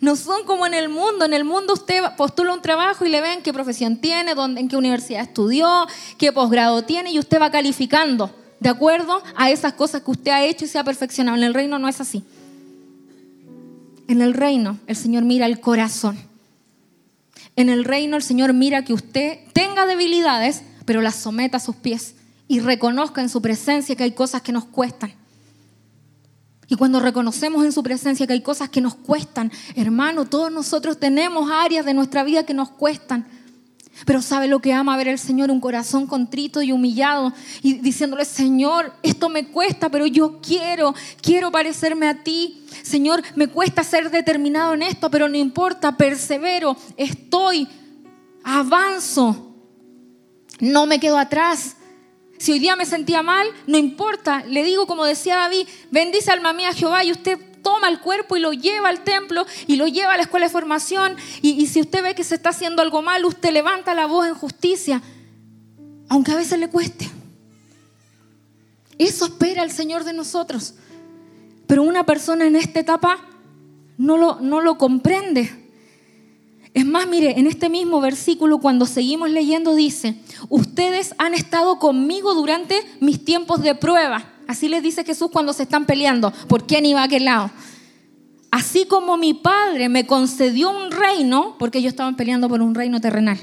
No 0.01 0.15
son 0.17 0.45
como 0.45 0.67
en 0.67 0.75
el 0.75 0.89
mundo. 0.89 1.25
En 1.25 1.33
el 1.33 1.45
mundo 1.45 1.73
usted 1.73 2.03
postula 2.17 2.53
un 2.53 2.63
trabajo 2.63 3.05
y 3.05 3.09
le 3.09 3.21
ven 3.21 3.43
qué 3.43 3.53
profesión 3.53 3.97
tiene, 3.97 4.35
dónde, 4.35 4.61
en 4.61 4.69
qué 4.69 4.77
universidad 4.77 5.23
estudió, 5.23 5.87
qué 6.19 6.33
posgrado 6.33 6.83
tiene 6.83 7.13
y 7.13 7.19
usted 7.19 7.41
va 7.41 7.51
calificando 7.51 8.31
de 8.61 8.69
acuerdo 8.69 9.23
a 9.37 9.51
esas 9.51 9.73
cosas 9.75 10.03
que 10.03 10.11
usted 10.11 10.31
ha 10.31 10.45
hecho 10.45 10.65
y 10.65 10.69
se 10.69 10.79
ha 10.79 10.85
perfeccionado. 10.85 11.37
En 11.37 11.45
el 11.45 11.55
reino 11.55 11.79
no 11.79 11.89
es 11.89 12.01
así. 12.01 12.25
En 14.09 14.21
el 14.21 14.35
reino 14.35 14.79
el 14.87 14.97
Señor 14.97 15.25
mira 15.25 15.47
el 15.47 15.61
corazón. 15.61 16.19
En 17.57 17.71
el 17.71 17.85
reino 17.85 18.17
el 18.17 18.23
Señor 18.23 18.53
mira 18.53 18.85
que 18.85 18.93
usted 18.93 19.39
tenga 19.55 19.87
debilidades, 19.87 20.63
pero 20.85 21.01
las 21.01 21.17
someta 21.17 21.57
a 21.57 21.61
sus 21.61 21.77
pies 21.77 22.15
y 22.49 22.61
reconozca 22.61 23.23
en 23.23 23.31
su 23.31 23.41
presencia 23.41 23.97
que 23.97 24.05
hay 24.05 24.13
cosas 24.13 24.43
que 24.43 24.53
nos 24.53 24.67
cuestan 24.67 25.15
y 26.69 26.75
cuando 26.75 27.01
reconocemos 27.01 27.65
en 27.65 27.73
su 27.73 27.83
presencia 27.83 28.27
que 28.27 28.33
hay 28.33 28.43
cosas 28.43 28.69
que 28.69 28.81
nos 28.81 28.95
cuestan, 28.95 29.53
hermano, 29.77 30.25
todos 30.25 30.51
nosotros 30.51 30.99
tenemos 30.99 31.51
áreas 31.51 31.85
de 31.85 31.95
nuestra 31.95 32.25
vida 32.25 32.45
que 32.45 32.55
nos 32.55 32.71
cuestan. 32.71 33.27
Pero 34.05 34.21
sabe 34.21 34.47
lo 34.47 34.59
que 34.59 34.75
ama 34.75 34.97
ver 34.97 35.09
el 35.09 35.19
Señor, 35.19 35.51
un 35.51 35.61
corazón 35.61 36.07
contrito 36.07 36.61
y 36.61 36.71
humillado 36.71 37.33
y 37.63 37.75
diciéndole, 37.75 38.27
Señor, 38.27 38.93
esto 39.03 39.31
me 39.31 39.47
cuesta, 39.47 39.89
pero 39.89 40.07
yo 40.07 40.41
quiero, 40.43 40.95
quiero 41.23 41.51
parecerme 41.51 42.07
a 42.09 42.23
ti. 42.23 42.67
Señor, 42.83 43.23
me 43.37 43.49
cuesta 43.49 43.83
ser 43.83 44.11
determinado 44.11 44.75
en 44.75 44.83
esto, 44.83 45.11
pero 45.11 45.29
no 45.29 45.37
importa, 45.37 45.97
persevero, 45.97 46.77
estoy, 46.99 47.67
avanzo, 48.45 49.55
no 50.61 50.85
me 50.85 51.01
quedo 51.01 51.17
atrás. 51.17 51.77
Si 52.39 52.53
hoy 52.53 52.59
día 52.59 52.77
me 52.77 52.87
sentía 52.87 53.23
mal, 53.23 53.47
no 53.67 53.79
importa. 53.79 54.45
Le 54.47 54.63
digo, 54.63 54.87
como 54.87 55.05
decía 55.05 55.37
David, 55.37 55.67
bendice 55.91 56.31
alma 56.31 56.53
mía 56.53 56.73
Jehová 56.73 57.05
y 57.05 57.13
usted 57.13 57.39
toma 57.63 57.89
el 57.89 58.01
cuerpo 58.01 58.37
y 58.37 58.41
lo 58.41 58.53
lleva 58.53 58.89
al 58.89 59.03
templo 59.03 59.47
y 59.67 59.77
lo 59.77 59.89
lleva 59.89 60.15
a 60.15 60.17
la 60.17 60.23
escuela 60.25 60.47
de 60.47 60.53
formación. 60.53 61.17
Y, 61.43 61.51
y 61.61 61.67
si 61.67 61.81
usted 61.81 62.03
ve 62.03 62.15
que 62.15 62.25
se 62.25 62.37
está 62.37 62.51
haciendo 62.51 62.83
algo 62.83 63.03
mal, 63.03 63.25
usted 63.25 63.53
levanta 63.53 63.95
la 63.95 64.07
voz 64.07 64.27
en 64.27 64.35
justicia, 64.35 65.03
aunque 66.09 66.33
a 66.33 66.37
veces 66.37 66.59
le 66.59 66.69
cueste. 66.69 67.11
Eso 68.99 69.27
espera 69.27 69.63
el 69.63 69.71
Señor 69.71 70.05
de 70.05 70.13
nosotros. 70.13 70.75
Pero 71.67 71.83
una 71.83 72.07
persona 72.07 72.47
en 72.47 72.57
esta 72.57 72.81
etapa 72.81 73.19
no 73.99 74.17
lo, 74.17 74.41
no 74.41 74.61
lo 74.61 74.79
comprende. 74.79 75.66
Es 76.77 76.85
más, 76.85 77.07
mire, 77.07 77.41
en 77.41 77.47
este 77.47 77.71
mismo 77.71 78.03
versículo, 78.03 78.59
cuando 78.59 78.85
seguimos 78.85 79.31
leyendo, 79.31 79.75
dice, 79.75 80.17
ustedes 80.51 81.15
han 81.17 81.33
estado 81.33 81.79
conmigo 81.79 82.35
durante 82.35 82.83
mis 83.01 83.25
tiempos 83.25 83.63
de 83.63 83.75
prueba. 83.75 84.27
Así 84.47 84.69
les 84.69 84.83
dice 84.83 85.03
Jesús 85.03 85.31
cuando 85.33 85.55
se 85.55 85.63
están 85.63 85.87
peleando. 85.87 86.35
¿Por 86.49 86.67
quién 86.67 86.85
iba 86.85 87.01
a 87.01 87.05
aquel 87.05 87.25
lado? 87.25 87.51
Así 88.51 88.85
como 88.85 89.17
mi 89.17 89.33
padre 89.33 89.89
me 89.89 90.07
concedió 90.07 90.69
un 90.69 90.91
reino, 90.91 91.57
porque 91.59 91.79
ellos 91.79 91.95
estaban 91.95 92.15
peleando 92.15 92.47
por 92.47 92.61
un 92.61 92.75
reino 92.75 93.01
terrenal, 93.01 93.39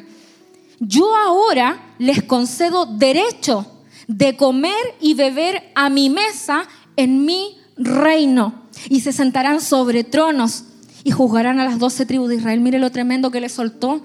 yo 0.80 1.16
ahora 1.16 1.96
les 1.98 2.22
concedo 2.22 2.86
derecho 2.86 3.66
de 4.08 4.38
comer 4.38 4.94
y 5.02 5.16
beber 5.16 5.72
a 5.74 5.90
mi 5.90 6.12
mesa 6.12 6.68
en 6.98 7.26
mi 7.26 7.58
reino. 7.78 8.62
Y 8.90 9.00
se 9.00 9.12
sentarán 9.12 9.60
sobre 9.60 10.04
tronos 10.04 10.66
y 11.04 11.12
juzgarán 11.12 11.60
a 11.60 11.66
las 11.66 11.80
doce 11.80 12.06
tribus 12.06 12.30
de 12.30 12.36
Israel. 12.36 12.62
Mire 12.62 12.80
lo 12.80 12.92
tremendo 12.92 13.32
que 13.32 13.42
le 13.42 13.50
soltó 13.50 14.02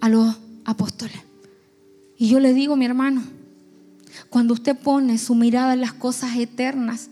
a 0.00 0.08
los 0.08 0.36
apóstoles. 0.64 1.16
Y 2.16 2.28
yo 2.28 2.40
le 2.40 2.54
digo, 2.54 2.76
mi 2.76 2.84
hermano, 2.84 3.22
cuando 4.30 4.54
usted 4.54 4.76
pone 4.76 5.18
su 5.18 5.34
mirada 5.34 5.74
en 5.74 5.80
las 5.80 5.92
cosas 5.92 6.36
eternas 6.36 7.10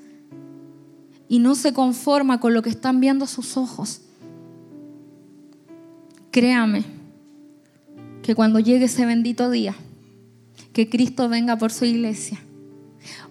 y 1.28 1.38
no 1.38 1.54
se 1.54 1.72
conforma 1.72 2.40
con 2.40 2.54
lo 2.54 2.62
que 2.62 2.70
están 2.70 3.00
viendo 3.00 3.26
sus 3.26 3.56
ojos, 3.56 4.00
créame 6.30 6.84
que 8.22 8.34
cuando 8.34 8.58
llegue 8.58 8.86
ese 8.86 9.06
bendito 9.06 9.50
día, 9.50 9.74
que 10.72 10.88
Cristo 10.88 11.28
venga 11.28 11.56
por 11.56 11.72
su 11.72 11.84
iglesia, 11.84 12.38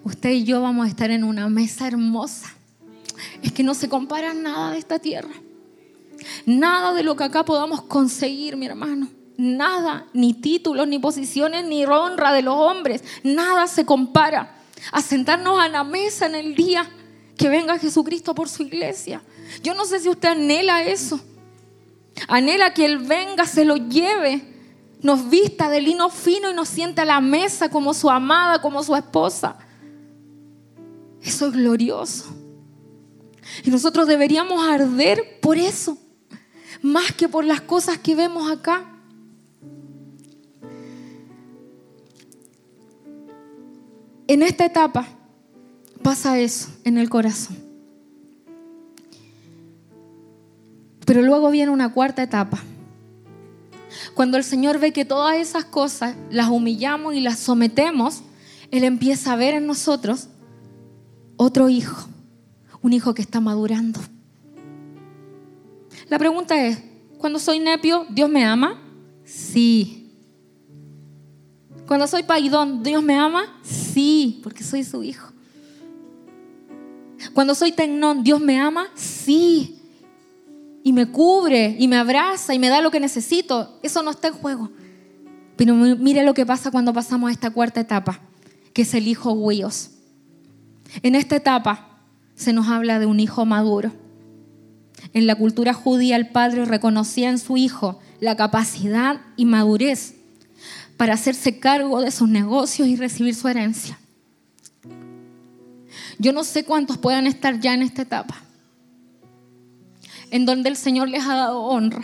usted 0.03 0.31
y 0.31 0.43
yo 0.43 0.61
vamos 0.61 0.85
a 0.85 0.89
estar 0.89 1.11
en 1.11 1.23
una 1.23 1.47
mesa 1.49 1.87
hermosa. 1.87 2.47
Es 3.43 3.51
que 3.51 3.63
no 3.63 3.73
se 3.73 3.87
compara 3.87 4.33
nada 4.33 4.71
de 4.71 4.79
esta 4.79 4.99
tierra. 4.99 5.33
Nada 6.45 6.93
de 6.93 7.03
lo 7.03 7.15
que 7.15 7.23
acá 7.23 7.43
podamos 7.43 7.81
conseguir, 7.83 8.55
mi 8.55 8.65
hermano. 8.65 9.07
Nada, 9.37 10.07
ni 10.13 10.33
títulos, 10.33 10.87
ni 10.87 10.99
posiciones, 10.99 11.65
ni 11.65 11.85
honra 11.85 12.33
de 12.33 12.41
los 12.41 12.55
hombres. 12.55 13.03
Nada 13.23 13.67
se 13.67 13.85
compara 13.85 14.55
a 14.91 15.01
sentarnos 15.01 15.59
a 15.59 15.67
la 15.67 15.83
mesa 15.83 16.25
en 16.25 16.35
el 16.35 16.55
día 16.55 16.89
que 17.37 17.49
venga 17.49 17.77
Jesucristo 17.77 18.33
por 18.33 18.49
su 18.49 18.63
iglesia. 18.63 19.21
Yo 19.63 19.73
no 19.73 19.85
sé 19.85 19.99
si 19.99 20.09
usted 20.09 20.29
anhela 20.29 20.83
eso. 20.83 21.19
Anhela 22.27 22.73
que 22.73 22.85
Él 22.85 22.99
venga, 22.99 23.45
se 23.45 23.65
lo 23.65 23.75
lleve, 23.75 24.41
nos 25.01 25.29
vista 25.29 25.69
de 25.69 25.81
lino 25.81 26.09
fino 26.09 26.49
y 26.49 26.53
nos 26.53 26.69
sienta 26.69 27.01
a 27.01 27.05
la 27.05 27.19
mesa 27.19 27.69
como 27.69 27.93
su 27.93 28.09
amada, 28.09 28.61
como 28.61 28.83
su 28.83 28.95
esposa. 28.95 29.57
Eso 31.21 31.47
es 31.47 31.53
glorioso. 31.53 32.33
Y 33.63 33.69
nosotros 33.69 34.07
deberíamos 34.07 34.65
arder 34.67 35.39
por 35.41 35.57
eso, 35.57 35.97
más 36.81 37.11
que 37.13 37.27
por 37.27 37.45
las 37.45 37.61
cosas 37.61 37.97
que 37.97 38.15
vemos 38.15 38.49
acá. 38.49 38.85
En 44.27 44.41
esta 44.41 44.65
etapa 44.65 45.07
pasa 46.01 46.39
eso 46.39 46.69
en 46.83 46.97
el 46.97 47.09
corazón. 47.09 47.57
Pero 51.05 51.21
luego 51.21 51.51
viene 51.51 51.71
una 51.71 51.93
cuarta 51.93 52.23
etapa. 52.23 52.59
Cuando 54.15 54.37
el 54.37 54.43
Señor 54.43 54.79
ve 54.79 54.91
que 54.91 55.05
todas 55.05 55.35
esas 55.37 55.65
cosas 55.65 56.15
las 56.31 56.49
humillamos 56.49 57.13
y 57.13 57.21
las 57.21 57.39
sometemos, 57.39 58.23
Él 58.71 58.83
empieza 58.83 59.33
a 59.33 59.35
ver 59.35 59.53
en 59.53 59.67
nosotros 59.67 60.29
otro 61.37 61.69
hijo, 61.69 62.07
un 62.81 62.93
hijo 62.93 63.13
que 63.13 63.21
está 63.21 63.39
madurando. 63.39 63.99
La 66.09 66.19
pregunta 66.19 66.61
es, 66.65 66.79
cuando 67.17 67.39
soy 67.39 67.59
nepio, 67.59 68.05
¿Dios 68.09 68.29
me 68.29 68.45
ama? 68.45 68.81
Sí. 69.23 70.11
Cuando 71.87 72.07
soy 72.07 72.23
paidón, 72.23 72.83
¿Dios 72.83 73.03
me 73.03 73.15
ama? 73.15 73.59
Sí, 73.63 74.39
porque 74.43 74.63
soy 74.63 74.83
su 74.83 75.03
hijo. 75.03 75.31
Cuando 77.33 77.55
soy 77.55 77.71
tecnón, 77.71 78.23
¿Dios 78.23 78.39
me 78.39 78.59
ama? 78.59 78.87
Sí, 78.95 79.75
y 80.83 80.93
me 80.93 81.07
cubre 81.07 81.75
y 81.79 81.87
me 81.87 81.97
abraza 81.97 82.53
y 82.53 82.59
me 82.59 82.69
da 82.69 82.79
lo 82.79 82.91
que 82.91 82.99
necesito. 82.99 83.79
Eso 83.81 84.03
no 84.03 84.11
está 84.11 84.27
en 84.27 84.35
juego. 84.35 84.69
Pero 85.55 85.73
mire 85.73 86.23
lo 86.23 86.35
que 86.35 86.45
pasa 86.45 86.69
cuando 86.69 86.93
pasamos 86.93 87.29
a 87.29 87.33
esta 87.33 87.49
cuarta 87.49 87.79
etapa, 87.79 88.19
que 88.71 88.83
es 88.83 88.93
el 88.93 89.07
hijo 89.07 89.31
huíos. 89.31 89.89
En 91.01 91.15
esta 91.15 91.35
etapa 91.35 91.97
se 92.35 92.53
nos 92.53 92.67
habla 92.67 92.99
de 92.99 93.07
un 93.07 93.19
hijo 93.19 93.45
maduro. 93.45 93.91
En 95.15 95.27
la 95.27 95.35
cultura 95.35 95.73
judía 95.73 96.17
el 96.17 96.27
padre 96.27 96.65
reconocía 96.65 97.29
en 97.29 97.39
su 97.39 97.55
hijo 97.55 98.01
la 98.19 98.35
capacidad 98.35 99.21
y 99.37 99.45
madurez 99.45 100.15
para 100.97 101.13
hacerse 101.13 101.57
cargo 101.57 102.01
de 102.01 102.11
sus 102.11 102.27
negocios 102.27 102.89
y 102.89 102.97
recibir 102.97 103.33
su 103.33 103.47
herencia. 103.47 103.97
Yo 106.19 106.33
no 106.33 106.43
sé 106.43 106.65
cuántos 106.65 106.97
puedan 106.97 107.27
estar 107.27 107.61
ya 107.61 107.73
en 107.73 107.81
esta 107.81 108.01
etapa, 108.01 108.35
en 110.31 110.45
donde 110.45 110.67
el 110.67 110.75
Señor 110.75 111.07
les 111.07 111.23
ha 111.23 111.35
dado 111.35 111.61
honra. 111.61 112.03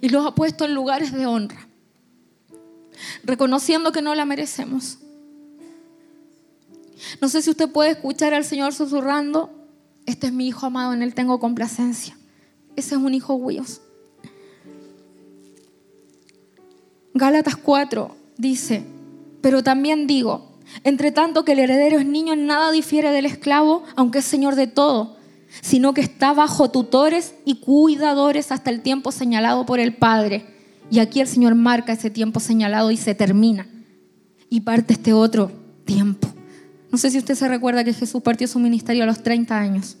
Y 0.00 0.08
los 0.08 0.26
ha 0.26 0.34
puesto 0.34 0.64
en 0.64 0.74
lugares 0.74 1.12
de 1.12 1.26
honra, 1.26 1.68
reconociendo 3.24 3.92
que 3.92 4.00
no 4.00 4.14
la 4.14 4.24
merecemos. 4.24 5.00
No 7.20 7.28
sé 7.28 7.42
si 7.42 7.50
usted 7.50 7.70
puede 7.70 7.90
escuchar 7.90 8.32
al 8.32 8.46
Señor 8.46 8.72
susurrando, 8.72 9.59
este 10.10 10.28
es 10.28 10.32
mi 10.32 10.48
hijo 10.48 10.66
amado, 10.66 10.92
en 10.92 11.02
él 11.02 11.14
tengo 11.14 11.40
complacencia. 11.40 12.16
Ese 12.76 12.94
es 12.94 13.00
un 13.00 13.14
hijo 13.14 13.34
huíos. 13.34 13.80
Gálatas 17.14 17.56
4 17.56 18.16
dice, 18.36 18.84
pero 19.40 19.62
también 19.62 20.06
digo, 20.06 20.58
entre 20.84 21.10
tanto 21.12 21.44
que 21.44 21.52
el 21.52 21.58
heredero 21.60 21.98
es 21.98 22.06
niño, 22.06 22.36
nada 22.36 22.70
difiere 22.70 23.10
del 23.10 23.26
esclavo, 23.26 23.82
aunque 23.96 24.18
es 24.18 24.24
señor 24.24 24.54
de 24.54 24.66
todo 24.66 25.20
sino 25.62 25.94
que 25.94 26.00
está 26.00 26.32
bajo 26.32 26.70
tutores 26.70 27.34
y 27.44 27.56
cuidadores 27.56 28.52
hasta 28.52 28.70
el 28.70 28.80
tiempo 28.80 29.12
señalado 29.12 29.66
por 29.66 29.80
el 29.80 29.94
Padre. 29.94 30.46
Y 30.90 30.98
aquí 30.98 31.20
el 31.20 31.28
Señor 31.28 31.54
marca 31.54 31.92
ese 31.92 32.10
tiempo 32.10 32.40
señalado 32.40 32.90
y 32.90 32.96
se 32.96 33.14
termina. 33.14 33.66
Y 34.48 34.60
parte 34.60 34.94
este 34.94 35.12
otro 35.12 35.52
tiempo. 35.84 36.28
No 36.90 36.98
sé 36.98 37.10
si 37.10 37.18
usted 37.18 37.34
se 37.34 37.48
recuerda 37.48 37.84
que 37.84 37.92
Jesús 37.92 38.22
partió 38.22 38.48
su 38.48 38.58
ministerio 38.58 39.04
a 39.04 39.06
los 39.06 39.22
30 39.22 39.56
años. 39.56 39.96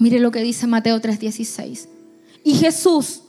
Mire 0.00 0.18
lo 0.18 0.30
que 0.30 0.40
dice 0.40 0.66
Mateo 0.66 0.98
3:16. 0.98 1.86
Y 2.42 2.54
Jesús, 2.54 3.20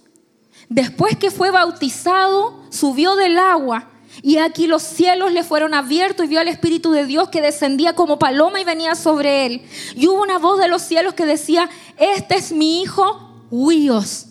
después 0.70 1.18
que 1.18 1.30
fue 1.30 1.52
bautizado, 1.52 2.64
subió 2.70 3.18
del 3.18 3.38
agua 3.38 3.90
y 4.24 4.38
aquí 4.38 4.68
los 4.68 4.82
cielos 4.82 5.34
le 5.34 5.44
fueron 5.44 5.74
abiertos 5.74 6.26
y 6.26 6.30
vio 6.30 6.40
al 6.40 6.48
Espíritu 6.48 6.92
de 6.92 7.06
Dios 7.06 7.28
que 7.28 7.42
descendía 7.42 7.94
como 7.94 8.18
paloma 8.18 8.62
y 8.62 8.64
venía 8.64 8.96
sobre 8.96 9.46
él. 9.46 9.62
Y 9.98 10.08
hubo 10.08 10.22
una 10.22 10.38
voz 10.38 10.60
de 10.60 10.70
los 10.70 10.82
cielos 10.82 11.14
que 11.14 11.26
decía, 11.26 11.70
este 11.98 12.36
es 12.36 12.54
mi 12.54 12.82
hijo, 12.82 13.46
huíos. 13.52 14.28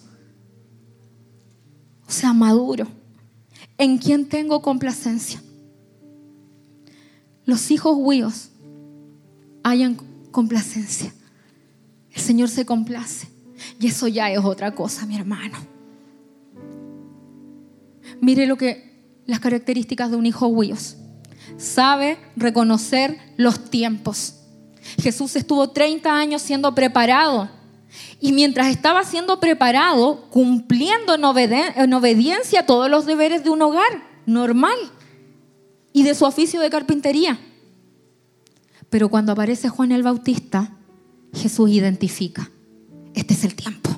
O 2.09 2.11
sea, 2.11 2.32
maduro, 2.32 2.86
en 3.76 3.99
quien 3.99 4.30
tengo 4.30 4.62
complacencia. 4.62 5.43
Los 7.45 7.70
hijos 7.70 7.97
huíos 7.99 8.49
hayan 9.62 9.97
complacencia. 10.30 11.12
El 12.12 12.20
Señor 12.20 12.48
se 12.48 12.66
complace. 12.66 13.28
Y 13.78 13.88
eso 13.88 14.08
ya 14.08 14.30
es 14.30 14.38
otra 14.38 14.74
cosa, 14.74 15.06
mi 15.06 15.16
hermano. 15.16 15.58
Mire 18.20 18.46
lo 18.46 18.56
que 18.56 18.90
las 19.26 19.40
características 19.40 20.11
de 20.11 20.16
un 20.16 20.26
hijo 20.26 20.46
huíos. 20.46 20.96
Sabe 21.56 22.18
reconocer 22.36 23.18
los 23.36 23.70
tiempos. 23.70 24.36
Jesús 25.00 25.36
estuvo 25.36 25.70
30 25.70 26.12
años 26.12 26.42
siendo 26.42 26.74
preparado. 26.74 27.50
Y 28.20 28.32
mientras 28.32 28.68
estaba 28.68 29.04
siendo 29.04 29.40
preparado, 29.40 30.28
cumpliendo 30.30 31.14
en, 31.14 31.52
en 31.76 31.94
obediencia 31.94 32.66
todos 32.66 32.90
los 32.90 33.06
deberes 33.06 33.44
de 33.44 33.50
un 33.50 33.62
hogar 33.62 34.04
normal 34.26 34.76
y 35.92 36.02
de 36.02 36.14
su 36.14 36.24
oficio 36.24 36.61
de 36.61 36.70
carpintería. 36.70 37.38
Pero 38.88 39.08
cuando 39.08 39.32
aparece 39.32 39.68
Juan 39.68 39.92
el 39.92 40.02
Bautista, 40.02 40.72
Jesús 41.33 41.70
identifica, 41.70 42.51
este 43.14 43.35
es 43.35 43.45
el 43.45 43.55
tiempo. 43.55 43.91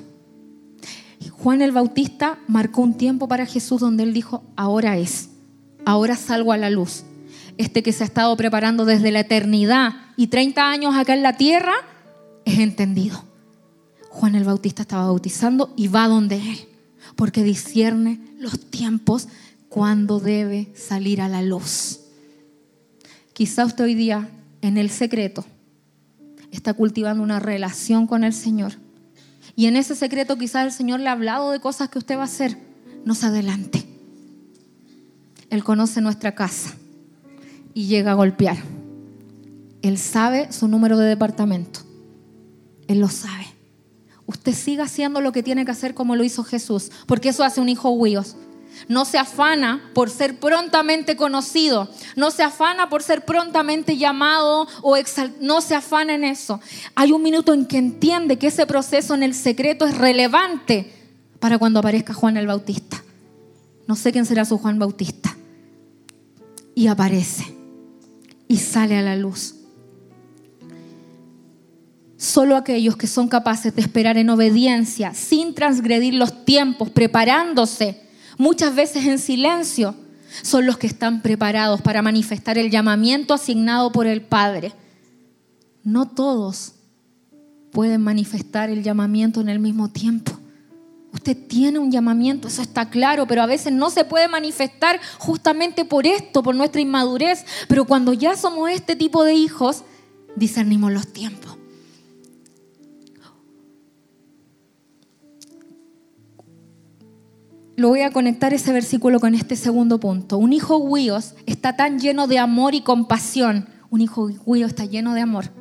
Juan 1.43 1.61
el 1.61 1.73
Bautista 1.73 2.39
marcó 2.47 2.81
un 2.81 2.93
tiempo 2.93 3.27
para 3.27 3.45
Jesús 3.45 3.81
donde 3.81 4.03
él 4.03 4.13
dijo, 4.13 4.45
ahora 4.55 4.97
es, 4.97 5.27
ahora 5.83 6.15
salgo 6.15 6.53
a 6.53 6.57
la 6.57 6.69
luz. 6.69 7.03
Este 7.57 7.83
que 7.83 7.91
se 7.91 8.03
ha 8.03 8.07
estado 8.07 8.37
preparando 8.37 8.85
desde 8.85 9.11
la 9.11 9.19
eternidad 9.19 9.91
y 10.15 10.27
30 10.27 10.69
años 10.69 10.95
acá 10.95 11.13
en 11.13 11.21
la 11.21 11.35
tierra, 11.35 11.73
es 12.45 12.59
entendido. 12.59 13.25
Juan 14.09 14.35
el 14.35 14.45
Bautista 14.45 14.83
estaba 14.83 15.07
bautizando 15.07 15.73
y 15.75 15.89
va 15.89 16.07
donde 16.07 16.37
él, 16.37 16.59
porque 17.17 17.43
discierne 17.43 18.21
los 18.39 18.57
tiempos 18.69 19.27
cuando 19.67 20.21
debe 20.21 20.71
salir 20.75 21.19
a 21.19 21.27
la 21.27 21.41
luz. 21.41 21.99
Quizá 23.33 23.65
usted 23.65 23.83
hoy 23.83 23.95
día 23.95 24.29
en 24.61 24.77
el 24.77 24.89
secreto 24.89 25.43
está 26.55 26.73
cultivando 26.73 27.23
una 27.23 27.39
relación 27.39 28.07
con 28.07 28.23
el 28.23 28.33
Señor 28.33 28.73
y 29.55 29.67
en 29.67 29.75
ese 29.75 29.95
secreto 29.95 30.37
quizás 30.37 30.65
el 30.65 30.71
Señor 30.71 30.99
le 30.99 31.09
ha 31.09 31.13
hablado 31.13 31.51
de 31.51 31.59
cosas 31.59 31.89
que 31.89 31.99
usted 31.99 32.17
va 32.17 32.21
a 32.21 32.25
hacer. 32.25 32.57
No 33.05 33.15
se 33.15 33.27
adelante. 33.27 33.85
Él 35.49 35.63
conoce 35.63 36.01
nuestra 36.01 36.33
casa 36.33 36.75
y 37.73 37.85
llega 37.85 38.11
a 38.11 38.15
golpear. 38.15 38.57
Él 39.81 39.97
sabe 39.97 40.51
su 40.51 40.67
número 40.67 40.97
de 40.97 41.07
departamento. 41.07 41.81
Él 42.87 42.99
lo 42.99 43.09
sabe. 43.09 43.45
Usted 44.25 44.53
siga 44.53 44.85
haciendo 44.85 45.21
lo 45.21 45.31
que 45.31 45.43
tiene 45.43 45.65
que 45.65 45.71
hacer 45.71 45.93
como 45.93 46.15
lo 46.15 46.23
hizo 46.23 46.43
Jesús, 46.43 46.91
porque 47.05 47.29
eso 47.29 47.43
hace 47.43 47.61
un 47.61 47.69
hijo 47.69 47.89
huíos. 47.89 48.35
No 48.87 49.05
se 49.05 49.17
afana 49.17 49.89
por 49.93 50.09
ser 50.09 50.39
prontamente 50.39 51.15
conocido. 51.15 51.89
No 52.15 52.31
se 52.31 52.43
afana 52.43 52.89
por 52.89 53.03
ser 53.03 53.25
prontamente 53.25 53.97
llamado 53.97 54.67
o 54.81 54.95
exaltado. 54.97 55.39
No 55.41 55.61
se 55.61 55.75
afana 55.75 56.15
en 56.15 56.23
eso. 56.23 56.59
Hay 56.95 57.11
un 57.11 57.21
minuto 57.21 57.53
en 57.53 57.65
que 57.65 57.77
entiende 57.77 58.37
que 58.37 58.47
ese 58.47 58.65
proceso 58.65 59.13
en 59.13 59.23
el 59.23 59.33
secreto 59.33 59.85
es 59.85 59.97
relevante 59.97 60.91
para 61.39 61.57
cuando 61.57 61.79
aparezca 61.79 62.13
Juan 62.13 62.37
el 62.37 62.47
Bautista. 62.47 63.03
No 63.87 63.95
sé 63.95 64.11
quién 64.11 64.25
será 64.25 64.45
su 64.45 64.57
Juan 64.57 64.79
Bautista. 64.79 65.35
Y 66.75 66.87
aparece. 66.87 67.55
Y 68.47 68.57
sale 68.57 68.97
a 68.97 69.01
la 69.01 69.15
luz. 69.15 69.55
Solo 72.17 72.55
aquellos 72.55 72.95
que 72.95 73.07
son 73.07 73.27
capaces 73.27 73.75
de 73.75 73.81
esperar 73.81 74.17
en 74.17 74.29
obediencia, 74.29 75.13
sin 75.13 75.53
transgredir 75.53 76.13
los 76.13 76.45
tiempos, 76.45 76.89
preparándose 76.89 77.99
muchas 78.37 78.75
veces 78.75 79.05
en 79.05 79.19
silencio, 79.19 79.95
son 80.41 80.65
los 80.65 80.77
que 80.77 80.87
están 80.87 81.21
preparados 81.21 81.81
para 81.81 82.01
manifestar 82.01 82.57
el 82.57 82.71
llamamiento 82.71 83.33
asignado 83.33 83.91
por 83.91 84.07
el 84.07 84.21
Padre. 84.21 84.73
No 85.83 86.07
todos 86.07 86.73
pueden 87.71 88.01
manifestar 88.01 88.69
el 88.69 88.83
llamamiento 88.83 89.41
en 89.41 89.49
el 89.49 89.59
mismo 89.59 89.89
tiempo. 89.89 90.31
Usted 91.11 91.37
tiene 91.47 91.77
un 91.77 91.91
llamamiento, 91.91 92.47
eso 92.47 92.63
está 92.63 92.89
claro, 92.89 93.27
pero 93.27 93.43
a 93.43 93.45
veces 93.45 93.71
no 93.71 93.91
se 93.91 94.03
puede 94.03 94.27
manifestar 94.27 94.99
justamente 95.19 95.85
por 95.85 96.07
esto, 96.07 96.41
por 96.41 96.55
nuestra 96.55 96.81
inmadurez. 96.81 97.45
Pero 97.67 97.85
cuando 97.85 98.13
ya 98.13 98.35
somos 98.35 98.71
este 98.71 98.95
tipo 98.95 99.23
de 99.23 99.35
hijos, 99.35 99.83
discernimos 100.35 100.91
los 100.91 101.13
tiempos. 101.13 101.57
Lo 107.75 107.89
voy 107.89 108.01
a 108.01 108.11
conectar 108.11 108.53
ese 108.53 108.71
versículo 108.71 109.19
con 109.19 109.33
este 109.35 109.55
segundo 109.55 109.99
punto. 109.99 110.37
Un 110.37 110.53
hijo 110.53 110.77
huíos 110.77 111.35
está 111.45 111.75
tan 111.75 111.99
lleno 111.99 112.27
de 112.27 112.39
amor 112.39 112.75
y 112.75 112.81
compasión, 112.81 113.69
Un 113.89 114.01
hijo 114.01 114.29
huido 114.45 114.67
está 114.67 114.85
lleno 114.85 115.13
de 115.13 115.21
amor. 115.21 115.51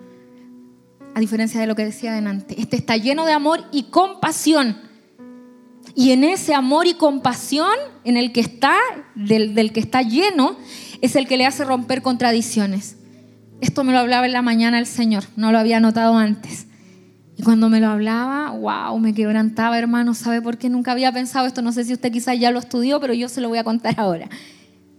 A 1.14 1.20
diferencia 1.20 1.60
de 1.60 1.66
lo 1.66 1.74
que 1.74 1.84
decía 1.84 2.12
adelante. 2.12 2.54
Este 2.58 2.76
está 2.76 2.96
lleno 2.96 3.26
de 3.26 3.32
amor 3.32 3.64
y 3.72 3.84
compasión. 3.84 4.78
Y 5.94 6.12
en 6.12 6.24
ese 6.24 6.54
amor 6.54 6.86
y 6.86 6.94
compasión 6.94 7.74
en 8.04 8.16
el 8.16 8.32
que 8.32 8.40
está, 8.40 8.76
del 9.14 9.72
que 9.72 9.80
está 9.80 10.00
lleno, 10.00 10.56
es 11.02 11.14
el 11.16 11.26
que 11.26 11.36
le 11.36 11.44
hace 11.44 11.64
romper 11.64 12.00
contradicciones. 12.00 12.96
Esto 13.60 13.84
me 13.84 13.92
lo 13.92 13.98
hablaba 13.98 14.24
en 14.24 14.32
la 14.32 14.40
mañana 14.40 14.78
el 14.78 14.86
Señor, 14.86 15.24
no 15.36 15.52
lo 15.52 15.58
había 15.58 15.78
notado 15.80 16.16
antes. 16.16 16.66
Y 17.36 17.42
cuando 17.42 17.70
me 17.70 17.80
lo 17.80 17.88
hablaba, 17.88 18.50
wow, 18.50 18.98
me 18.98 19.14
quebrantaba, 19.14 19.78
hermano. 19.78 20.14
¿Sabe 20.14 20.42
por 20.42 20.58
qué 20.58 20.68
nunca 20.68 20.92
había 20.92 21.12
pensado 21.12 21.46
esto? 21.46 21.62
No 21.62 21.72
sé 21.72 21.84
si 21.84 21.94
usted 21.94 22.12
quizás 22.12 22.38
ya 22.38 22.50
lo 22.50 22.58
estudió, 22.58 23.00
pero 23.00 23.14
yo 23.14 23.28
se 23.28 23.40
lo 23.40 23.48
voy 23.48 23.58
a 23.58 23.64
contar 23.64 23.98
ahora. 23.98 24.28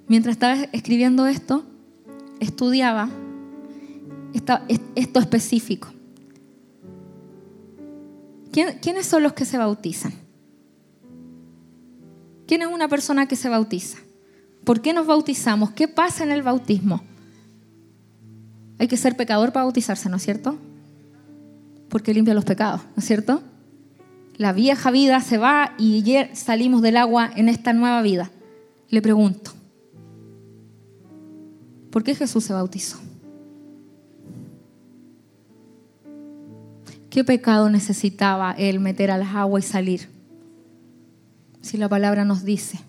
Mientras 0.07 0.34
estaba 0.34 0.55
escribiendo 0.71 1.27
esto, 1.27 1.63
estudiaba 2.39 3.09
esto 4.95 5.19
específico. 5.19 5.89
¿Quiénes 8.51 9.05
son 9.05 9.23
los 9.23 9.34
que 9.34 9.45
se 9.45 9.57
bautizan? 9.57 10.13
¿Quién 12.47 12.63
es 12.63 12.67
una 12.67 12.88
persona 12.88 13.27
que 13.27 13.36
se 13.36 13.49
bautiza? 13.49 13.99
¿Por 14.63 14.81
qué 14.81 14.93
nos 14.93 15.07
bautizamos? 15.07 15.71
¿Qué 15.71 15.88
pasa 15.88 16.23
en 16.23 16.31
el 16.31 16.43
bautismo? 16.43 17.01
Hay 18.79 18.88
que 18.88 18.97
ser 18.97 19.15
pecador 19.15 19.53
para 19.53 19.65
bautizarse, 19.65 20.09
¿no 20.09 20.17
es 20.17 20.23
cierto? 20.23 20.57
Porque 21.93 22.11
limpia 22.11 22.33
los 22.33 22.43
pecados, 22.43 22.81
¿no 22.95 23.01
es 23.01 23.05
cierto? 23.05 23.43
La 24.37 24.51
vieja 24.51 24.89
vida 24.89 25.21
se 25.21 25.37
va 25.37 25.75
y 25.77 26.03
salimos 26.33 26.81
del 26.81 26.97
agua 26.97 27.29
en 27.35 27.49
esta 27.49 27.71
nueva 27.71 28.01
vida. 28.01 28.31
Le 28.89 28.99
pregunto, 28.99 29.51
¿por 31.91 32.03
qué 32.03 32.15
Jesús 32.15 32.45
se 32.45 32.53
bautizó? 32.53 32.97
¿Qué 37.11 37.23
pecado 37.23 37.69
necesitaba 37.69 38.53
él 38.53 38.79
meter 38.79 39.11
al 39.11 39.21
agua 39.21 39.59
y 39.59 39.61
salir? 39.61 40.09
Si 41.61 41.77
la 41.77 41.89
palabra 41.89 42.25
nos 42.25 42.43
dice. 42.43 42.79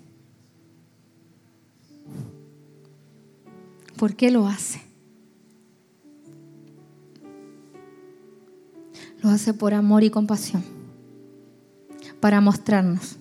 ¿Por 3.98 4.16
qué 4.16 4.30
lo 4.30 4.46
hace? 4.46 4.83
Lo 9.24 9.30
hace 9.30 9.54
por 9.54 9.72
amor 9.72 10.04
y 10.04 10.10
compasión, 10.10 10.62
para 12.20 12.42
mostrarnos 12.42 13.16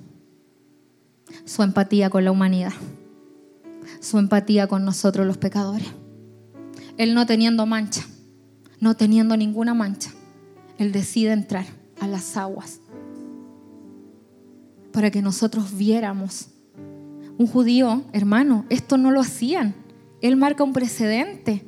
su 1.46 1.64
empatía 1.64 2.10
con 2.10 2.26
la 2.26 2.32
humanidad, 2.32 2.74
su 4.02 4.18
empatía 4.18 4.68
con 4.68 4.84
nosotros 4.84 5.26
los 5.26 5.38
pecadores. 5.38 5.88
Él 6.98 7.14
no 7.14 7.26
teniendo 7.26 7.66
mancha, 7.66 8.06
no 8.82 8.98
teniendo 8.98 9.38
ninguna 9.38 9.74
mancha, 9.74 10.12
Él 10.78 10.92
decide 10.92 11.32
entrar 11.32 11.66
a 12.02 12.08
las 12.10 12.36
aguas 12.36 12.82
para 14.92 15.10
que 15.10 15.22
nosotros 15.22 15.78
viéramos. 15.78 16.50
Un 17.38 17.48
judío, 17.48 18.04
hermano, 18.12 18.66
esto 18.68 18.98
no 18.98 19.10
lo 19.10 19.22
hacían. 19.22 19.74
Él 20.20 20.36
marca 20.36 20.66
un 20.66 20.74
precedente. 20.74 21.64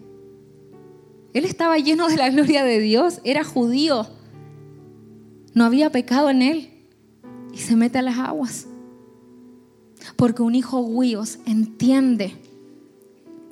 Él 1.34 1.46
estaba 1.46 1.78
lleno 1.78 2.10
de 2.10 2.18
la 2.18 2.30
gloria 2.30 2.66
de 2.66 2.80
Dios, 2.80 3.22
era 3.24 3.46
judío, 3.46 4.10
no 5.56 5.64
había 5.64 5.89
pecado 5.89 6.30
en 6.30 6.43
él 6.43 6.70
y 7.51 7.58
se 7.58 7.76
mete 7.76 7.97
a 7.97 8.03
las 8.03 8.20
aguas. 8.20 8.68
Porque 10.18 10.43
un 10.43 10.53
hijo 10.53 10.82
huíos 10.82 11.39
entiende 11.47 12.36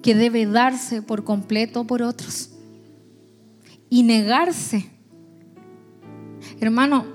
que 0.03 0.13
debe 0.13 0.45
darse 0.45 1.01
por 1.01 1.23
completo 1.23 1.85
por 1.85 2.03
otros 2.03 2.51
y 3.89 4.03
negarse. 4.03 4.91
Hermano, 6.59 7.05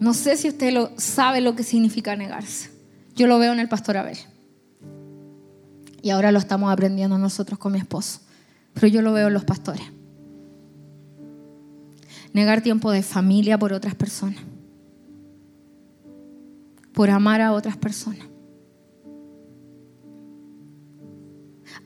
no 0.00 0.14
sé 0.14 0.36
si 0.36 0.48
usted 0.48 0.72
lo 0.72 0.90
sabe 0.96 1.42
lo 1.42 1.54
que 1.54 1.62
significa 1.62 2.16
negarse. 2.16 2.70
Yo 3.14 3.26
lo 3.26 3.38
veo 3.38 3.52
en 3.52 3.60
el 3.60 3.68
pastor 3.68 3.98
Abel. 3.98 4.18
Y 6.02 6.10
ahora 6.10 6.32
lo 6.32 6.38
estamos 6.38 6.72
aprendiendo 6.72 7.18
nosotros 7.18 7.58
con 7.58 7.72
mi 7.72 7.78
esposo. 7.78 8.20
Pero 8.72 8.86
yo 8.88 9.02
lo 9.02 9.12
veo 9.12 9.28
en 9.28 9.34
los 9.34 9.44
pastores 9.44 9.95
negar 12.36 12.60
tiempo 12.60 12.90
de 12.90 13.02
familia 13.02 13.58
por 13.58 13.72
otras 13.72 13.94
personas, 13.94 14.40
por 16.92 17.08
amar 17.08 17.40
a 17.40 17.52
otras 17.52 17.78
personas. 17.78 18.26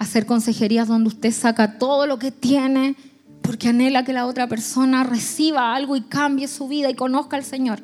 Hacer 0.00 0.26
consejerías 0.26 0.88
donde 0.88 1.06
usted 1.06 1.30
saca 1.30 1.78
todo 1.78 2.04
lo 2.08 2.18
que 2.18 2.32
tiene 2.32 2.96
porque 3.42 3.68
anhela 3.68 4.04
que 4.04 4.12
la 4.12 4.26
otra 4.26 4.48
persona 4.48 5.04
reciba 5.04 5.72
algo 5.72 5.94
y 5.94 6.00
cambie 6.00 6.48
su 6.48 6.66
vida 6.66 6.90
y 6.90 6.94
conozca 6.94 7.36
al 7.36 7.44
Señor. 7.44 7.80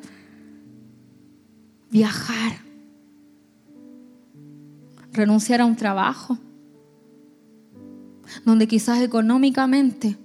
Viajar. 1.89 2.57
Renunciar 5.13 5.61
a 5.61 5.65
un 5.65 5.77
trabajo 5.77 6.37
donde 8.43 8.67
quizás 8.67 9.01
económicamente 9.01 10.17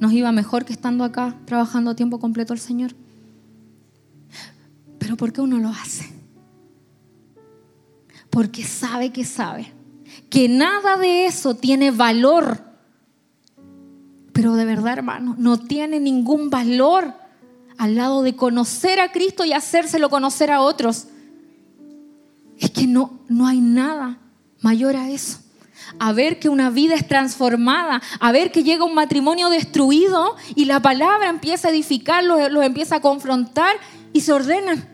nos 0.00 0.12
iba 0.12 0.32
mejor 0.32 0.64
que 0.64 0.72
estando 0.72 1.04
acá 1.04 1.36
trabajando 1.44 1.90
a 1.90 1.94
tiempo 1.94 2.18
completo 2.18 2.54
el 2.54 2.58
Señor. 2.58 2.92
Pero 4.98 5.16
¿por 5.16 5.32
qué 5.32 5.42
uno 5.42 5.58
lo 5.58 5.68
hace? 5.68 6.10
Porque 8.30 8.64
sabe 8.64 9.12
que 9.12 9.24
sabe 9.24 9.72
que 10.30 10.48
nada 10.48 10.96
de 10.96 11.26
eso 11.26 11.54
tiene 11.54 11.90
valor. 11.90 12.64
Pero 14.32 14.54
de 14.54 14.64
verdad, 14.64 14.94
hermano, 14.94 15.34
no 15.38 15.58
tiene 15.58 16.00
ningún 16.00 16.48
valor 16.48 17.12
al 17.76 17.96
lado 17.96 18.22
de 18.22 18.34
conocer 18.34 19.00
a 19.00 19.12
Cristo 19.12 19.44
y 19.44 19.52
hacérselo 19.52 20.08
conocer 20.08 20.50
a 20.50 20.62
otros. 20.62 21.08
Es 22.58 22.70
que 22.70 22.86
no, 22.86 23.20
no 23.28 23.46
hay 23.46 23.60
nada 23.60 24.18
mayor 24.62 24.96
a 24.96 25.10
eso 25.10 25.40
a 25.98 26.12
ver 26.12 26.38
que 26.38 26.48
una 26.48 26.70
vida 26.70 26.94
es 26.94 27.06
transformada, 27.06 28.02
a 28.20 28.32
ver 28.32 28.52
que 28.52 28.62
llega 28.62 28.84
un 28.84 28.94
matrimonio 28.94 29.50
destruido 29.50 30.36
y 30.54 30.66
la 30.66 30.80
palabra 30.80 31.28
empieza 31.28 31.68
a 31.68 31.70
edificar, 31.70 32.24
los, 32.24 32.40
empieza 32.64 32.96
a 32.96 33.00
confrontar 33.00 33.76
y 34.12 34.20
se 34.20 34.32
ordenan. 34.32 34.88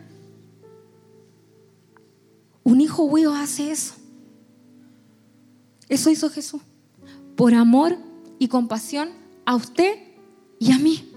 Un 2.63 2.81
hijo 2.81 3.03
huido 3.03 3.33
hace 3.33 3.71
eso. 3.71 3.95
Eso 5.87 6.09
hizo 6.09 6.29
Jesús. 6.29 6.61
Por 7.35 7.53
amor 7.53 7.97
y 8.39 8.47
compasión 8.47 9.09
a 9.45 9.55
usted 9.55 9.99
y 10.59 10.71
a 10.71 10.77
mí. 10.77 11.13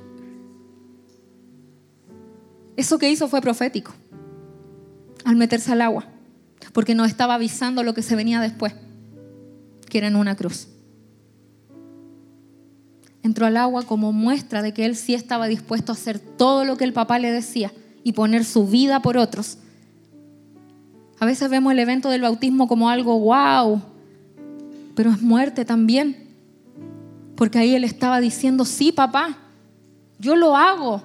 Eso 2.77 2.99
que 2.99 3.11
hizo 3.11 3.29
fue 3.29 3.41
profético 3.41 3.93
al 5.25 5.37
meterse 5.37 5.73
al 5.73 5.83
agua, 5.83 6.07
porque 6.73 6.95
nos 6.95 7.09
estaba 7.09 7.35
avisando 7.35 7.83
lo 7.83 7.95
que 7.95 8.03
se 8.03 8.17
venía 8.17 8.41
después 8.41 8.75
que 9.91 9.99
era 9.99 10.07
en 10.07 10.17
una 10.17 10.35
cruz. 10.35 10.69
Entró 13.23 13.45
al 13.45 13.59
agua 13.59 13.83
como 13.83 14.13
muestra 14.13 14.63
de 14.63 14.73
que 14.73 14.87
él 14.87 14.97
sí 14.97 15.15
estaba 15.15 15.47
dispuesto 15.47 15.93
a 15.93 15.95
hacer 15.95 16.19
todo 16.19 16.65
lo 16.65 16.79
que 16.79 16.85
el 16.85 16.95
papá 16.95 17.19
le 17.19 17.31
decía 17.31 17.71
y 18.03 18.13
poner 18.13 18.47
su 18.47 18.67
vida 18.67 19.03
por 19.03 19.19
otros. 19.19 19.59
A 21.19 21.27
veces 21.27 21.51
vemos 21.51 21.73
el 21.73 21.79
evento 21.79 22.09
del 22.09 22.23
bautismo 22.23 22.67
como 22.67 22.89
algo 22.89 23.19
wow, 23.19 23.83
pero 24.95 25.11
es 25.11 25.21
muerte 25.21 25.67
también. 25.67 26.31
Porque 27.37 27.59
ahí 27.59 27.75
él 27.75 27.85
estaba 27.85 28.21
diciendo, 28.21 28.65
sí, 28.65 28.91
papá, 28.91 29.37
yo 30.19 30.35
lo 30.35 30.57
hago. 30.57 31.03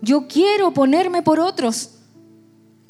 Yo 0.00 0.26
quiero 0.28 0.72
ponerme 0.72 1.22
por 1.22 1.40
otros. 1.40 1.90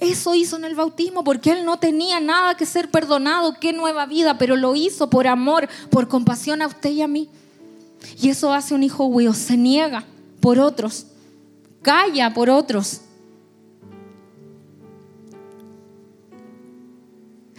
Eso 0.02 0.34
hizo 0.34 0.56
en 0.56 0.64
el 0.64 0.74
bautismo 0.74 1.22
porque 1.22 1.52
él 1.52 1.64
no 1.64 1.78
tenía 1.78 2.18
nada 2.18 2.56
que 2.56 2.66
ser 2.66 2.90
perdonado, 2.90 3.54
qué 3.60 3.72
nueva 3.72 4.04
vida, 4.04 4.36
pero 4.36 4.56
lo 4.56 4.74
hizo 4.74 5.08
por 5.08 5.28
amor, 5.28 5.68
por 5.90 6.08
compasión 6.08 6.60
a 6.60 6.66
usted 6.66 6.90
y 6.90 7.02
a 7.02 7.06
mí. 7.06 7.28
Y 8.20 8.28
eso 8.28 8.52
hace 8.52 8.74
un 8.74 8.82
hijo 8.82 9.04
huío, 9.04 9.32
se 9.32 9.56
niega 9.56 10.04
por 10.40 10.58
otros, 10.58 11.06
calla 11.82 12.34
por 12.34 12.50
otros. 12.50 13.02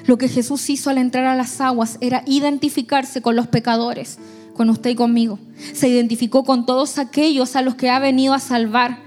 Lo 0.06 0.18
que 0.18 0.28
Jesús 0.28 0.70
hizo 0.70 0.90
al 0.90 0.98
entrar 0.98 1.24
a 1.24 1.38
las 1.38 1.62
aguas 1.62 1.98
era 2.02 2.24
identificarse 2.26 3.22
con 3.22 3.38
los 3.38 3.48
pecadores, 3.48 4.20
con 4.54 4.70
usted 4.70 4.90
y 4.90 4.96
conmigo. 4.96 5.40
Se 5.74 5.88
identificó 5.88 6.44
con 6.44 6.66
todos 6.66 6.98
aquellos 6.98 7.56
a 7.56 7.62
los 7.62 7.76
que 7.76 7.90
ha 7.90 8.00
venido 8.00 8.34
a 8.34 8.40
salvar 8.40 9.03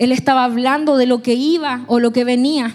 él 0.00 0.12
estaba 0.12 0.44
hablando 0.44 0.96
de 0.96 1.04
lo 1.04 1.22
que 1.22 1.34
iba 1.34 1.84
o 1.86 2.00
lo 2.00 2.10
que 2.10 2.24
venía. 2.24 2.74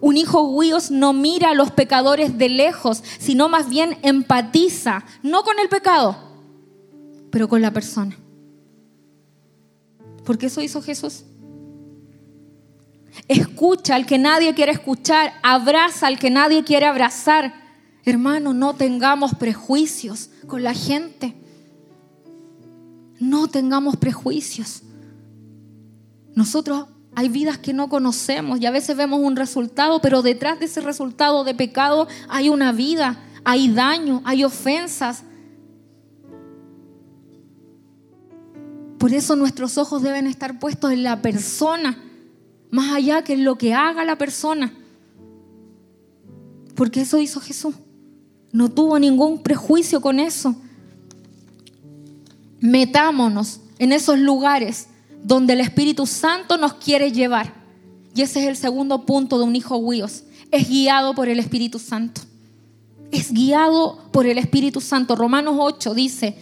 Un 0.00 0.16
hijo 0.16 0.40
huíos 0.40 0.90
no 0.90 1.12
mira 1.12 1.50
a 1.50 1.54
los 1.54 1.70
pecadores 1.70 2.38
de 2.38 2.48
lejos, 2.48 3.04
sino 3.18 3.50
más 3.50 3.68
bien 3.68 3.98
empatiza, 4.00 5.04
no 5.22 5.42
con 5.42 5.58
el 5.58 5.68
pecado, 5.68 6.16
pero 7.30 7.50
con 7.50 7.60
la 7.60 7.70
persona. 7.70 8.16
Porque 10.24 10.46
eso 10.46 10.62
hizo 10.62 10.80
Jesús. 10.80 11.24
Escucha 13.28 13.94
al 13.94 14.06
que 14.06 14.16
nadie 14.16 14.54
quiere 14.54 14.72
escuchar, 14.72 15.34
abraza 15.42 16.06
al 16.06 16.18
que 16.18 16.30
nadie 16.30 16.64
quiere 16.64 16.86
abrazar. 16.86 17.52
Hermano, 18.06 18.54
no 18.54 18.74
tengamos 18.74 19.34
prejuicios 19.34 20.30
con 20.46 20.62
la 20.62 20.72
gente. 20.72 21.34
No 23.20 23.48
tengamos 23.48 23.98
prejuicios. 23.98 24.84
Nosotros 26.38 26.86
hay 27.16 27.28
vidas 27.28 27.58
que 27.58 27.72
no 27.72 27.88
conocemos 27.88 28.60
y 28.60 28.66
a 28.66 28.70
veces 28.70 28.96
vemos 28.96 29.18
un 29.20 29.34
resultado, 29.34 30.00
pero 30.00 30.22
detrás 30.22 30.60
de 30.60 30.66
ese 30.66 30.80
resultado 30.80 31.42
de 31.42 31.52
pecado 31.52 32.06
hay 32.28 32.48
una 32.48 32.70
vida, 32.70 33.18
hay 33.42 33.66
daño, 33.72 34.22
hay 34.24 34.44
ofensas. 34.44 35.24
Por 38.98 39.12
eso 39.12 39.34
nuestros 39.34 39.78
ojos 39.78 40.00
deben 40.00 40.28
estar 40.28 40.60
puestos 40.60 40.92
en 40.92 41.02
la 41.02 41.20
persona, 41.22 41.98
más 42.70 42.92
allá 42.92 43.22
que 43.22 43.32
en 43.32 43.42
lo 43.42 43.58
que 43.58 43.74
haga 43.74 44.04
la 44.04 44.16
persona. 44.16 44.72
Porque 46.76 47.00
eso 47.00 47.18
hizo 47.18 47.40
Jesús. 47.40 47.74
No 48.52 48.70
tuvo 48.70 48.96
ningún 49.00 49.42
prejuicio 49.42 50.00
con 50.00 50.20
eso. 50.20 50.54
Metámonos 52.60 53.60
en 53.80 53.90
esos 53.90 54.20
lugares 54.20 54.86
donde 55.28 55.52
el 55.52 55.60
Espíritu 55.60 56.06
Santo 56.06 56.56
nos 56.56 56.74
quiere 56.74 57.12
llevar. 57.12 57.52
Y 58.14 58.22
ese 58.22 58.40
es 58.40 58.48
el 58.48 58.56
segundo 58.56 59.04
punto 59.04 59.36
de 59.36 59.44
un 59.44 59.54
hijo 59.54 59.76
huíos. 59.76 60.22
Es 60.50 60.70
guiado 60.70 61.14
por 61.14 61.28
el 61.28 61.38
Espíritu 61.38 61.78
Santo. 61.78 62.22
Es 63.10 63.30
guiado 63.30 63.98
por 64.10 64.26
el 64.26 64.38
Espíritu 64.38 64.80
Santo. 64.80 65.16
Romanos 65.16 65.56
8 65.58 65.92
dice, 65.92 66.34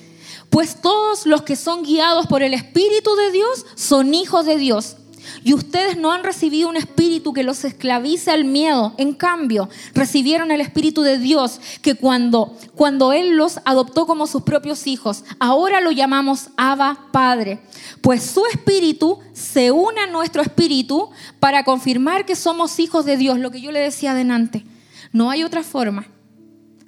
pues 0.51 0.81
todos 0.81 1.27
los 1.27 1.43
que 1.43 1.57
son 1.57 1.83
guiados 1.83 2.29
por 2.29 2.45
el 2.45 2.55
Espíritu 2.55 3.17
de 3.17 3.33
Dios 3.33 3.67
son 3.75 4.15
hijos 4.15 4.47
de 4.47 4.57
Dios. 4.57 4.97
Y 5.45 5.55
ustedes 5.55 5.97
no 5.97 6.13
han 6.13 6.25
recibido 6.25 6.69
un 6.69 6.77
espíritu 6.77 7.33
que 7.33 7.43
los 7.43 7.65
esclavice 7.65 8.31
al 8.31 8.45
miedo. 8.45 8.95
En 8.99 9.13
cambio, 9.13 9.69
recibieron 9.95 10.51
el 10.51 10.61
espíritu 10.61 11.03
de 11.03 11.19
Dios 11.19 11.61
que 11.83 11.95
cuando, 11.95 12.57
cuando 12.75 13.13
Él 13.13 13.37
los 13.37 13.61
adoptó 13.65 14.07
como 14.07 14.27
sus 14.27 14.43
propios 14.43 14.87
hijos, 14.87 15.25
ahora 15.39 15.81
lo 15.81 15.91
llamamos 15.91 16.49
Abba 16.57 17.09
Padre. 17.13 17.61
Pues 18.01 18.23
su 18.23 18.45
espíritu 18.47 19.19
se 19.33 19.71
une 19.71 20.01
a 20.01 20.07
nuestro 20.07 20.43
espíritu 20.43 21.11
para 21.41 21.65
confirmar 21.65 22.27
que 22.27 22.37
somos 22.37 22.79
hijos 22.79 23.05
de 23.05 23.17
Dios. 23.17 23.39
Lo 23.39 23.51
que 23.51 23.61
yo 23.61 23.73
le 23.73 23.81
decía 23.81 24.13
adelante. 24.13 24.65
No 25.13 25.31
hay 25.31 25.45
otra 25.45 25.63
forma 25.63 26.09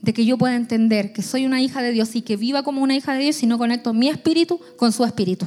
de 0.02 0.12
que 0.12 0.24
yo 0.24 0.38
pueda 0.38 0.54
entender 0.54 1.12
que 1.12 1.22
soy 1.22 1.44
una 1.46 1.60
hija 1.60 1.82
de 1.82 1.92
Dios 1.92 2.14
y 2.14 2.22
que 2.22 2.36
viva 2.36 2.62
como 2.62 2.82
una 2.82 2.94
hija 2.94 3.14
de 3.14 3.20
Dios 3.20 3.36
si 3.36 3.46
no 3.46 3.58
conecto 3.58 3.92
mi 3.92 4.08
espíritu 4.08 4.60
con 4.76 4.92
su 4.92 5.04
espíritu. 5.04 5.46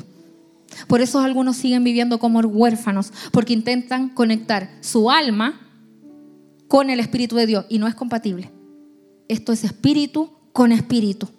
Por 0.88 1.02
eso 1.02 1.20
algunos 1.20 1.58
siguen 1.58 1.84
viviendo 1.84 2.20
como 2.20 2.40
huérfanos, 2.40 3.12
porque 3.32 3.54
intentan 3.54 4.10
conectar 4.10 4.70
su 4.82 5.10
alma 5.10 5.60
con 6.68 6.90
el 6.90 7.00
Espíritu 7.00 7.36
de 7.36 7.46
Dios 7.46 7.66
y 7.70 7.80
no 7.80 7.88
es 7.88 7.96
compatible. 7.96 8.52
Esto 9.28 9.54
es 9.54 9.64
espíritu 9.64 10.32
con 10.54 10.72
espíritu. 10.72 11.30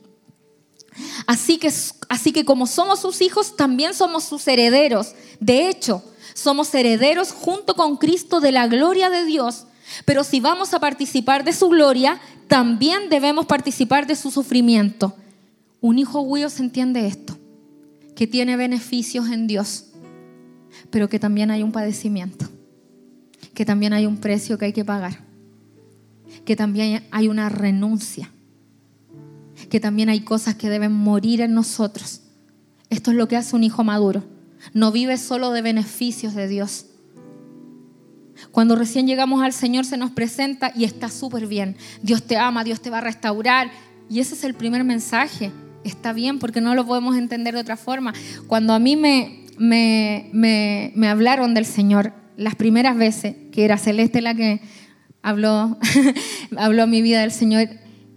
Así 1.26 1.58
que, 1.58 1.72
así 2.08 2.32
que 2.32 2.44
como 2.44 2.66
somos 2.66 3.00
sus 3.00 3.20
hijos, 3.22 3.56
también 3.56 3.94
somos 3.94 4.24
sus 4.24 4.46
herederos. 4.46 5.14
De 5.40 5.68
hecho, 5.68 6.02
somos 6.34 6.74
herederos 6.74 7.32
junto 7.32 7.74
con 7.74 7.96
Cristo 7.96 8.40
de 8.40 8.52
la 8.52 8.66
gloria 8.66 9.10
de 9.10 9.24
Dios. 9.24 9.66
Pero 10.04 10.24
si 10.24 10.40
vamos 10.40 10.72
a 10.74 10.80
participar 10.80 11.44
de 11.44 11.52
su 11.52 11.68
gloria, 11.68 12.20
también 12.48 13.08
debemos 13.08 13.46
participar 13.46 14.06
de 14.06 14.16
su 14.16 14.30
sufrimiento. 14.30 15.14
Un 15.80 15.98
hijo 15.98 16.20
huyo 16.20 16.48
se 16.48 16.62
entiende 16.62 17.06
esto 17.06 17.36
que 18.22 18.28
tiene 18.28 18.56
beneficios 18.56 19.30
en 19.30 19.48
Dios, 19.48 19.86
pero 20.90 21.08
que 21.08 21.18
también 21.18 21.50
hay 21.50 21.64
un 21.64 21.72
padecimiento, 21.72 22.48
que 23.52 23.64
también 23.64 23.92
hay 23.92 24.06
un 24.06 24.18
precio 24.18 24.58
que 24.58 24.66
hay 24.66 24.72
que 24.72 24.84
pagar, 24.84 25.24
que 26.44 26.54
también 26.54 27.02
hay 27.10 27.26
una 27.26 27.48
renuncia, 27.48 28.30
que 29.68 29.80
también 29.80 30.08
hay 30.08 30.20
cosas 30.20 30.54
que 30.54 30.70
deben 30.70 30.92
morir 30.92 31.40
en 31.40 31.52
nosotros. 31.52 32.20
Esto 32.90 33.10
es 33.10 33.16
lo 33.16 33.26
que 33.26 33.36
hace 33.36 33.56
un 33.56 33.64
hijo 33.64 33.82
maduro. 33.82 34.22
No 34.72 34.92
vive 34.92 35.18
solo 35.18 35.50
de 35.50 35.62
beneficios 35.62 36.36
de 36.36 36.46
Dios. 36.46 36.86
Cuando 38.52 38.76
recién 38.76 39.08
llegamos 39.08 39.42
al 39.42 39.52
Señor 39.52 39.84
se 39.84 39.96
nos 39.96 40.12
presenta 40.12 40.70
y 40.76 40.84
está 40.84 41.08
súper 41.08 41.48
bien. 41.48 41.76
Dios 42.02 42.22
te 42.22 42.36
ama, 42.36 42.62
Dios 42.62 42.80
te 42.80 42.88
va 42.90 42.98
a 42.98 43.00
restaurar. 43.00 43.72
Y 44.08 44.20
ese 44.20 44.36
es 44.36 44.44
el 44.44 44.54
primer 44.54 44.84
mensaje 44.84 45.50
está 45.84 46.12
bien 46.12 46.38
porque 46.38 46.60
no 46.60 46.74
lo 46.74 46.86
podemos 46.86 47.16
entender 47.16 47.54
de 47.54 47.60
otra 47.60 47.76
forma. 47.76 48.12
Cuando 48.46 48.72
a 48.72 48.78
mí 48.78 48.96
me, 48.96 49.44
me, 49.58 50.30
me, 50.32 51.08
hablaron 51.08 51.54
del 51.54 51.66
Señor 51.66 52.12
las 52.36 52.54
primeras 52.54 52.96
veces, 52.96 53.36
que 53.52 53.64
era 53.64 53.78
Celeste 53.78 54.20
la 54.20 54.34
que 54.34 54.60
habló, 55.22 55.78
habló 56.56 56.86
mi 56.86 57.02
vida 57.02 57.20
del 57.20 57.32
Señor, 57.32 57.68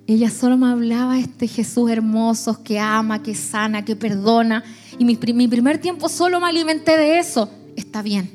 ella 0.08 0.30
solo 0.30 0.58
me 0.58 0.68
hablaba 0.68 1.20
este 1.20 1.48
Jesús 1.48 1.90
hermoso, 1.90 2.64
que 2.64 2.80
ama, 2.80 3.24
que 3.24 3.34
sana, 3.34 3.84
que 3.84 3.96
perdona. 3.96 4.64
Y 5.00 5.06
mi, 5.06 5.18
mi 5.34 5.48
primer 5.48 5.80
tiempo 5.80 6.10
solo 6.10 6.40
me 6.40 6.48
alimenté 6.48 6.96
de 6.98 7.20
eso. 7.20 7.50
Está 7.76 8.02
bien. 8.02 8.30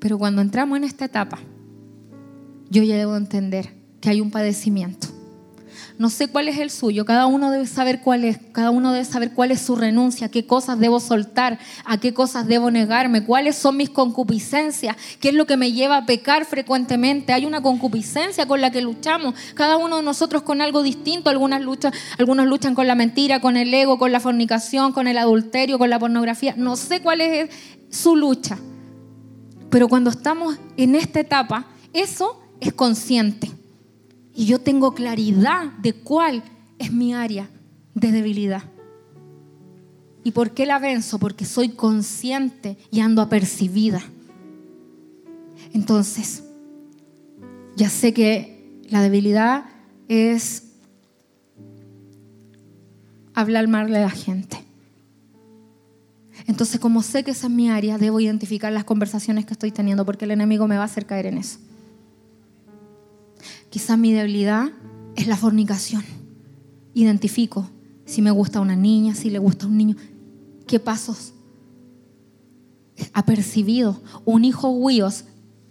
Pero 0.00 0.18
cuando 0.18 0.40
entramos 0.40 0.78
en 0.78 0.84
esta 0.84 1.04
etapa, 1.04 1.38
yo 2.70 2.82
ya 2.82 2.96
debo 2.96 3.16
entender 3.16 3.74
que 4.00 4.08
hay 4.08 4.20
un 4.20 4.30
padecimiento 4.30 5.07
no 5.98 6.10
sé 6.10 6.28
cuál 6.28 6.48
es 6.48 6.58
el 6.58 6.70
suyo, 6.70 7.04
cada 7.04 7.26
uno 7.26 7.50
debe 7.50 7.66
saber 7.66 8.00
cuál 8.00 8.24
es, 8.24 8.38
cada 8.52 8.70
uno 8.70 8.92
debe 8.92 9.04
saber 9.04 9.32
cuál 9.32 9.50
es 9.50 9.60
su 9.60 9.76
renuncia, 9.76 10.28
qué 10.28 10.46
cosas 10.46 10.78
debo 10.78 11.00
soltar, 11.00 11.58
a 11.84 11.98
qué 11.98 12.14
cosas 12.14 12.46
debo 12.46 12.70
negarme, 12.70 13.24
cuáles 13.24 13.56
son 13.56 13.76
mis 13.76 13.90
concupiscencias, 13.90 14.96
qué 15.20 15.30
es 15.30 15.34
lo 15.34 15.46
que 15.46 15.56
me 15.56 15.72
lleva 15.72 15.98
a 15.98 16.06
pecar 16.06 16.44
frecuentemente. 16.44 17.32
Hay 17.32 17.46
una 17.46 17.62
concupiscencia 17.62 18.46
con 18.46 18.60
la 18.60 18.70
que 18.70 18.80
luchamos, 18.80 19.34
cada 19.54 19.76
uno 19.76 19.96
de 19.96 20.02
nosotros 20.02 20.42
con 20.42 20.60
algo 20.60 20.82
distinto, 20.82 21.30
algunas 21.30 21.60
luchan, 21.60 21.92
algunos 22.18 22.46
luchan 22.46 22.74
con 22.74 22.86
la 22.86 22.94
mentira, 22.94 23.40
con 23.40 23.56
el 23.56 23.72
ego, 23.72 23.98
con 23.98 24.12
la 24.12 24.20
fornicación, 24.20 24.92
con 24.92 25.08
el 25.08 25.18
adulterio, 25.18 25.78
con 25.78 25.90
la 25.90 25.98
pornografía. 25.98 26.54
No 26.56 26.76
sé 26.76 27.00
cuál 27.00 27.20
es 27.20 27.50
su 27.90 28.16
lucha. 28.16 28.58
Pero 29.70 29.88
cuando 29.88 30.10
estamos 30.10 30.56
en 30.76 30.94
esta 30.94 31.20
etapa, 31.20 31.66
eso 31.92 32.40
es 32.60 32.72
consciente. 32.72 33.57
Y 34.38 34.46
yo 34.46 34.60
tengo 34.60 34.94
claridad 34.94 35.64
de 35.78 35.94
cuál 35.94 36.44
es 36.78 36.92
mi 36.92 37.12
área 37.12 37.50
de 37.96 38.12
debilidad. 38.12 38.62
¿Y 40.22 40.30
por 40.30 40.52
qué 40.52 40.64
la 40.64 40.78
venzo? 40.78 41.18
Porque 41.18 41.44
soy 41.44 41.70
consciente 41.70 42.76
y 42.92 43.00
ando 43.00 43.20
apercibida. 43.20 44.00
Entonces, 45.72 46.44
ya 47.74 47.90
sé 47.90 48.14
que 48.14 48.80
la 48.88 49.02
debilidad 49.02 49.64
es 50.06 50.68
hablar 53.34 53.66
mal 53.66 53.90
de 53.90 54.00
la 54.02 54.10
gente. 54.10 54.56
Entonces, 56.46 56.78
como 56.78 57.02
sé 57.02 57.24
que 57.24 57.32
esa 57.32 57.48
es 57.48 57.52
mi 57.52 57.70
área, 57.70 57.98
debo 57.98 58.20
identificar 58.20 58.72
las 58.72 58.84
conversaciones 58.84 59.46
que 59.46 59.54
estoy 59.54 59.72
teniendo 59.72 60.06
porque 60.06 60.26
el 60.26 60.30
enemigo 60.30 60.68
me 60.68 60.76
va 60.76 60.82
a 60.82 60.86
hacer 60.86 61.06
caer 61.06 61.26
en 61.26 61.38
eso. 61.38 61.58
Quizás 63.78 63.96
mi 63.96 64.12
debilidad 64.12 64.72
es 65.14 65.28
la 65.28 65.36
fornicación. 65.36 66.04
Identifico 66.94 67.70
si 68.06 68.22
me 68.22 68.32
gusta 68.32 68.60
una 68.60 68.74
niña, 68.74 69.14
si 69.14 69.30
le 69.30 69.38
gusta 69.38 69.68
un 69.68 69.76
niño. 69.76 69.94
¿Qué 70.66 70.80
pasos 70.80 71.32
ha 73.12 73.24
percibido? 73.24 74.02
Un 74.24 74.44
hijo 74.44 74.70
huíos 74.70 75.26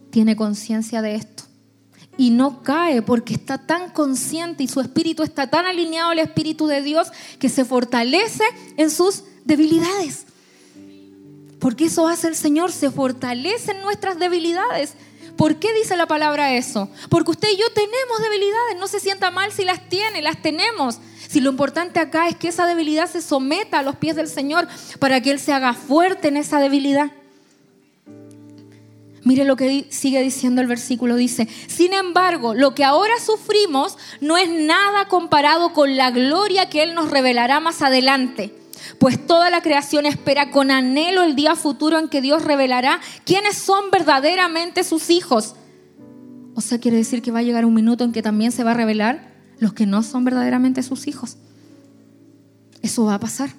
tiene 0.09 0.37
conciencia 0.37 1.01
de 1.01 1.15
esto. 1.15 1.43
Y 2.17 2.29
no 2.29 2.63
cae 2.63 3.01
porque 3.01 3.33
está 3.33 3.57
tan 3.57 3.89
consciente 3.89 4.63
y 4.63 4.69
su 4.69 4.79
espíritu 4.79 5.23
está 5.23 5.49
tan 5.49 5.65
alineado 5.65 6.11
al 6.11 6.19
espíritu 6.19 6.65
de 6.65 6.81
Dios 6.81 7.09
que 7.39 7.49
se 7.49 7.65
fortalece 7.65 8.45
en 8.77 8.89
sus 8.89 9.25
debilidades. 9.43 10.27
Porque 11.59 11.87
eso 11.87 12.07
hace 12.07 12.29
el 12.29 12.37
Señor, 12.37 12.71
se 12.71 12.89
fortalece 12.89 13.71
en 13.71 13.81
nuestras 13.81 14.17
debilidades. 14.17 14.93
¿Por 15.37 15.57
qué 15.57 15.71
dice 15.73 15.95
la 15.95 16.07
palabra 16.07 16.55
eso? 16.55 16.89
Porque 17.09 17.31
usted 17.31 17.49
y 17.53 17.57
yo 17.57 17.69
tenemos 17.71 18.21
debilidades, 18.21 18.77
no 18.79 18.87
se 18.87 18.99
sienta 18.99 19.29
mal 19.29 19.51
si 19.51 19.63
las 19.63 19.87
tiene, 19.87 20.21
las 20.21 20.41
tenemos. 20.41 20.99
Si 21.29 21.41
lo 21.41 21.51
importante 21.51 21.99
acá 21.99 22.27
es 22.27 22.35
que 22.35 22.47
esa 22.47 22.65
debilidad 22.65 23.09
se 23.09 23.21
someta 23.21 23.79
a 23.79 23.83
los 23.83 23.95
pies 23.97 24.15
del 24.15 24.27
Señor 24.27 24.67
para 24.99 25.21
que 25.21 25.31
Él 25.31 25.39
se 25.39 25.53
haga 25.53 25.73
fuerte 25.73 26.29
en 26.29 26.37
esa 26.37 26.59
debilidad. 26.59 27.11
Mire 29.23 29.43
lo 29.43 29.57
que 29.57 29.87
sigue 29.89 30.21
diciendo 30.21 30.61
el 30.61 30.67
versículo, 30.67 31.15
dice, 31.15 31.47
sin 31.67 31.93
embargo, 31.93 32.55
lo 32.55 32.73
que 32.73 32.85
ahora 32.85 33.13
sufrimos 33.23 33.97
no 34.21 34.37
es 34.37 34.49
nada 34.49 35.07
comparado 35.07 35.73
con 35.73 35.97
la 35.97 36.11
gloria 36.11 36.69
que 36.69 36.81
Él 36.81 36.95
nos 36.95 37.11
revelará 37.11 37.59
más 37.59 37.81
adelante 37.81 38.53
pues 38.99 39.25
toda 39.25 39.49
la 39.49 39.61
creación 39.61 40.05
espera 40.05 40.51
con 40.51 40.71
anhelo 40.71 41.23
el 41.23 41.35
día 41.35 41.55
futuro 41.55 41.99
en 41.99 42.09
que 42.09 42.21
Dios 42.21 42.43
revelará 42.43 42.99
quiénes 43.25 43.57
son 43.57 43.91
verdaderamente 43.91 44.83
sus 44.83 45.09
hijos. 45.09 45.55
O 46.55 46.61
sea, 46.61 46.79
quiere 46.79 46.97
decir 46.97 47.21
que 47.21 47.31
va 47.31 47.39
a 47.39 47.43
llegar 47.43 47.65
un 47.65 47.73
minuto 47.73 48.03
en 48.03 48.11
que 48.11 48.21
también 48.21 48.51
se 48.51 48.63
va 48.63 48.71
a 48.71 48.75
revelar 48.75 49.33
los 49.59 49.73
que 49.73 49.85
no 49.85 50.03
son 50.03 50.25
verdaderamente 50.25 50.83
sus 50.83 51.07
hijos. 51.07 51.37
Eso 52.81 53.05
va 53.05 53.15
a 53.15 53.19
pasar. 53.19 53.51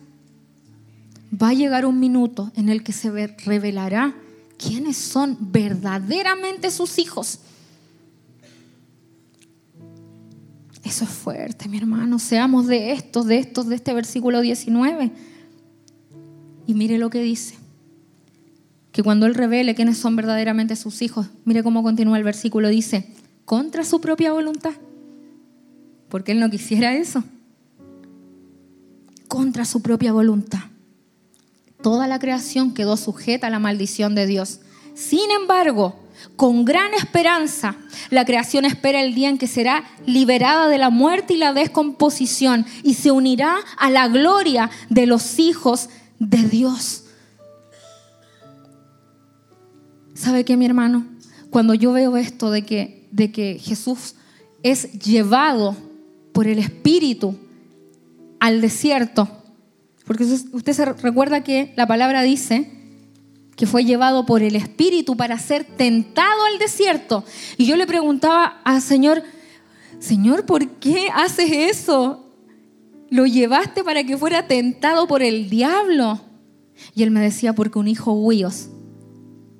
Va 1.30 1.50
a 1.50 1.54
llegar 1.54 1.86
un 1.86 2.00
minuto 2.00 2.50
en 2.56 2.68
el 2.68 2.82
que 2.82 2.92
se 2.92 3.10
revelará 3.44 4.14
quiénes 4.58 4.96
son 4.96 5.36
verdaderamente 5.40 6.70
sus 6.70 6.98
hijos. 6.98 7.40
Eso 10.88 11.04
es 11.04 11.10
fuerte, 11.10 11.68
mi 11.68 11.76
hermano. 11.76 12.18
Seamos 12.18 12.66
de 12.66 12.92
estos, 12.92 13.26
de 13.26 13.36
estos, 13.36 13.68
de 13.68 13.74
este 13.76 13.92
versículo 13.92 14.40
19. 14.40 15.10
Y 16.66 16.72
mire 16.72 16.96
lo 16.96 17.10
que 17.10 17.20
dice. 17.20 17.56
Que 18.90 19.02
cuando 19.02 19.26
Él 19.26 19.34
revele 19.34 19.74
quiénes 19.74 19.98
son 19.98 20.16
verdaderamente 20.16 20.76
sus 20.76 21.02
hijos, 21.02 21.26
mire 21.44 21.62
cómo 21.62 21.82
continúa 21.82 22.16
el 22.16 22.24
versículo, 22.24 22.70
dice, 22.70 23.12
contra 23.44 23.84
su 23.84 24.00
propia 24.00 24.32
voluntad. 24.32 24.72
Porque 26.08 26.32
Él 26.32 26.40
no 26.40 26.48
quisiera 26.48 26.96
eso. 26.96 27.22
Contra 29.28 29.66
su 29.66 29.82
propia 29.82 30.14
voluntad. 30.14 30.62
Toda 31.82 32.08
la 32.08 32.18
creación 32.18 32.72
quedó 32.72 32.96
sujeta 32.96 33.48
a 33.48 33.50
la 33.50 33.58
maldición 33.58 34.14
de 34.14 34.26
Dios. 34.26 34.60
Sin 34.94 35.30
embargo, 35.38 36.00
con 36.36 36.64
gran 36.64 36.94
esperanza, 36.94 37.76
la 38.10 38.24
creación 38.24 38.64
espera 38.64 39.02
el 39.02 39.14
día 39.14 39.28
en 39.28 39.38
que 39.38 39.46
será 39.46 39.84
liberada 40.06 40.68
de 40.68 40.78
la 40.78 40.90
muerte 40.90 41.34
y 41.34 41.36
la 41.36 41.52
descomposición 41.52 42.66
y 42.82 42.94
se 42.94 43.10
unirá 43.10 43.56
a 43.76 43.90
la 43.90 44.08
gloria 44.08 44.70
de 44.88 45.06
los 45.06 45.38
hijos 45.38 45.88
de 46.18 46.38
Dios. 46.38 47.04
¿Sabe 50.14 50.44
qué, 50.44 50.56
mi 50.56 50.66
hermano? 50.66 51.06
Cuando 51.50 51.74
yo 51.74 51.92
veo 51.92 52.16
esto 52.16 52.50
de 52.50 52.62
que, 52.62 53.08
de 53.10 53.30
que 53.30 53.58
Jesús 53.58 54.14
es 54.62 54.92
llevado 54.92 55.76
por 56.32 56.46
el 56.46 56.58
Espíritu 56.58 57.36
al 58.40 58.60
desierto, 58.60 59.28
porque 60.04 60.24
usted 60.24 60.72
se 60.72 60.84
recuerda 60.84 61.44
que 61.44 61.72
la 61.76 61.86
palabra 61.86 62.22
dice 62.22 62.77
que 63.58 63.66
fue 63.66 63.84
llevado 63.84 64.24
por 64.24 64.44
el 64.44 64.54
Espíritu 64.54 65.16
para 65.16 65.36
ser 65.36 65.64
tentado 65.64 66.44
al 66.44 66.60
desierto. 66.60 67.24
Y 67.56 67.66
yo 67.66 67.74
le 67.74 67.88
preguntaba 67.88 68.60
al 68.62 68.80
Señor, 68.80 69.24
Señor, 69.98 70.46
¿por 70.46 70.68
qué 70.78 71.08
haces 71.12 71.50
eso? 71.50 72.24
Lo 73.10 73.26
llevaste 73.26 73.82
para 73.82 74.04
que 74.04 74.16
fuera 74.16 74.46
tentado 74.46 75.08
por 75.08 75.24
el 75.24 75.50
diablo. 75.50 76.20
Y 76.94 77.02
él 77.02 77.10
me 77.10 77.20
decía, 77.20 77.52
porque 77.52 77.80
un 77.80 77.88
hijo 77.88 78.12
huíos 78.12 78.68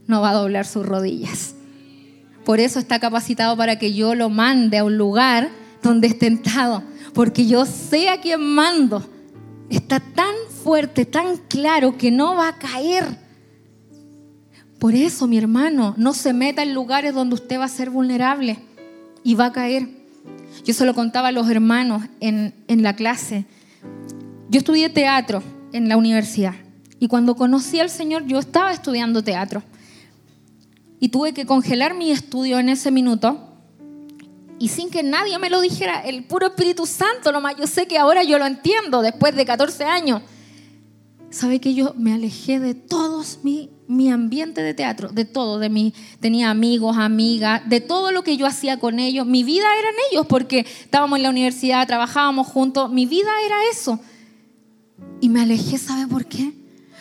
no 0.07 0.21
va 0.21 0.31
a 0.31 0.35
doblar 0.35 0.65
sus 0.65 0.87
rodillas. 0.87 1.57
Por 2.45 2.61
eso 2.61 2.79
está 2.79 3.01
capacitado 3.01 3.57
para 3.57 3.81
que 3.81 3.95
yo 3.95 4.15
lo 4.15 4.31
mande 4.31 4.79
a 4.79 4.85
un 4.85 4.97
lugar 4.97 5.51
donde 5.83 6.07
es 6.07 6.17
tentado, 6.17 6.85
porque 7.15 7.49
yo 7.49 7.67
sé 7.67 8.11
a 8.11 8.21
quién 8.21 8.41
mando. 8.41 9.05
Está 9.71 9.99
tan 9.99 10.37
fuerte, 10.63 11.05
tan 11.05 11.37
claro 11.49 11.99
que 11.99 12.13
no 12.13 12.37
va 12.37 12.47
a 12.47 12.59
caer 12.59 13.28
por 14.79 14.95
eso, 14.95 15.27
mi 15.27 15.39
hermano, 15.39 15.95
no 15.97 16.15
se 16.15 16.33
meta 16.33 16.63
en 16.63 16.75
lugares 16.75 17.15
donde 17.15 17.35
usted 17.35 17.59
va 17.59 17.65
a 17.65 17.69
ser 17.69 17.91
vulnerable 17.91 18.59
y 19.25 19.35
va 19.35 19.47
a 19.47 19.53
caer. 19.53 19.89
Yo 20.65 20.75
se 20.75 20.87
lo 20.87 20.95
contaba 20.95 21.29
a 21.29 21.33
los 21.33 21.51
hermanos 21.51 22.03
en, 22.21 22.55
en 22.69 22.83
la 22.83 22.95
clase. 22.95 23.45
Yo 24.49 24.59
estudié 24.59 24.89
teatro 24.89 25.43
en 25.73 25.89
la 25.89 25.97
universidad 25.97 26.55
y 27.01 27.09
cuando 27.09 27.35
conocí 27.35 27.81
al 27.81 27.91
Señor 27.91 28.25
yo 28.27 28.39
estaba 28.39 28.73
estudiando 28.73 29.23
teatro 29.23 29.63
y 31.01 31.09
tuve 31.09 31.33
que 31.33 31.47
congelar 31.47 31.95
mi 31.95 32.11
estudio 32.11 32.59
en 32.59 32.69
ese 32.69 32.91
minuto 32.91 33.49
y 34.59 34.69
sin 34.69 34.91
que 34.91 35.03
nadie 35.03 35.39
me 35.39 35.51
lo 35.51 35.61
dijera, 35.61 36.01
el 36.01 36.25
puro 36.25 36.49
Espíritu 36.49 36.87
Santo 36.87 37.31
nomás, 37.31 37.57
yo 37.57 37.67
sé 37.67 37.87
que 37.87 37.99
ahora 37.99 38.25
yo 38.25 38.39
lo 38.39 38.47
entiendo 38.47 39.03
después 39.03 39.37
de 39.37 39.45
14 39.45 39.85
años. 39.85 40.23
¿Sabe 41.31 41.61
que 41.61 41.75
yo 41.75 41.95
me 41.97 42.13
alejé 42.13 42.61
de 42.61 42.75
todos 42.75 43.41
mis 43.43 43.69
mi 43.89 44.11
ambiente 44.11 44.63
de 44.63 44.75
teatro, 44.75 45.09
de 45.09 45.25
todo, 45.25 45.59
de 45.59 45.71
mi, 45.71 45.95
tenía 46.21 46.51
amigos, 46.51 46.99
amigas, 46.99 47.63
de 47.69 47.81
todo 47.81 48.13
lo 48.13 48.23
que 48.23 48.37
yo 48.37 48.47
hacía 48.47 48.79
con 48.79 48.99
ellos. 48.99 49.27
Mi 49.27 49.43
vida 49.43 49.67
eran 49.79 49.95
ellos 50.11 50.27
porque 50.27 50.61
estábamos 50.61 51.17
en 51.17 51.23
la 51.23 51.31
universidad, 51.31 51.87
trabajábamos 51.87 52.47
juntos, 52.47 52.93
mi 52.93 53.07
vida 53.07 53.31
era 53.45 53.57
eso. 53.73 53.99
Y 55.21 55.31
me 55.31 55.41
alejé, 55.41 55.79
¿sabe 55.79 56.07
por 56.07 56.27
qué? 56.27 56.53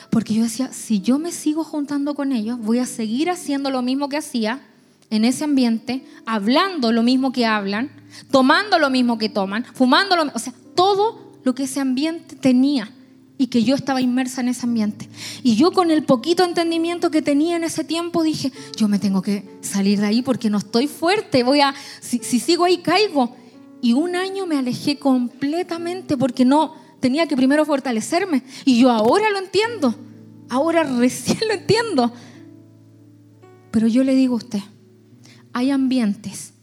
Porque 0.09 0.33
yo 0.33 0.43
decía, 0.43 0.71
si 0.71 1.01
yo 1.01 1.19
me 1.19 1.33
sigo 1.33 1.65
juntando 1.65 2.15
con 2.15 2.31
ellos, 2.31 2.57
voy 2.57 2.79
a 2.79 2.85
seguir 2.85 3.29
haciendo 3.29 3.69
lo 3.69 3.81
mismo 3.81 4.07
que 4.07 4.17
hacía 4.17 4.61
en 5.09 5.25
ese 5.25 5.43
ambiente, 5.43 6.05
hablando 6.25 6.93
lo 6.93 7.03
mismo 7.03 7.33
que 7.33 7.45
hablan, 7.45 7.91
tomando 8.31 8.79
lo 8.79 8.89
mismo 8.89 9.17
que 9.17 9.27
toman, 9.27 9.65
fumando 9.73 10.15
lo 10.15 10.23
mismo, 10.23 10.37
o 10.37 10.39
sea, 10.39 10.53
todo 10.73 11.33
lo 11.43 11.53
que 11.53 11.63
ese 11.63 11.81
ambiente 11.81 12.37
tenía 12.37 12.91
y 13.37 13.47
que 13.47 13.63
yo 13.63 13.75
estaba 13.75 14.01
inmersa 14.01 14.41
en 14.41 14.49
ese 14.49 14.65
ambiente. 14.65 15.07
Y 15.43 15.55
yo 15.55 15.71
con 15.71 15.91
el 15.91 16.03
poquito 16.03 16.43
entendimiento 16.43 17.11
que 17.11 17.21
tenía 17.21 17.55
en 17.55 17.63
ese 17.63 17.83
tiempo 17.83 18.23
dije, 18.23 18.51
yo 18.75 18.87
me 18.87 18.99
tengo 18.99 19.21
que 19.21 19.47
salir 19.61 19.99
de 19.99 20.07
ahí 20.07 20.21
porque 20.21 20.49
no 20.49 20.57
estoy 20.57 20.87
fuerte, 20.87 21.43
voy 21.43 21.61
a, 21.61 21.73
si, 22.01 22.19
sigo 22.19 22.65
ahí 22.65 22.77
caigo. 22.79 23.35
Y 23.81 23.93
un 23.93 24.15
año 24.15 24.47
me 24.47 24.57
alejé 24.57 24.97
completamente 24.97 26.17
porque 26.17 26.45
no 26.45 26.73
tenía 26.99 27.27
que 27.27 27.35
primero 27.35 27.63
fortalecerme. 27.63 28.43
Y 28.65 28.79
yo 28.79 28.89
ahora 28.89 29.29
lo 29.29 29.37
entiendo, 29.37 29.95
ahora 30.49 30.83
recién 30.97 31.39
lo 31.47 31.53
entiendo. 31.53 32.13
Pero 33.69 33.87
yo 33.87 34.03
le 34.03 34.15
digo 34.15 34.33
a 34.33 34.37
usted, 34.37 34.61
hay 35.53 35.69
ambientes 35.69 36.53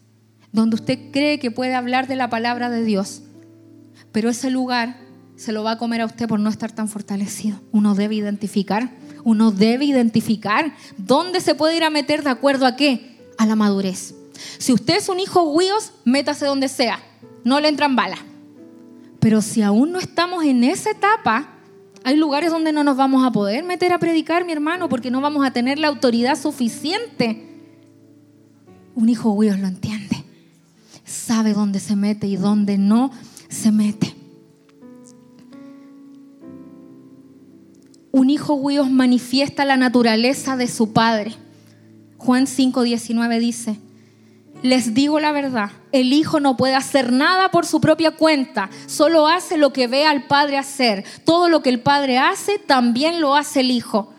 donde 0.51 0.75
usted 0.77 1.11
cree 1.13 1.39
que 1.39 1.51
puede 1.51 1.75
hablar 1.75 2.09
de 2.09 2.17
la 2.17 2.31
palabra 2.31 2.71
de 2.71 2.85
Dios, 2.85 3.23
pero 4.13 4.31
ese 4.31 4.51
lugar 4.51 5.04
se 5.37 5.53
lo 5.53 5.63
va 5.63 5.73
a 5.73 5.79
comer 5.79 6.01
a 6.01 6.07
usted 6.07 6.29
por 6.29 6.41
no 6.41 6.51
estar 6.51 6.73
tan 6.73 6.89
fortalecido. 6.89 7.61
Uno 7.73 7.95
debe 7.95 8.15
identificar, 8.15 8.91
uno 9.25 9.51
debe 9.51 9.85
identificar 9.85 10.75
dónde 10.97 11.41
se 11.41 11.55
puede 11.55 11.77
ir 11.77 11.85
a 11.85 11.91
meter 11.91 12.23
de 12.23 12.31
acuerdo 12.31 12.67
a 12.67 12.77
qué, 12.77 13.19
a 13.39 13.47
la 13.47 13.57
madurez. 13.57 14.15
Si 14.59 14.73
usted 14.73 14.97
es 14.97 15.09
un 15.09 15.21
hijo 15.21 15.43
huíos, 15.43 15.93
métase 16.05 16.47
donde 16.47 16.69
sea, 16.69 17.01
no 17.45 17.61
le 17.61 17.69
entran 17.69 17.97
balas. 17.97 18.21
Pero 19.21 19.41
si 19.41 19.63
aún 19.63 19.93
no 19.93 19.99
estamos 19.99 20.45
en 20.45 20.65
esa 20.65 20.91
etapa, 20.91 21.49
hay 22.05 22.17
lugares 22.17 22.51
donde 22.51 22.73
no 22.73 22.85
nos 22.85 22.97
vamos 22.97 23.27
a 23.27 23.33
poder 23.33 23.65
meter 23.65 23.93
a 23.93 23.99
predicar, 23.99 24.45
mi 24.45 24.53
hermano, 24.53 24.89
porque 24.89 25.11
no 25.11 25.21
vamos 25.21 25.47
a 25.47 25.53
tener 25.53 25.79
la 25.79 25.89
autoridad 25.89 26.39
suficiente. 26.39 27.49
Un 28.95 29.09
hijo 29.09 29.31
huíos 29.31 29.59
lo 29.59 29.67
entiende, 29.67 30.23
sabe 31.05 31.55
dónde 31.55 31.81
se 31.81 31.97
mete 31.97 32.27
y 32.27 32.37
dónde 32.37 32.77
no 32.77 33.11
se 33.49 33.73
mete. 33.73 34.14
Un 38.15 38.31
hijo 38.31 38.55
huíos 38.55 38.93
manifiesta 38.93 39.65
la 39.65 39.77
naturaleza 39.77 40.57
de 40.57 40.69
su 40.69 40.93
padre. 40.93 41.35
Juan 42.17 42.47
5:19 42.47 43.41
dice, 43.41 43.81
les 44.63 44.95
digo 44.95 45.19
la 45.19 45.33
verdad, 45.33 45.73
el 45.91 46.13
hijo 46.13 46.39
no 46.39 46.57
puede 46.57 46.77
hacer 46.77 47.13
nada 47.13 47.51
por 47.51 47.67
su 47.67 47.81
propia 47.81 48.13
cuenta, 48.13 48.71
solo 48.87 49.27
hace 49.27 49.59
lo 49.59 49.73
que 49.73 49.89
ve 49.89 50.07
al 50.07 50.29
padre 50.29 50.59
hacer. 50.59 51.05
Todo 51.25 51.49
lo 51.49 51.61
que 51.61 51.71
el 51.71 51.81
padre 51.81 52.19
hace, 52.19 52.61
también 52.61 53.21
lo 53.21 53.35
hace 53.35 53.61
el 53.61 53.73
hijo. 53.73 54.13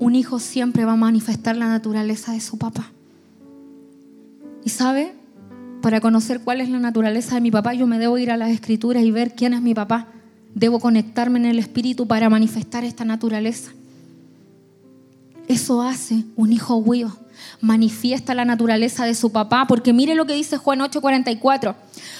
Un 0.00 0.16
hijo 0.16 0.40
siempre 0.40 0.84
va 0.84 0.94
a 0.94 0.96
manifestar 0.96 1.56
la 1.56 1.68
naturaleza 1.68 2.32
de 2.32 2.40
su 2.40 2.58
papá. 2.58 2.90
¿Y 4.64 4.70
sabe? 4.70 5.14
Para 5.80 6.00
conocer 6.00 6.40
cuál 6.40 6.60
es 6.60 6.68
la 6.68 6.80
naturaleza 6.80 7.36
de 7.36 7.40
mi 7.40 7.52
papá, 7.52 7.72
yo 7.74 7.86
me 7.86 8.00
debo 8.00 8.18
ir 8.18 8.32
a 8.32 8.36
las 8.36 8.50
escrituras 8.50 9.04
y 9.04 9.12
ver 9.12 9.36
quién 9.36 9.54
es 9.54 9.62
mi 9.62 9.74
papá. 9.74 10.08
Debo 10.58 10.80
conectarme 10.80 11.38
en 11.38 11.46
el 11.46 11.60
Espíritu 11.60 12.08
para 12.08 12.28
manifestar 12.28 12.82
esta 12.82 13.04
naturaleza. 13.04 13.70
Eso 15.46 15.82
hace 15.82 16.24
un 16.34 16.52
hijo 16.52 16.74
huío. 16.74 17.16
Manifiesta 17.60 18.34
la 18.34 18.44
naturaleza 18.44 19.06
de 19.06 19.14
su 19.14 19.30
papá, 19.30 19.66
porque 19.68 19.92
mire 19.92 20.16
lo 20.16 20.26
que 20.26 20.32
dice 20.32 20.56
Juan 20.56 20.80
8:44. 20.80 21.76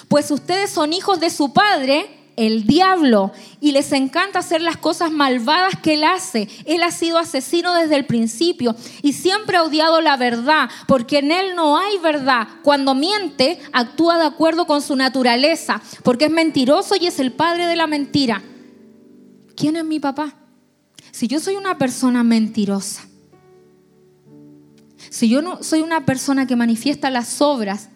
Pues 0.06 0.30
ustedes 0.30 0.70
son 0.70 0.92
hijos 0.92 1.18
de 1.18 1.30
su 1.30 1.52
padre 1.52 2.06
el 2.38 2.64
diablo 2.64 3.32
y 3.60 3.72
les 3.72 3.90
encanta 3.92 4.38
hacer 4.38 4.62
las 4.62 4.76
cosas 4.76 5.10
malvadas 5.10 5.74
que 5.82 5.94
él 5.94 6.04
hace. 6.04 6.48
Él 6.64 6.84
ha 6.84 6.92
sido 6.92 7.18
asesino 7.18 7.74
desde 7.74 7.96
el 7.96 8.06
principio 8.06 8.76
y 9.02 9.12
siempre 9.12 9.56
ha 9.56 9.64
odiado 9.64 10.00
la 10.00 10.16
verdad, 10.16 10.70
porque 10.86 11.18
en 11.18 11.32
él 11.32 11.56
no 11.56 11.76
hay 11.76 11.98
verdad. 11.98 12.46
Cuando 12.62 12.94
miente, 12.94 13.58
actúa 13.72 14.18
de 14.18 14.26
acuerdo 14.26 14.66
con 14.66 14.80
su 14.82 14.94
naturaleza, 14.94 15.82
porque 16.04 16.26
es 16.26 16.30
mentiroso 16.30 16.94
y 16.94 17.08
es 17.08 17.18
el 17.18 17.32
padre 17.32 17.66
de 17.66 17.76
la 17.76 17.88
mentira. 17.88 18.42
¿Quién 19.56 19.76
es 19.76 19.84
mi 19.84 19.98
papá? 19.98 20.34
Si 21.10 21.26
yo 21.26 21.40
soy 21.40 21.56
una 21.56 21.76
persona 21.76 22.22
mentirosa, 22.22 23.02
si 25.10 25.28
yo 25.28 25.42
no 25.42 25.62
soy 25.64 25.80
una 25.80 26.06
persona 26.06 26.46
que 26.46 26.54
manifiesta 26.54 27.10
las 27.10 27.42
obras 27.42 27.88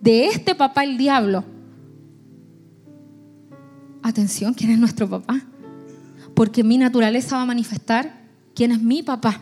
de 0.00 0.26
este 0.26 0.54
papá 0.54 0.84
el 0.84 0.96
diablo, 0.98 1.44
atención, 4.02 4.54
¿quién 4.54 4.70
es 4.70 4.78
nuestro 4.78 5.08
papá? 5.08 5.40
Porque 6.34 6.64
mi 6.64 6.78
naturaleza 6.78 7.36
va 7.36 7.42
a 7.42 7.46
manifestar 7.46 8.20
quién 8.54 8.72
es 8.72 8.82
mi 8.82 9.02
papá. 9.02 9.40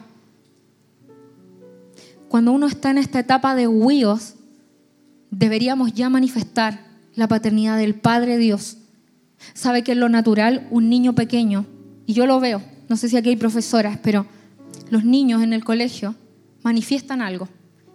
Cuando 2.29 2.53
uno 2.53 2.67
está 2.67 2.91
en 2.91 2.99
esta 2.99 3.21
etapa 3.21 3.55
de 3.55 3.69
huíos, 3.69 4.35
deberíamos 5.31 5.93
ya 5.93 6.11
manifestar 6.11 6.87
la 7.15 7.29
paternidad 7.29 7.79
del 7.79 7.95
Padre 7.95 8.37
Dios. 8.39 8.79
Sabe 9.55 9.83
que 9.83 9.93
en 9.93 10.01
lo 10.01 10.09
natural 10.09 10.67
un 10.71 10.89
niño 10.89 11.15
pequeño, 11.15 11.67
y 12.07 12.15
yo 12.15 12.27
lo 12.27 12.41
veo, 12.41 12.63
no 12.89 12.97
sé 12.97 13.09
si 13.09 13.17
aquí 13.17 13.31
hay 13.31 13.37
profesoras, 13.37 13.99
pero 14.03 14.27
los 14.91 15.05
niños 15.05 15.43
en 15.43 15.53
el 15.53 15.65
colegio 15.65 16.15
manifiestan 16.63 17.21
algo 17.21 17.49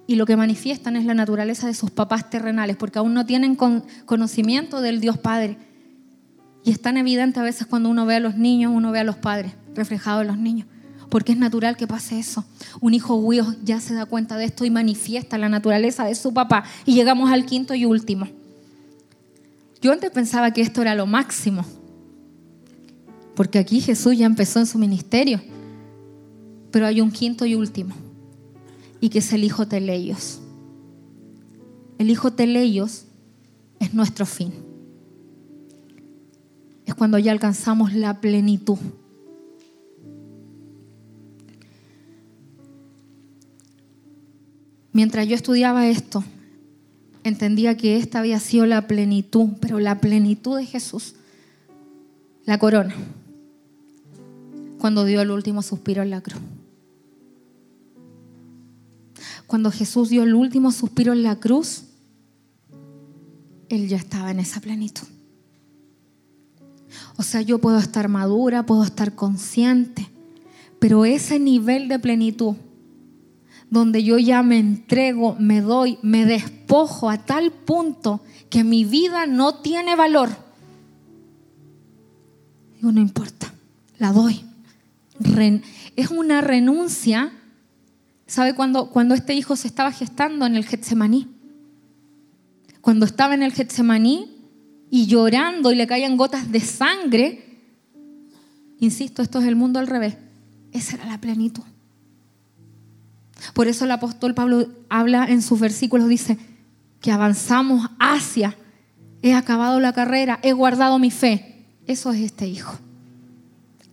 y 0.07 0.15
lo 0.15 0.25
que 0.25 0.35
manifiestan 0.35 0.97
es 0.97 1.05
la 1.05 1.13
naturaleza 1.13 1.67
de 1.67 1.73
sus 1.73 1.91
papás 1.91 2.29
terrenales, 2.29 2.75
porque 2.75 2.99
aún 2.99 3.13
no 3.13 3.25
tienen 3.25 3.55
conocimiento 3.55 4.81
del 4.81 4.99
Dios 4.99 5.17
Padre. 5.17 5.57
Y 6.63 6.71
es 6.71 6.81
tan 6.81 6.97
evidente 6.97 7.39
a 7.39 7.43
veces 7.43 7.67
cuando 7.67 7.89
uno 7.89 8.05
ve 8.05 8.15
a 8.15 8.19
los 8.19 8.35
niños, 8.37 8.71
uno 8.73 8.91
ve 8.91 8.99
a 8.99 9.03
los 9.03 9.15
padres 9.15 9.53
reflejados 9.73 10.21
en 10.21 10.27
los 10.27 10.37
niños, 10.37 10.67
porque 11.09 11.31
es 11.31 11.37
natural 11.37 11.77
que 11.77 11.87
pase 11.87 12.19
eso. 12.19 12.45
Un 12.79 12.93
hijo 12.93 13.15
huío 13.15 13.55
ya 13.63 13.79
se 13.79 13.93
da 13.93 14.05
cuenta 14.05 14.37
de 14.37 14.45
esto 14.45 14.65
y 14.65 14.69
manifiesta 14.69 15.37
la 15.37 15.49
naturaleza 15.49 16.05
de 16.05 16.15
su 16.15 16.33
papá. 16.33 16.63
Y 16.85 16.93
llegamos 16.93 17.31
al 17.31 17.45
quinto 17.45 17.73
y 17.73 17.85
último. 17.85 18.27
Yo 19.81 19.91
antes 19.91 20.11
pensaba 20.11 20.51
que 20.51 20.61
esto 20.61 20.81
era 20.81 20.93
lo 20.93 21.07
máximo, 21.07 21.65
porque 23.35 23.57
aquí 23.57 23.81
Jesús 23.81 24.17
ya 24.17 24.27
empezó 24.27 24.59
en 24.59 24.67
su 24.67 24.77
ministerio, 24.77 25.41
pero 26.69 26.85
hay 26.85 27.01
un 27.01 27.11
quinto 27.11 27.45
y 27.45 27.55
último 27.55 27.95
y 29.01 29.09
que 29.09 29.19
es 29.19 29.33
el 29.33 29.43
Hijo 29.43 29.67
Teleios. 29.67 30.39
El 31.97 32.09
Hijo 32.09 32.31
Teleios 32.31 33.05
es 33.79 33.93
nuestro 33.93 34.25
fin. 34.25 34.53
Es 36.91 36.95
cuando 36.95 37.17
ya 37.17 37.31
alcanzamos 37.31 37.93
la 37.93 38.19
plenitud. 38.19 38.77
Mientras 44.91 45.25
yo 45.25 45.35
estudiaba 45.35 45.87
esto, 45.87 46.21
entendía 47.23 47.77
que 47.77 47.95
esta 47.95 48.19
había 48.19 48.41
sido 48.41 48.65
la 48.65 48.87
plenitud, 48.87 49.51
pero 49.61 49.79
la 49.79 50.01
plenitud 50.01 50.57
de 50.57 50.65
Jesús, 50.65 51.15
la 52.43 52.59
corona, 52.59 52.93
cuando 54.77 55.05
dio 55.05 55.21
el 55.21 55.31
último 55.31 55.61
suspiro 55.61 56.03
en 56.03 56.09
la 56.09 56.19
cruz. 56.19 56.41
Cuando 59.47 59.71
Jesús 59.71 60.09
dio 60.09 60.23
el 60.23 60.35
último 60.35 60.73
suspiro 60.73 61.13
en 61.13 61.23
la 61.23 61.37
cruz, 61.37 61.85
Él 63.69 63.87
ya 63.87 63.95
estaba 63.95 64.29
en 64.31 64.41
esa 64.41 64.59
plenitud. 64.59 65.07
O 67.17 67.23
sea, 67.23 67.41
yo 67.41 67.59
puedo 67.59 67.77
estar 67.77 68.07
madura, 68.07 68.65
puedo 68.65 68.83
estar 68.83 69.15
consciente, 69.15 70.09
pero 70.79 71.05
ese 71.05 71.39
nivel 71.39 71.87
de 71.87 71.99
plenitud, 71.99 72.55
donde 73.69 74.03
yo 74.03 74.17
ya 74.17 74.43
me 74.43 74.59
entrego, 74.59 75.35
me 75.39 75.61
doy, 75.61 75.97
me 76.01 76.25
despojo 76.25 77.09
a 77.09 77.17
tal 77.17 77.51
punto 77.51 78.21
que 78.49 78.63
mi 78.63 78.85
vida 78.85 79.25
no 79.27 79.55
tiene 79.55 79.95
valor, 79.95 80.29
digo, 82.75 82.91
no 82.91 82.99
importa, 82.99 83.53
la 83.97 84.11
doy. 84.11 84.43
es 85.95 86.09
una 86.09 86.41
renuncia 86.41 87.31
¿Sabe 88.31 88.55
cuando, 88.55 88.91
cuando 88.91 89.13
este 89.13 89.33
hijo 89.33 89.57
se 89.57 89.67
estaba 89.67 89.91
gestando 89.91 90.45
en 90.45 90.55
el 90.55 90.65
Getsemaní? 90.65 91.27
Cuando 92.79 93.05
estaba 93.05 93.33
en 93.33 93.43
el 93.43 93.51
Getsemaní 93.51 94.40
y 94.91 95.07
llorando 95.07 95.71
y 95.71 95.75
le 95.75 95.87
caían 95.87 96.17
gotas 96.17 96.51
de 96.51 96.59
sangre, 96.59 97.61
insisto, 98.79 99.21
esto 99.21 99.39
es 99.39 99.47
el 99.47 99.55
mundo 99.55 99.79
al 99.79 99.87
revés. 99.87 100.17
Esa 100.73 100.97
era 100.97 101.05
la 101.05 101.19
plenitud. 101.19 101.63
Por 103.53 103.67
eso 103.67 103.85
el 103.85 103.91
apóstol 103.91 104.35
Pablo 104.35 104.67
habla 104.89 105.25
en 105.25 105.41
sus 105.41 105.59
versículos, 105.59 106.09
dice, 106.09 106.37
que 106.99 107.11
avanzamos 107.11 107.89
hacia, 107.99 108.55
he 109.21 109.33
acabado 109.33 109.79
la 109.79 109.93
carrera, 109.93 110.39
he 110.43 110.51
guardado 110.51 110.99
mi 110.99 111.09
fe. 111.09 111.65
Eso 111.87 112.11
es 112.11 112.19
este 112.19 112.47
hijo. 112.47 112.77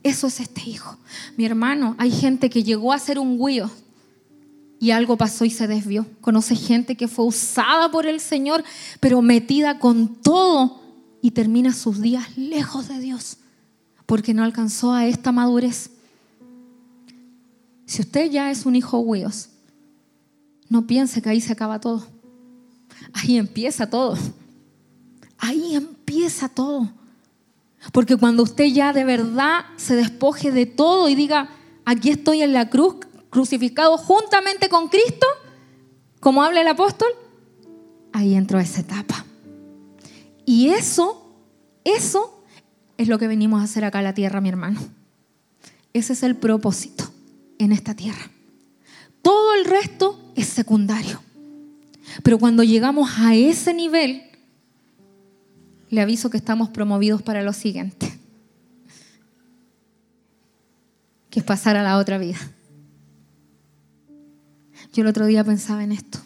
Eso 0.02 0.26
es 0.26 0.40
este 0.40 0.68
hijo. 0.68 0.98
Mi 1.36 1.46
hermano, 1.46 1.94
hay 1.98 2.10
gente 2.10 2.50
que 2.50 2.64
llegó 2.64 2.92
a 2.92 2.98
ser 2.98 3.20
un 3.20 3.38
guío 3.38 3.70
y 4.80 4.90
algo 4.90 5.16
pasó 5.16 5.44
y 5.44 5.50
se 5.50 5.68
desvió. 5.68 6.06
Conoce 6.20 6.56
gente 6.56 6.96
que 6.96 7.08
fue 7.08 7.24
usada 7.24 7.90
por 7.90 8.06
el 8.06 8.20
Señor, 8.20 8.64
pero 9.00 9.22
metida 9.22 9.78
con 9.78 10.16
todo 10.16 10.87
y 11.20 11.32
termina 11.32 11.72
sus 11.72 12.00
días 12.00 12.36
lejos 12.36 12.88
de 12.88 12.98
Dios, 13.00 13.38
porque 14.06 14.34
no 14.34 14.44
alcanzó 14.44 14.92
a 14.92 15.06
esta 15.06 15.32
madurez. 15.32 15.90
Si 17.86 18.02
usted 18.02 18.30
ya 18.30 18.50
es 18.50 18.66
un 18.66 18.76
hijo 18.76 18.98
hueos, 19.00 19.48
no 20.68 20.86
piense 20.86 21.22
que 21.22 21.30
ahí 21.30 21.40
se 21.40 21.52
acaba 21.52 21.80
todo. 21.80 22.06
Ahí 23.12 23.38
empieza 23.38 23.88
todo. 23.88 24.16
Ahí 25.38 25.74
empieza 25.74 26.48
todo. 26.48 26.90
Porque 27.92 28.16
cuando 28.16 28.42
usted 28.42 28.66
ya 28.66 28.92
de 28.92 29.04
verdad 29.04 29.64
se 29.76 29.96
despoje 29.96 30.50
de 30.50 30.66
todo 30.66 31.08
y 31.08 31.14
diga, 31.14 31.48
aquí 31.84 32.10
estoy 32.10 32.42
en 32.42 32.52
la 32.52 32.68
cruz, 32.68 32.96
crucificado 33.30 33.96
juntamente 33.96 34.68
con 34.68 34.88
Cristo, 34.88 35.26
como 36.20 36.42
habla 36.42 36.60
el 36.60 36.68
apóstol, 36.68 37.08
ahí 38.12 38.34
entró 38.34 38.58
esa 38.58 38.80
etapa. 38.80 39.24
Y 40.48 40.70
eso, 40.70 41.30
eso 41.84 42.42
es 42.96 43.06
lo 43.06 43.18
que 43.18 43.28
venimos 43.28 43.60
a 43.60 43.64
hacer 43.64 43.84
acá 43.84 43.98
en 43.98 44.04
la 44.04 44.14
tierra, 44.14 44.40
mi 44.40 44.48
hermano. 44.48 44.80
Ese 45.92 46.14
es 46.14 46.22
el 46.22 46.36
propósito 46.36 47.04
en 47.58 47.70
esta 47.70 47.94
tierra. 47.94 48.30
Todo 49.20 49.54
el 49.56 49.66
resto 49.66 50.32
es 50.36 50.46
secundario. 50.46 51.20
Pero 52.22 52.38
cuando 52.38 52.62
llegamos 52.62 53.10
a 53.18 53.34
ese 53.34 53.74
nivel, 53.74 54.22
le 55.90 56.00
aviso 56.00 56.30
que 56.30 56.38
estamos 56.38 56.70
promovidos 56.70 57.20
para 57.20 57.42
lo 57.42 57.52
siguiente, 57.52 58.18
que 61.28 61.40
es 61.40 61.44
pasar 61.44 61.76
a 61.76 61.82
la 61.82 61.98
otra 61.98 62.16
vida. 62.16 62.38
Yo 64.94 65.02
el 65.02 65.08
otro 65.08 65.26
día 65.26 65.44
pensaba 65.44 65.84
en 65.84 65.92
esto. 65.92 66.20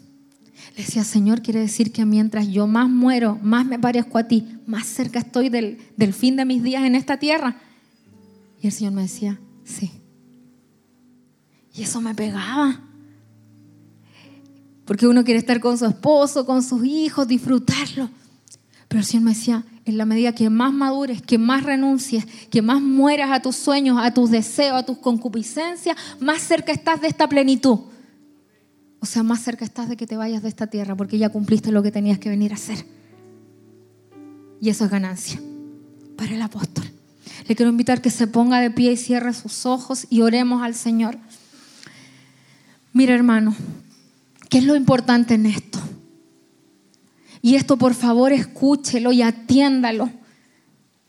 Le 0.77 0.85
decía, 0.85 1.05
Señor, 1.05 1.43
quiere 1.43 1.61
decir 1.61 1.93
que 1.93 2.05
mientras 2.05 2.49
yo 2.49 2.67
más 2.67 2.89
muero, 2.89 3.39
más 3.43 3.67
me 3.67 3.79
parezco 3.79 4.19
a 4.19 4.25
ti, 4.25 4.47
más 4.67 4.87
cerca 4.87 5.19
estoy 5.19 5.51
del, 5.51 5.79
del 5.97 6.15
fin 6.15 6.37
de 6.37 6.45
mis 6.45 6.63
días 6.63 6.85
en 6.85 6.95
esta 6.95 7.19
tierra. 7.19 7.57
Y 8.61 8.69
el 8.69 8.73
Señor 8.73 8.93
me 8.93 9.03
decía, 9.03 9.39
sí. 9.65 9.91
Y 11.75 11.83
eso 11.83 12.01
me 12.01 12.15
pegaba. 12.15 12.81
Porque 14.87 15.07
uno 15.07 15.25
quiere 15.25 15.39
estar 15.39 15.61
con 15.61 15.77
su 15.77 15.87
esposo, 15.87 16.47
con 16.47 16.63
sus 16.63 16.85
hijos, 16.85 17.29
disfrutarlo. 17.29 18.09
Pero 18.89 19.01
el 19.01 19.07
Señor 19.07 19.25
me 19.25 19.35
decía, 19.35 19.65
en 19.85 19.99
la 19.99 20.07
medida 20.07 20.35
que 20.35 20.49
más 20.49 20.73
madures, 20.73 21.23
que 21.23 21.39
más 21.39 21.65
renuncies, 21.65 22.25
que 22.51 22.63
más 22.63 22.81
mueras 22.81 23.31
a 23.31 23.43
tus 23.43 23.57
sueños, 23.57 23.99
a 24.01 24.13
tus 24.13 24.31
deseos, 24.31 24.79
a 24.79 24.83
tus 24.85 24.99
concupiscencias, 24.99 25.97
más 26.21 26.41
cerca 26.43 26.73
estás 26.73 27.01
de 27.01 27.09
esta 27.09 27.29
plenitud. 27.29 27.79
O 29.03 29.07
sea, 29.07 29.25
más 29.25 29.43
cerca 29.43 29.65
estás 29.65 29.89
de 29.89 29.97
que 29.97 30.07
te 30.07 30.17
vayas 30.17 30.45
de 30.45 30.49
esta 30.49 30.69
tierra 30.69 30.95
porque 30.95 31.19
ya 31.19 31.29
cumpliste 31.29 31.73
lo 31.73 31.83
que 31.83 31.91
tenías 31.91 32.21
que 32.21 32.29
venir 32.29 32.53
a 32.53 32.55
hacer. 32.55 32.87
Y 34.61 34.71
eso 34.71 34.85
es 34.85 34.93
ganancia 34.93 35.41
para 36.17 36.33
el 36.33 36.41
apóstol. 36.41 36.85
Le 37.49 37.57
quiero 37.57 37.69
invitar 37.69 38.01
que 38.01 38.11
se 38.11 38.29
ponga 38.29 38.61
de 38.61 38.71
pie 38.71 38.93
y 38.93 38.97
cierre 38.97 39.35
sus 39.35 39.67
ojos 39.67 40.07
y 40.09 40.21
oremos 40.21 40.63
al 40.63 40.77
Señor. 40.77 41.19
Mira, 42.93 43.13
hermano, 43.13 43.57
¿qué 44.49 44.59
es 44.59 44.65
lo 44.65 44.77
importante 44.77 45.35
en 45.35 45.47
esto? 45.47 45.81
Y 47.43 47.57
esto, 47.57 47.77
por 47.77 47.95
favor, 47.95 48.33
escúchelo 48.33 49.11
y 49.11 49.23
atiéndalo. 49.23 50.11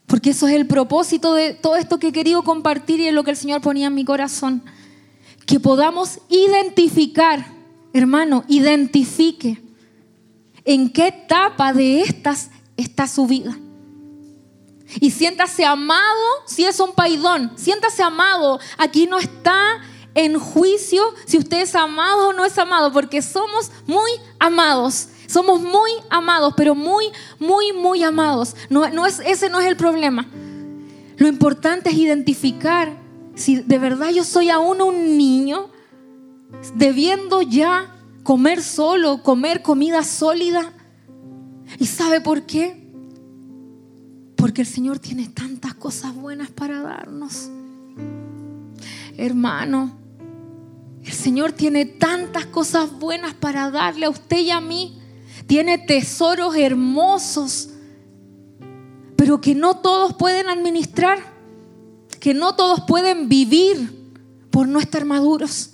Porque 0.07 0.31
eso 0.31 0.47
es 0.47 0.55
el 0.55 0.65
propósito 0.65 1.35
de 1.35 1.53
todo 1.53 1.75
esto 1.75 1.99
que 1.99 2.07
he 2.07 2.11
querido 2.11 2.43
compartir 2.43 2.99
y 3.01 3.07
es 3.07 3.13
lo 3.13 3.23
que 3.23 3.29
el 3.29 3.37
Señor 3.37 3.61
ponía 3.61 3.85
en 3.85 3.93
mi 3.93 4.03
corazón. 4.03 4.63
Que 5.45 5.59
podamos 5.59 6.17
identificar 6.27 7.52
hermano, 7.93 8.43
identifique 8.47 9.61
en 10.65 10.91
qué 10.91 11.07
etapa 11.07 11.73
de 11.73 12.01
estas 12.01 12.49
está 12.75 13.07
su 13.07 13.27
vida. 13.27 13.57
Y 14.99 15.11
siéntase 15.11 15.65
amado 15.65 16.01
si 16.45 16.65
es 16.65 16.79
un 16.79 16.91
paidón. 16.93 17.51
Siéntase 17.55 18.03
amado. 18.03 18.59
Aquí 18.77 19.07
no 19.07 19.17
está 19.17 19.81
en 20.15 20.37
juicio 20.37 21.03
si 21.25 21.37
usted 21.37 21.61
es 21.61 21.75
amado 21.75 22.29
o 22.29 22.33
no 22.33 22.45
es 22.45 22.57
amado, 22.57 22.91
porque 22.91 23.21
somos 23.21 23.71
muy 23.87 24.11
amados. 24.39 25.09
Somos 25.27 25.61
muy 25.61 25.91
amados, 26.09 26.53
pero 26.55 26.75
muy, 26.75 27.11
muy, 27.39 27.73
muy 27.73 28.03
amados. 28.03 28.55
No, 28.69 28.87
no 28.89 29.05
es, 29.05 29.19
ese 29.19 29.49
no 29.49 29.59
es 29.59 29.67
el 29.67 29.77
problema. 29.77 30.27
Lo 31.17 31.27
importante 31.27 31.89
es 31.89 31.95
identificar 31.95 32.95
si 33.35 33.57
de 33.57 33.79
verdad 33.79 34.09
yo 34.11 34.23
soy 34.23 34.49
aún 34.49 34.81
un 34.81 35.17
niño 35.17 35.72
debiendo 36.75 37.41
ya 37.41 37.93
comer 38.23 38.61
solo, 38.61 39.21
comer 39.21 39.61
comida 39.61 40.03
sólida. 40.03 40.71
¿Y 41.79 41.85
sabe 41.87 42.21
por 42.21 42.43
qué? 42.43 42.81
Porque 44.35 44.61
el 44.61 44.67
Señor 44.67 44.99
tiene 44.99 45.29
tantas 45.29 45.73
cosas 45.73 46.15
buenas 46.15 46.49
para 46.49 46.81
darnos. 46.81 47.49
Hermano, 49.17 49.97
el 51.03 51.11
Señor 51.11 51.51
tiene 51.51 51.85
tantas 51.85 52.45
cosas 52.45 52.97
buenas 52.97 53.33
para 53.33 53.69
darle 53.69 54.05
a 54.05 54.09
usted 54.09 54.39
y 54.39 54.51
a 54.51 54.61
mí. 54.61 54.99
Tiene 55.47 55.77
tesoros 55.77 56.55
hermosos, 56.55 57.69
pero 59.17 59.41
que 59.41 59.55
no 59.55 59.77
todos 59.77 60.13
pueden 60.13 60.47
administrar, 60.47 61.19
que 62.19 62.33
no 62.33 62.55
todos 62.55 62.81
pueden 62.87 63.27
vivir 63.27 64.13
por 64.49 64.67
no 64.67 64.79
estar 64.79 65.03
maduros. 65.03 65.71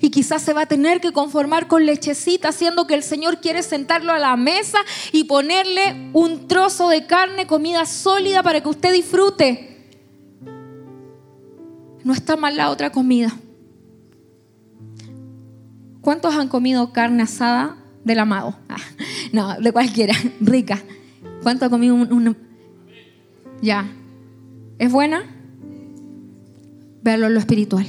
Y 0.00 0.10
quizás 0.10 0.42
se 0.42 0.52
va 0.52 0.62
a 0.62 0.66
tener 0.66 1.00
que 1.00 1.12
conformar 1.12 1.68
con 1.68 1.86
lechecita, 1.86 2.48
haciendo 2.48 2.86
que 2.86 2.94
el 2.94 3.02
Señor 3.02 3.40
quiere 3.40 3.62
sentarlo 3.62 4.12
a 4.12 4.18
la 4.18 4.36
mesa 4.36 4.78
y 5.12 5.24
ponerle 5.24 6.10
un 6.12 6.48
trozo 6.48 6.88
de 6.88 7.06
carne, 7.06 7.46
comida 7.46 7.86
sólida 7.86 8.42
para 8.42 8.60
que 8.60 8.68
usted 8.68 8.92
disfrute. 8.92 9.72
No 12.04 12.12
está 12.12 12.36
mal 12.36 12.56
la 12.56 12.70
otra 12.70 12.90
comida. 12.90 13.32
¿Cuántos 16.00 16.34
han 16.34 16.48
comido 16.48 16.92
carne 16.92 17.22
asada 17.22 17.76
del 18.04 18.18
amado? 18.18 18.56
Ah, 18.68 18.76
no, 19.32 19.54
de 19.60 19.72
cualquiera, 19.72 20.14
rica. 20.40 20.82
¿Cuántos 21.42 21.66
han 21.66 21.70
comido 21.70 21.94
un, 21.94 22.36
Ya. 23.60 23.88
¿Es 24.78 24.90
buena? 24.90 25.22
Verlo 27.02 27.28
en 27.28 27.34
lo 27.34 27.40
espiritual. 27.40 27.86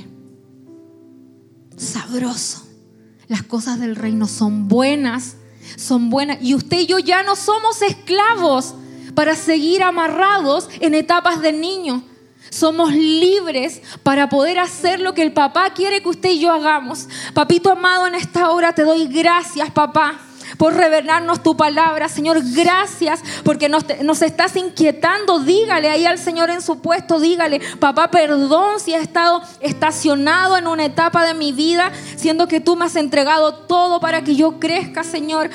Las 3.27 3.43
cosas 3.43 3.79
del 3.79 3.95
reino 3.95 4.27
son 4.27 4.67
buenas, 4.67 5.35
son 5.75 6.09
buenas. 6.09 6.37
Y 6.41 6.55
usted 6.55 6.79
y 6.81 6.85
yo 6.85 6.99
ya 6.99 7.23
no 7.23 7.35
somos 7.35 7.81
esclavos 7.81 8.75
para 9.15 9.35
seguir 9.35 9.83
amarrados 9.83 10.69
en 10.79 10.93
etapas 10.93 11.41
de 11.41 11.53
niño. 11.53 12.03
Somos 12.49 12.93
libres 12.93 13.81
para 14.03 14.29
poder 14.29 14.59
hacer 14.59 14.99
lo 14.99 15.13
que 15.13 15.23
el 15.23 15.33
papá 15.33 15.73
quiere 15.73 16.01
que 16.01 16.09
usted 16.09 16.29
y 16.29 16.39
yo 16.39 16.51
hagamos. 16.51 17.07
Papito 17.33 17.71
amado, 17.71 18.05
en 18.05 18.15
esta 18.15 18.51
hora 18.51 18.73
te 18.73 18.83
doy 18.83 19.07
gracias, 19.07 19.71
papá 19.71 20.19
por 20.57 20.73
revelarnos 20.73 21.43
tu 21.43 21.55
palabra. 21.55 22.09
Señor, 22.09 22.39
gracias 22.53 23.21
porque 23.43 23.69
nos, 23.69 23.85
nos, 24.01 24.21
estás 24.21 24.55
inquietando. 24.55 25.39
Dígale 25.39 25.89
ahí 25.89 26.05
al 26.05 26.17
Señor 26.17 26.49
en 26.49 26.61
su 26.61 26.79
puesto, 26.79 27.19
dígale, 27.19 27.61
papá, 27.79 28.09
perdón 28.09 28.79
si 28.79 28.93
he 28.93 28.97
estado 28.97 29.41
estacionado 29.59 30.57
en 30.57 30.67
una 30.67 30.85
etapa 30.85 31.23
de 31.25 31.33
mi 31.33 31.51
vida, 31.51 31.91
siendo 32.15 32.47
que 32.47 32.59
tú 32.59 32.75
me 32.75 32.85
has 32.85 32.95
entregado 32.95 33.53
todo 33.53 33.99
para 33.99 34.23
que 34.23 34.35
yo 34.35 34.59
crezca, 34.59 35.03
Señor. 35.03 35.49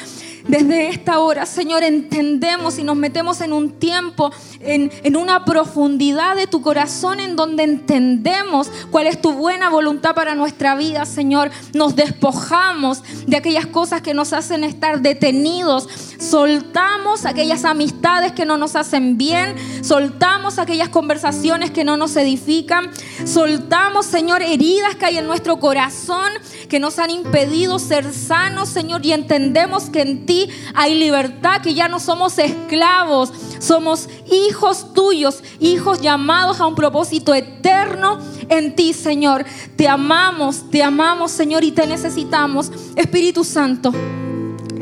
Desde 0.48 0.88
esta 0.88 1.18
hora, 1.18 1.44
Señor, 1.44 1.82
entendemos 1.82 2.78
y 2.78 2.82
nos 2.82 2.96
metemos 2.96 3.42
en 3.42 3.52
un 3.52 3.72
tiempo, 3.72 4.32
en, 4.60 4.90
en, 5.04 5.14
una 5.14 5.44
profundidad 5.44 6.36
de 6.36 6.46
tu 6.46 6.62
corazón 6.62 7.20
en 7.20 7.36
donde 7.36 7.64
entendemos 7.64 8.70
cuál 8.90 9.08
es 9.08 9.20
tu 9.20 9.34
buena 9.34 9.68
voluntad 9.68 10.14
para 10.14 10.34
nuestra 10.34 10.74
vida, 10.74 11.04
Señor. 11.04 11.50
Nos 11.74 11.96
despojamos 11.96 13.02
de 13.26 13.36
aquellas 13.36 13.66
cosas 13.66 14.00
que 14.00 14.14
nos 14.14 14.32
hacen 14.32 14.64
estar 14.64 15.02
detenidos. 15.02 15.86
Soltamos 16.18 17.26
aquellas 17.26 17.66
amistades 17.66 18.32
que 18.32 18.46
no 18.46 18.56
nos 18.56 18.74
hacen 18.74 19.18
bien. 19.18 19.54
Soltamos 19.84 20.58
aquellas 20.58 20.88
conversaciones 20.88 21.72
que 21.72 21.84
no 21.84 21.98
nos 21.98 22.16
edifican. 22.16 22.90
Soltamos, 23.26 24.06
Señor, 24.06 24.40
heridas 24.40 24.96
que 24.96 25.04
hay 25.04 25.18
en 25.18 25.26
nuestro 25.26 25.60
corazón 25.60 26.32
que 26.68 26.80
nos 26.80 26.98
han 26.98 27.10
impedido 27.10 27.78
ser 27.78 28.12
sanos, 28.12 28.68
Señor. 28.68 29.04
Y 29.04 29.12
entendemos 29.12 29.90
que 29.90 30.02
en 30.02 30.26
hay 30.74 30.94
libertad, 30.98 31.60
que 31.62 31.74
ya 31.74 31.88
no 31.88 32.00
somos 32.00 32.38
esclavos, 32.38 33.32
somos 33.58 34.08
hijos 34.30 34.92
tuyos, 34.94 35.42
hijos 35.60 36.00
llamados 36.00 36.60
a 36.60 36.66
un 36.66 36.74
propósito 36.74 37.34
eterno 37.34 38.18
en 38.48 38.74
ti, 38.74 38.92
Señor. 38.92 39.44
Te 39.76 39.88
amamos, 39.88 40.70
te 40.70 40.82
amamos, 40.82 41.30
Señor, 41.30 41.64
y 41.64 41.72
te 41.72 41.86
necesitamos. 41.86 42.70
Espíritu 42.96 43.44
Santo, 43.44 43.92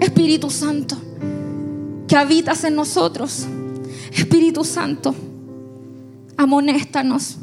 Espíritu 0.00 0.50
Santo, 0.50 0.96
que 2.08 2.16
habitas 2.16 2.64
en 2.64 2.74
nosotros. 2.74 3.46
Espíritu 4.12 4.64
Santo, 4.64 5.14
amonéstanos, 6.36 7.36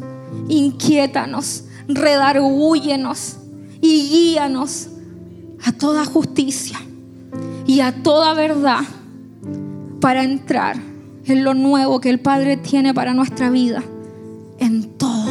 inquiétanos, 0.50 1.66
redargúyenos 1.88 3.36
y 3.82 4.10
guíanos 4.10 4.88
a 5.66 5.72
toda 5.72 6.06
justicia 6.06 6.80
y 7.66 7.80
a 7.80 8.04
toda 8.04 8.34
verdad 8.34 8.82
para 10.00 10.24
entrar 10.24 10.78
en 11.26 11.44
lo 11.44 11.54
nuevo 11.54 12.02
que 12.02 12.10
el 12.10 12.20
Padre 12.20 12.58
tiene 12.58 12.94
para 12.94 13.14
nuestra 13.14 13.50
vida, 13.50 13.84
en 14.60 14.98
todo 14.98 15.23